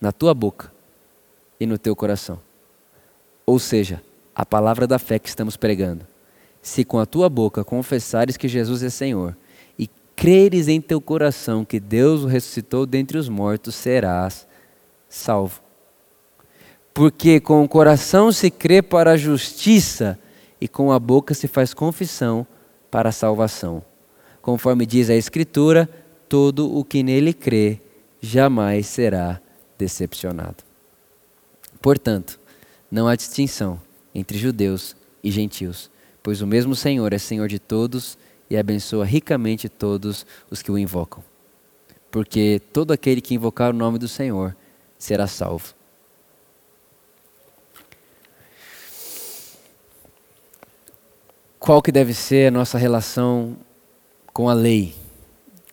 na 0.00 0.10
tua 0.10 0.34
boca 0.34 0.72
e 1.58 1.66
no 1.66 1.78
teu 1.78 1.94
coração. 1.94 2.40
Ou 3.46 3.58
seja, 3.58 4.02
a 4.34 4.44
palavra 4.44 4.86
da 4.86 4.98
fé 4.98 5.18
que 5.18 5.28
estamos 5.28 5.56
pregando 5.56 6.13
se 6.64 6.82
com 6.82 6.98
a 6.98 7.04
tua 7.04 7.28
boca 7.28 7.62
confessares 7.62 8.38
que 8.38 8.48
Jesus 8.48 8.82
é 8.82 8.88
Senhor 8.88 9.36
e 9.78 9.86
creres 10.16 10.66
em 10.66 10.80
teu 10.80 10.98
coração 10.98 11.62
que 11.62 11.78
Deus 11.78 12.22
o 12.22 12.26
ressuscitou 12.26 12.86
dentre 12.86 13.18
os 13.18 13.28
mortos, 13.28 13.74
serás 13.74 14.48
salvo. 15.06 15.60
Porque 16.94 17.38
com 17.38 17.62
o 17.62 17.68
coração 17.68 18.32
se 18.32 18.50
crê 18.50 18.80
para 18.80 19.12
a 19.12 19.16
justiça 19.16 20.18
e 20.58 20.66
com 20.66 20.90
a 20.90 20.98
boca 20.98 21.34
se 21.34 21.46
faz 21.46 21.74
confissão 21.74 22.46
para 22.90 23.10
a 23.10 23.12
salvação. 23.12 23.84
Conforme 24.40 24.86
diz 24.86 25.10
a 25.10 25.14
Escritura, 25.14 25.86
todo 26.30 26.74
o 26.74 26.82
que 26.82 27.02
nele 27.02 27.34
crê 27.34 27.78
jamais 28.22 28.86
será 28.86 29.38
decepcionado. 29.76 30.64
Portanto, 31.82 32.40
não 32.90 33.06
há 33.06 33.14
distinção 33.14 33.78
entre 34.14 34.38
judeus 34.38 34.96
e 35.22 35.30
gentios 35.30 35.92
pois 36.24 36.40
o 36.40 36.46
mesmo 36.46 36.74
Senhor 36.74 37.12
é 37.12 37.18
Senhor 37.18 37.46
de 37.46 37.58
todos 37.58 38.16
e 38.48 38.56
abençoa 38.56 39.04
ricamente 39.04 39.68
todos 39.68 40.24
os 40.50 40.62
que 40.62 40.72
o 40.72 40.78
invocam. 40.78 41.22
Porque 42.10 42.62
todo 42.72 42.92
aquele 42.92 43.20
que 43.20 43.34
invocar 43.34 43.70
o 43.70 43.76
nome 43.76 43.98
do 43.98 44.08
Senhor 44.08 44.56
será 44.98 45.26
salvo. 45.26 45.74
Qual 51.58 51.82
que 51.82 51.92
deve 51.92 52.14
ser 52.14 52.48
a 52.48 52.50
nossa 52.50 52.78
relação 52.78 53.54
com 54.32 54.48
a 54.48 54.54
lei? 54.54 54.94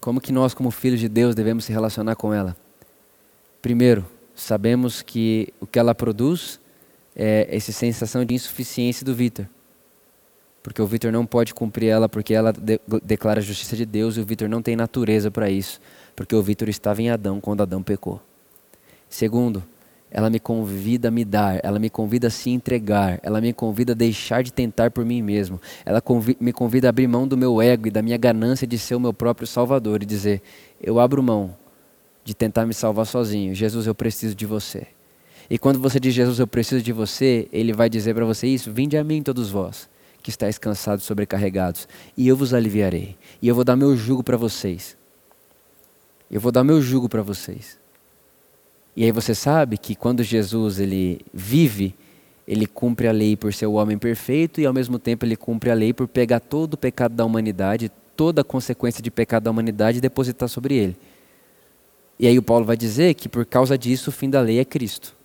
Como 0.02 0.20
que 0.20 0.34
nós, 0.34 0.54
como 0.54 0.70
filhos 0.70 1.00
de 1.00 1.08
Deus, 1.08 1.34
devemos 1.34 1.64
se 1.64 1.72
relacionar 1.72 2.18
com 2.18 2.34
ela? 2.34 2.58
Primeiro, 3.62 4.06
sabemos 4.36 5.02
que 5.02 5.54
o 5.62 5.68
que 5.68 5.80
ela 5.80 5.96
produz 5.96 6.60
é 7.16 7.48
essa 7.50 7.72
sensação 7.72 8.26
de 8.26 8.34
insuficiência 8.34 9.06
do 9.06 9.16
Vitor. 9.16 9.48
Porque 10.64 10.82
o 10.82 10.86
Vitor 10.86 11.12
não 11.12 11.26
pode 11.26 11.54
cumprir 11.54 11.88
ela 11.88 12.08
porque 12.08 12.34
ela 12.34 12.54
de 12.54 12.80
declara 13.04 13.40
a 13.40 13.44
justiça 13.44 13.76
de 13.76 13.86
Deus 13.86 14.16
e 14.16 14.20
o 14.20 14.26
Vitor 14.26 14.48
não 14.48 14.62
tem 14.62 14.76
natureza 14.76 15.32
para 15.32 15.50
isso, 15.50 15.80
porque 16.16 16.36
o 16.36 16.42
Vitor 16.42 16.70
estava 16.70 17.02
em 17.02 17.10
Adão 17.10 17.42
quando 17.42 17.62
Adão 17.62 17.82
pecou. 17.82 18.22
Segundo, 19.10 19.64
ela 20.12 20.30
me 20.30 20.40
convida 20.40 21.08
a 21.08 21.12
me 21.12 21.26
dar, 21.26 21.60
ela 21.64 21.80
me 21.80 21.90
convida 21.90 22.28
a 22.28 22.30
se 22.30 22.52
entregar, 22.52 23.20
ela 23.24 23.42
me 23.42 23.54
convida 23.54 23.94
a 23.94 23.96
deixar 23.96 24.44
de 24.44 24.54
tentar 24.54 24.92
por 24.92 25.04
mim 25.04 25.22
mesmo, 25.22 25.60
ela 25.84 26.00
convi 26.00 26.38
me 26.40 26.54
convida 26.54 26.88
a 26.88 26.90
abrir 26.90 27.08
mão 27.08 27.28
do 27.28 27.38
meu 27.38 27.62
ego 27.62 27.88
e 27.88 27.92
da 27.92 28.02
minha 28.02 28.18
ganância 28.18 28.68
de 28.68 28.78
ser 28.78 28.94
o 28.94 29.00
meu 29.00 29.14
próprio 29.14 29.48
salvador 29.48 30.04
e 30.04 30.06
dizer: 30.06 30.44
eu 30.82 31.00
abro 31.00 31.24
mão 31.24 31.56
de 32.24 32.36
tentar 32.36 32.68
me 32.68 32.74
salvar 32.74 33.08
sozinho, 33.08 33.56
Jesus, 33.56 33.88
eu 33.88 33.96
preciso 33.96 34.36
de 34.36 34.46
você. 34.46 34.86
E 35.50 35.58
quando 35.58 35.80
você 35.80 36.00
diz 36.00 36.14
Jesus, 36.14 36.40
eu 36.40 36.48
preciso 36.48 36.84
de 36.84 36.94
você, 36.94 37.48
ele 37.52 37.74
vai 37.74 37.90
dizer 37.90 38.14
para 38.14 38.26
você 38.26 38.48
isso: 38.48 38.72
vinde 38.72 38.96
a 38.96 39.04
mim, 39.04 39.24
todos 39.24 39.50
vós 39.50 39.90
que 40.22 40.30
estáis 40.30 40.58
cansados 40.58 41.04
e 41.04 41.08
sobrecarregados, 41.08 41.88
e 42.16 42.28
eu 42.28 42.36
vos 42.36 42.54
aliviarei. 42.54 43.18
E 43.42 43.48
eu 43.48 43.56
vou 43.56 43.64
dar 43.64 43.76
meu 43.76 43.96
jugo 43.98 44.24
para 44.24 44.38
vocês. 44.38 44.98
Eu 46.30 46.40
vou 46.40 46.52
dar 46.52 46.64
meu 46.64 46.82
jugo 46.82 47.10
para 47.10 47.22
vocês. 47.22 47.80
E 48.96 49.04
aí 49.04 49.12
você 49.12 49.34
sabe 49.34 49.78
que 49.78 49.96
quando 49.96 50.24
Jesus 50.24 50.80
ele 50.80 51.22
vive, 51.34 51.96
ele 52.48 52.68
cumpre 52.68 53.08
a 53.08 53.12
lei 53.12 53.36
por 53.38 53.54
ser 53.54 53.66
o 53.66 53.74
homem 53.74 53.98
perfeito 53.98 54.60
e 54.60 54.66
ao 54.66 54.74
mesmo 54.74 55.00
tempo 55.00 55.26
ele 55.26 55.36
cumpre 55.36 55.72
a 55.72 55.74
lei 55.74 55.94
por 55.94 56.08
pegar 56.08 56.40
todo 56.40 56.74
o 56.74 56.78
pecado 56.78 57.16
da 57.16 57.26
humanidade, 57.26 57.92
toda 58.16 58.42
a 58.42 58.44
consequência 58.44 59.02
de 59.02 59.10
pecado 59.10 59.44
da 59.44 59.52
humanidade 59.52 59.98
e 59.98 60.02
depositar 60.02 60.50
sobre 60.50 60.76
ele. 60.76 60.98
E 62.20 62.28
aí 62.28 62.38
o 62.38 62.44
Paulo 62.44 62.66
vai 62.66 62.78
dizer 62.78 63.14
que 63.14 63.28
por 63.28 63.46
causa 63.46 63.78
disso 63.78 64.10
o 64.10 64.14
fim 64.14 64.30
da 64.30 64.42
lei 64.42 64.60
é 64.60 64.66
Cristo. 64.66 65.16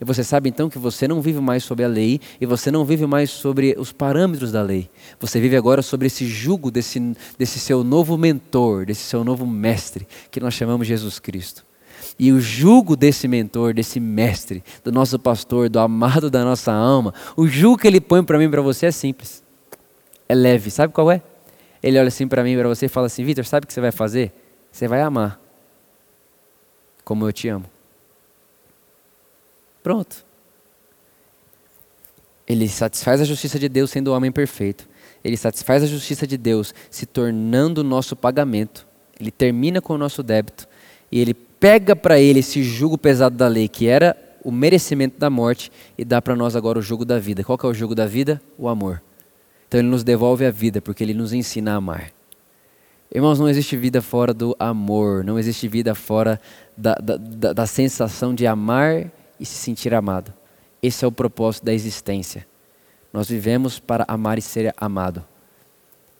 E 0.00 0.04
você 0.04 0.24
sabe 0.24 0.48
então 0.48 0.68
que 0.68 0.78
você 0.78 1.06
não 1.06 1.20
vive 1.20 1.40
mais 1.40 1.64
sob 1.64 1.82
a 1.84 1.88
lei 1.88 2.20
e 2.40 2.46
você 2.46 2.70
não 2.70 2.84
vive 2.84 3.06
mais 3.06 3.30
sobre 3.30 3.74
os 3.78 3.92
parâmetros 3.92 4.52
da 4.52 4.62
lei. 4.62 4.90
Você 5.20 5.40
vive 5.40 5.56
agora 5.56 5.82
sobre 5.82 6.06
esse 6.06 6.26
jugo 6.26 6.70
desse, 6.70 7.14
desse 7.38 7.58
seu 7.58 7.84
novo 7.84 8.18
mentor, 8.18 8.86
desse 8.86 9.02
seu 9.02 9.24
novo 9.24 9.46
mestre, 9.46 10.06
que 10.30 10.40
nós 10.40 10.54
chamamos 10.54 10.86
Jesus 10.86 11.18
Cristo. 11.18 11.64
E 12.18 12.32
o 12.32 12.40
jugo 12.40 12.96
desse 12.96 13.26
mentor, 13.26 13.74
desse 13.74 13.98
mestre, 13.98 14.62
do 14.82 14.92
nosso 14.92 15.18
pastor, 15.18 15.68
do 15.68 15.78
amado 15.78 16.30
da 16.30 16.44
nossa 16.44 16.72
alma, 16.72 17.12
o 17.36 17.46
jugo 17.46 17.78
que 17.78 17.86
ele 17.86 18.00
põe 18.00 18.22
para 18.22 18.38
mim 18.38 18.44
e 18.44 18.48
para 18.48 18.62
você 18.62 18.86
é 18.86 18.90
simples. 18.90 19.42
É 20.28 20.34
leve. 20.34 20.70
Sabe 20.70 20.92
qual 20.92 21.10
é? 21.10 21.22
Ele 21.82 21.98
olha 21.98 22.08
assim 22.08 22.26
para 22.26 22.42
mim 22.42 22.52
e 22.52 22.56
para 22.56 22.68
você 22.68 22.86
e 22.86 22.88
fala 22.88 23.06
assim: 23.06 23.24
Vitor, 23.24 23.44
sabe 23.44 23.64
o 23.64 23.66
que 23.66 23.72
você 23.72 23.80
vai 23.80 23.92
fazer? 23.92 24.32
Você 24.70 24.88
vai 24.88 25.02
amar 25.02 25.40
como 27.04 27.28
eu 27.28 27.32
te 27.32 27.48
amo. 27.48 27.73
Pronto. 29.84 30.24
Ele 32.48 32.66
satisfaz 32.70 33.20
a 33.20 33.24
justiça 33.24 33.58
de 33.58 33.68
Deus 33.68 33.90
sendo 33.90 34.08
o 34.08 34.14
homem 34.14 34.32
perfeito. 34.32 34.88
Ele 35.22 35.36
satisfaz 35.36 35.82
a 35.82 35.86
justiça 35.86 36.26
de 36.26 36.38
Deus 36.38 36.74
se 36.90 37.04
tornando 37.04 37.82
o 37.82 37.84
nosso 37.84 38.16
pagamento. 38.16 38.86
Ele 39.20 39.30
termina 39.30 39.82
com 39.82 39.92
o 39.92 39.98
nosso 39.98 40.22
débito. 40.22 40.66
E 41.12 41.20
ele 41.20 41.34
pega 41.34 41.94
para 41.94 42.18
ele 42.18 42.38
esse 42.38 42.62
jugo 42.62 42.96
pesado 42.96 43.36
da 43.36 43.46
lei, 43.46 43.68
que 43.68 43.86
era 43.86 44.16
o 44.42 44.50
merecimento 44.50 45.18
da 45.18 45.28
morte, 45.28 45.70
e 45.98 46.04
dá 46.04 46.20
para 46.20 46.34
nós 46.34 46.56
agora 46.56 46.78
o 46.78 46.82
jugo 46.82 47.04
da 47.04 47.18
vida. 47.18 47.44
Qual 47.44 47.58
é 47.62 47.66
o 47.66 47.74
jugo 47.74 47.94
da 47.94 48.06
vida? 48.06 48.40
O 48.56 48.68
amor. 48.68 49.02
Então 49.68 49.78
ele 49.78 49.88
nos 49.88 50.02
devolve 50.02 50.46
a 50.46 50.50
vida, 50.50 50.80
porque 50.80 51.04
ele 51.04 51.14
nos 51.14 51.34
ensina 51.34 51.72
a 51.72 51.76
amar. 51.76 52.10
Irmãos, 53.14 53.38
não 53.38 53.50
existe 53.50 53.76
vida 53.76 54.00
fora 54.00 54.32
do 54.32 54.56
amor, 54.58 55.22
não 55.24 55.38
existe 55.38 55.68
vida 55.68 55.94
fora 55.94 56.40
da, 56.74 56.94
da, 56.94 57.18
da, 57.18 57.52
da 57.52 57.66
sensação 57.66 58.34
de 58.34 58.46
amar 58.46 59.10
e 59.38 59.44
se 59.44 59.54
sentir 59.54 59.94
amado. 59.94 60.32
Esse 60.82 61.04
é 61.04 61.08
o 61.08 61.12
propósito 61.12 61.64
da 61.64 61.72
existência. 61.72 62.46
Nós 63.12 63.28
vivemos 63.28 63.78
para 63.78 64.04
amar 64.08 64.38
e 64.38 64.42
ser 64.42 64.74
amado. 64.76 65.24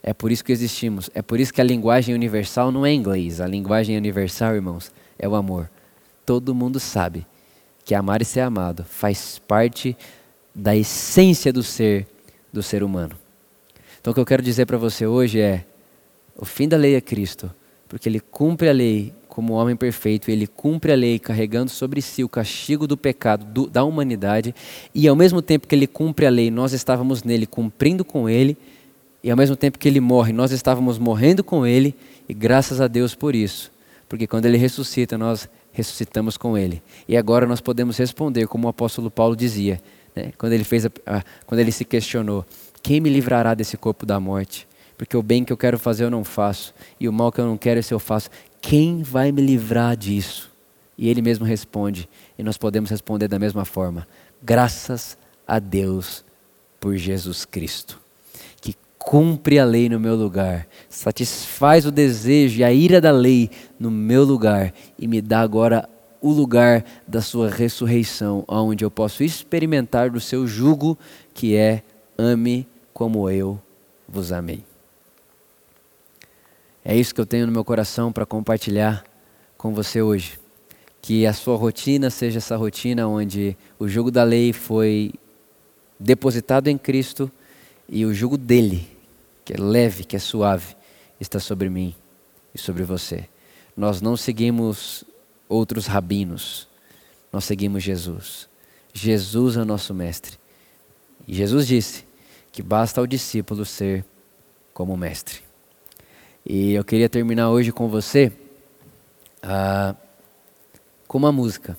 É 0.03 0.13
por 0.13 0.31
isso 0.31 0.45
que 0.45 0.53
existimos. 0.53 1.11
É 1.15 1.23
por 1.23 1.41
isso 1.41 1.53
que 1.53 1.61
a 1.61 1.65
linguagem 1.65 2.15
universal 2.15 2.71
não 2.71 2.85
é 2.85 2.93
inglês. 2.93 3.41
A 3.41 3.47
linguagem 3.47 3.97
universal, 3.97 4.55
irmãos, 4.55 4.93
é 5.19 5.29
o 5.29 5.35
amor. 5.35 5.71
Todo 6.25 6.55
mundo 6.55 6.79
sabe 6.79 7.27
que 7.85 7.95
amar 7.95 8.23
e 8.23 8.25
ser 8.25 8.41
amado 8.41 8.85
faz 8.85 9.39
parte 9.39 9.97
da 10.55 10.75
essência 10.75 11.53
do 11.53 11.63
ser 11.63 12.07
do 12.53 12.63
ser 12.63 12.83
humano. 12.83 13.17
Então 14.01 14.13
o 14.13 14.15
que 14.15 14.21
eu 14.21 14.27
quero 14.27 14.43
dizer 14.43 14.65
para 14.67 14.79
você 14.79 15.07
hoje 15.07 15.41
é: 15.41 15.65
o 16.37 16.45
fim 16.45 16.69
da 16.69 16.77
lei 16.77 16.95
é 16.95 17.01
Cristo, 17.01 17.51
porque 17.89 18.09
ele 18.09 18.21
cumpre 18.21 18.69
a 18.69 18.73
lei 18.73 19.13
como 19.35 19.55
homem 19.55 19.75
perfeito, 19.75 20.31
ele 20.31 20.47
cumpre 20.47 20.93
a 20.93 20.95
lei 20.95 21.19
carregando 21.19 21.69
sobre 21.69 22.01
si 22.01 22.23
o 22.23 22.29
castigo 22.29 22.87
do 22.87 22.97
pecado 22.97 23.45
do, 23.45 23.67
da 23.67 23.83
humanidade, 23.83 24.55
e 24.95 25.09
ao 25.09 25.17
mesmo 25.17 25.43
tempo 25.43 25.67
que 25.67 25.75
ele 25.75 25.89
cumpre 25.89 26.25
a 26.25 26.31
lei, 26.31 26.53
nós 26.53 26.73
estávamos 26.73 27.25
nele 27.25 27.45
cumprindo 27.45 28.05
com 28.05 28.29
ele, 28.29 28.57
e 29.25 29.31
ao 29.33 29.37
mesmo 29.37 29.57
tempo 29.57 29.77
que 29.77 29.89
ele 29.89 29.99
morre, 29.99 30.33
nós 30.33 30.53
estávamos 30.53 30.99
morrendo 30.99 31.43
com 31.43 31.67
ele, 31.67 31.97
e 32.29 32.33
graças 32.33 32.81
a 32.81 32.87
Deus 32.87 33.17
por 33.17 33.35
isso, 33.35 33.73
porque 34.09 34.27
quando 34.27 34.47
ele 34.47 34.57
ressuscita, 34.57 35.19
nós 35.19 35.49
ressuscitamos 35.73 36.37
com 36.37 36.57
ele. 36.57 36.81
E 37.09 37.17
agora 37.17 37.45
nós 37.45 37.61
podemos 37.61 37.97
responder, 37.99 38.47
como 38.47 38.69
o 38.69 38.71
apóstolo 38.71 39.11
Paulo 39.11 39.35
dizia, 39.35 39.81
né, 40.15 40.31
quando, 40.39 40.53
ele 40.53 40.63
fez 40.63 40.87
a, 40.87 40.91
a, 41.05 41.25
quando 41.45 41.59
ele 41.59 41.73
se 41.73 41.85
questionou: 41.85 42.47
quem 42.81 43.01
me 43.01 43.11
livrará 43.11 43.53
desse 43.53 43.77
corpo 43.77 44.07
da 44.07 44.21
morte? 44.21 44.69
Porque 44.97 45.17
o 45.17 45.23
bem 45.23 45.45
que 45.45 45.53
eu 45.53 45.57
quero 45.57 45.79
fazer 45.79 46.05
eu 46.05 46.11
não 46.11 46.25
faço, 46.25 46.75
e 46.99 47.09
o 47.09 47.13
mal 47.13 47.33
que 47.33 47.41
eu 47.41 47.47
não 47.47 47.57
quero 47.57 47.81
esse 47.81 47.93
eu 47.93 47.99
faço. 47.99 48.31
Quem 48.61 49.03
vai 49.03 49.33
me 49.33 49.43
livrar 49.43 49.97
disso? 49.97 50.51
E 50.97 51.09
ele 51.09 51.21
mesmo 51.21 51.45
responde, 51.45 52.09
e 52.39 52.43
nós 52.43 52.57
podemos 52.57 52.91
responder 52.91 53.29
da 53.29 53.39
mesma 53.39 53.65
forma: 53.65 54.07
graças 54.43 55.19
a 55.47 55.59
Deus 55.59 56.25
por 56.79 56.97
Jesus 56.97 57.45
Cristo, 57.45 58.01
que 58.61 58.75
cumpre 58.99 59.59
a 59.59 59.65
lei 59.65 59.89
no 59.89 59.99
meu 59.99 60.15
lugar, 60.15 60.67
satisfaz 60.89 61.85
o 61.85 61.91
desejo 61.91 62.61
e 62.61 62.65
a 62.65 62.73
ira 62.73 63.01
da 63.01 63.11
lei 63.11 63.51
no 63.79 63.91
meu 63.91 64.25
lugar 64.25 64.73
e 64.99 65.09
me 65.09 65.21
dá 65.21 65.41
agora 65.41 65.89
o 66.21 66.31
lugar 66.31 66.85
da 67.07 67.21
sua 67.21 67.51
ressurreição, 67.51 68.45
onde 68.49 68.83
eu 68.83 68.91
posso 68.91 69.23
experimentar 69.23 70.11
do 70.11 70.21
seu 70.21 70.47
jugo, 70.47 70.99
que 71.35 71.55
é 71.55 71.83
ame 72.17 72.67
como 72.95 73.29
eu 73.29 73.61
vos 74.09 74.33
amei. 74.33 74.65
É 76.85 76.95
isso 76.95 77.15
que 77.15 77.21
eu 77.21 77.25
tenho 77.25 77.47
no 77.47 77.53
meu 77.53 77.65
coração 77.65 78.13
para 78.13 78.27
compartilhar 78.27 79.03
com 79.57 79.73
você 79.73 80.03
hoje. 80.03 80.39
Que 81.01 81.25
a 81.27 81.33
sua 81.33 81.57
rotina 81.57 82.11
seja 82.11 82.39
essa 82.39 82.57
rotina 82.57 83.09
onde 83.09 83.57
o 83.79 83.89
jugo 83.89 84.11
da 84.11 84.23
lei 84.23 84.53
foi 84.53 85.13
depositado 85.99 86.69
em 86.69 86.77
Cristo 86.77 87.31
e 87.89 88.05
o 88.05 88.13
jugo 88.13 88.37
dele, 88.37 88.87
que 89.47 89.55
é 89.55 89.57
leve, 89.57 90.05
que 90.05 90.15
é 90.15 90.19
suave, 90.19 90.77
está 91.19 91.41
sobre 91.41 91.71
mim 91.71 91.95
e 92.55 92.59
sobre 92.59 92.83
você. 92.83 93.29
Nós 93.75 94.03
não 94.03 94.15
seguimos 94.15 95.05
outros 95.49 95.87
rabinos, 95.87 96.69
nós 97.33 97.45
seguimos 97.45 97.83
Jesus. 97.83 98.47
Jesus 98.93 99.57
é 99.57 99.63
o 99.63 99.65
nosso 99.65 99.95
mestre. 99.95 100.39
E 101.27 101.35
Jesus 101.35 101.67
disse 101.67 102.05
que 102.53 102.63
basta 102.63 103.01
ao 103.01 103.07
discípulo 103.07 103.65
ser 103.65 104.05
como 104.75 104.97
mestre. 104.99 105.54
E 106.47 106.75
eu 106.75 106.85
queria 106.85 107.09
terminar 107.09 107.49
hoje 107.49 107.73
com 107.73 107.89
você 107.89 108.31
uh, 109.43 109.97
com 111.09 111.17
uma 111.17 111.33
música. 111.33 111.75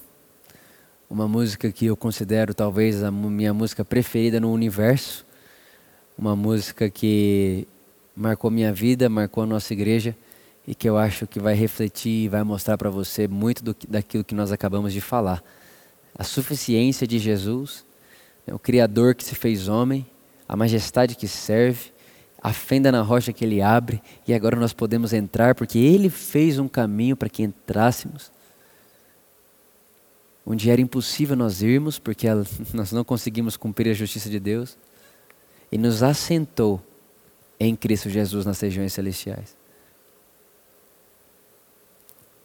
Uma 1.08 1.28
música 1.28 1.72
que 1.72 1.86
eu 1.86 1.96
considero 1.96 2.52
talvez 2.52 3.04
a 3.04 3.12
minha 3.12 3.54
música 3.54 3.86
preferida 3.86 4.40
no 4.40 4.52
universo. 4.52 5.24
Uma 6.18 6.36
música 6.36 6.90
que 6.90 7.68
marcou 8.16 8.50
minha 8.50 8.74
vida, 8.74 9.08
marcou 9.08 9.44
a 9.44 9.46
nossa 9.46 9.72
igreja 9.72 10.18
e 10.66 10.74
que 10.74 10.90
eu 10.90 10.98
acho 10.98 11.28
que 11.28 11.40
vai 11.40 11.54
refletir 11.54 12.24
e 12.24 12.28
vai 12.28 12.42
mostrar 12.42 12.76
para 12.76 12.90
você 12.90 13.28
muito 13.28 13.64
do, 13.64 13.76
daquilo 13.88 14.24
que 14.24 14.34
nós 14.34 14.52
acabamos 14.52 14.92
de 14.92 15.00
falar. 15.00 15.44
A 16.18 16.24
suficiência 16.24 17.06
de 17.06 17.20
Jesus, 17.20 17.86
né, 18.48 18.54
o 18.56 18.58
Criador 18.58 19.14
que 19.14 19.24
se 19.24 19.36
fez 19.36 19.68
homem, 19.68 20.08
a 20.50 20.56
majestade 20.56 21.14
que 21.14 21.28
serve 21.28 21.94
a 22.46 22.54
fenda 22.54 22.92
na 22.92 23.02
rocha 23.02 23.34
que 23.34 23.44
ele 23.44 23.60
abre 23.60 24.00
e 24.28 24.32
agora 24.32 24.56
nós 24.56 24.72
podemos 24.72 25.14
entrar 25.14 25.56
porque 25.56 25.80
ele 25.80 26.12
fez 26.12 26.60
um 26.60 26.68
caminho 26.68 27.18
para 27.18 27.28
que 27.28 27.42
entrássemos. 27.42 28.32
Onde 30.46 30.70
era 30.70 30.80
impossível 30.80 31.36
nós 31.36 31.64
irmos 31.64 31.98
porque 31.98 32.28
nós 32.72 32.92
não 32.92 33.04
conseguimos 33.04 33.58
cumprir 33.58 33.90
a 33.90 33.96
justiça 33.96 34.30
de 34.30 34.40
Deus. 34.40 34.78
E 35.72 35.78
nos 35.80 36.04
assentou 36.04 36.80
em 37.60 37.76
Cristo 37.76 38.12
Jesus 38.12 38.46
nas 38.46 38.60
regiões 38.60 38.94
celestiais. 38.94 39.58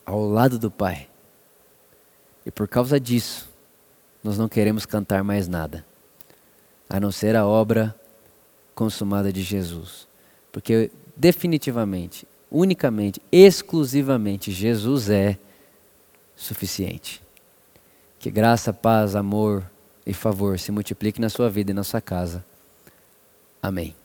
Ao 0.07 0.25
lado 0.25 0.59
do 0.59 0.71
Pai. 0.71 1.11
E 2.47 2.51
por 2.51 2.67
causa 2.67 2.99
disso, 2.99 3.51
nós 4.25 4.39
não 4.39 4.49
queremos 4.49 4.87
cantar 4.87 5.23
mais 5.23 5.47
nada, 5.47 5.85
a 6.89 6.99
não 6.99 7.13
ser 7.13 7.37
a 7.37 7.47
obra 7.47 7.95
consumada 8.81 9.31
de 9.31 9.43
Jesus. 9.43 10.09
Porque 10.51 10.91
definitivamente, 11.15 12.27
unicamente, 12.51 13.21
exclusivamente 13.31 14.51
Jesus 14.51 15.11
é 15.11 15.37
suficiente. 16.35 17.21
Que 18.19 18.31
graça, 18.31 18.73
paz, 18.73 19.15
amor 19.15 19.71
e 20.07 20.15
favor 20.15 20.59
se 20.59 20.73
multiplique 20.73 21.21
na 21.21 21.29
sua 21.29 21.51
vida 21.51 21.73
e 21.73 21.75
na 21.75 21.85
sua 21.85 22.01
casa. 22.01 22.43
Amém. 23.63 24.00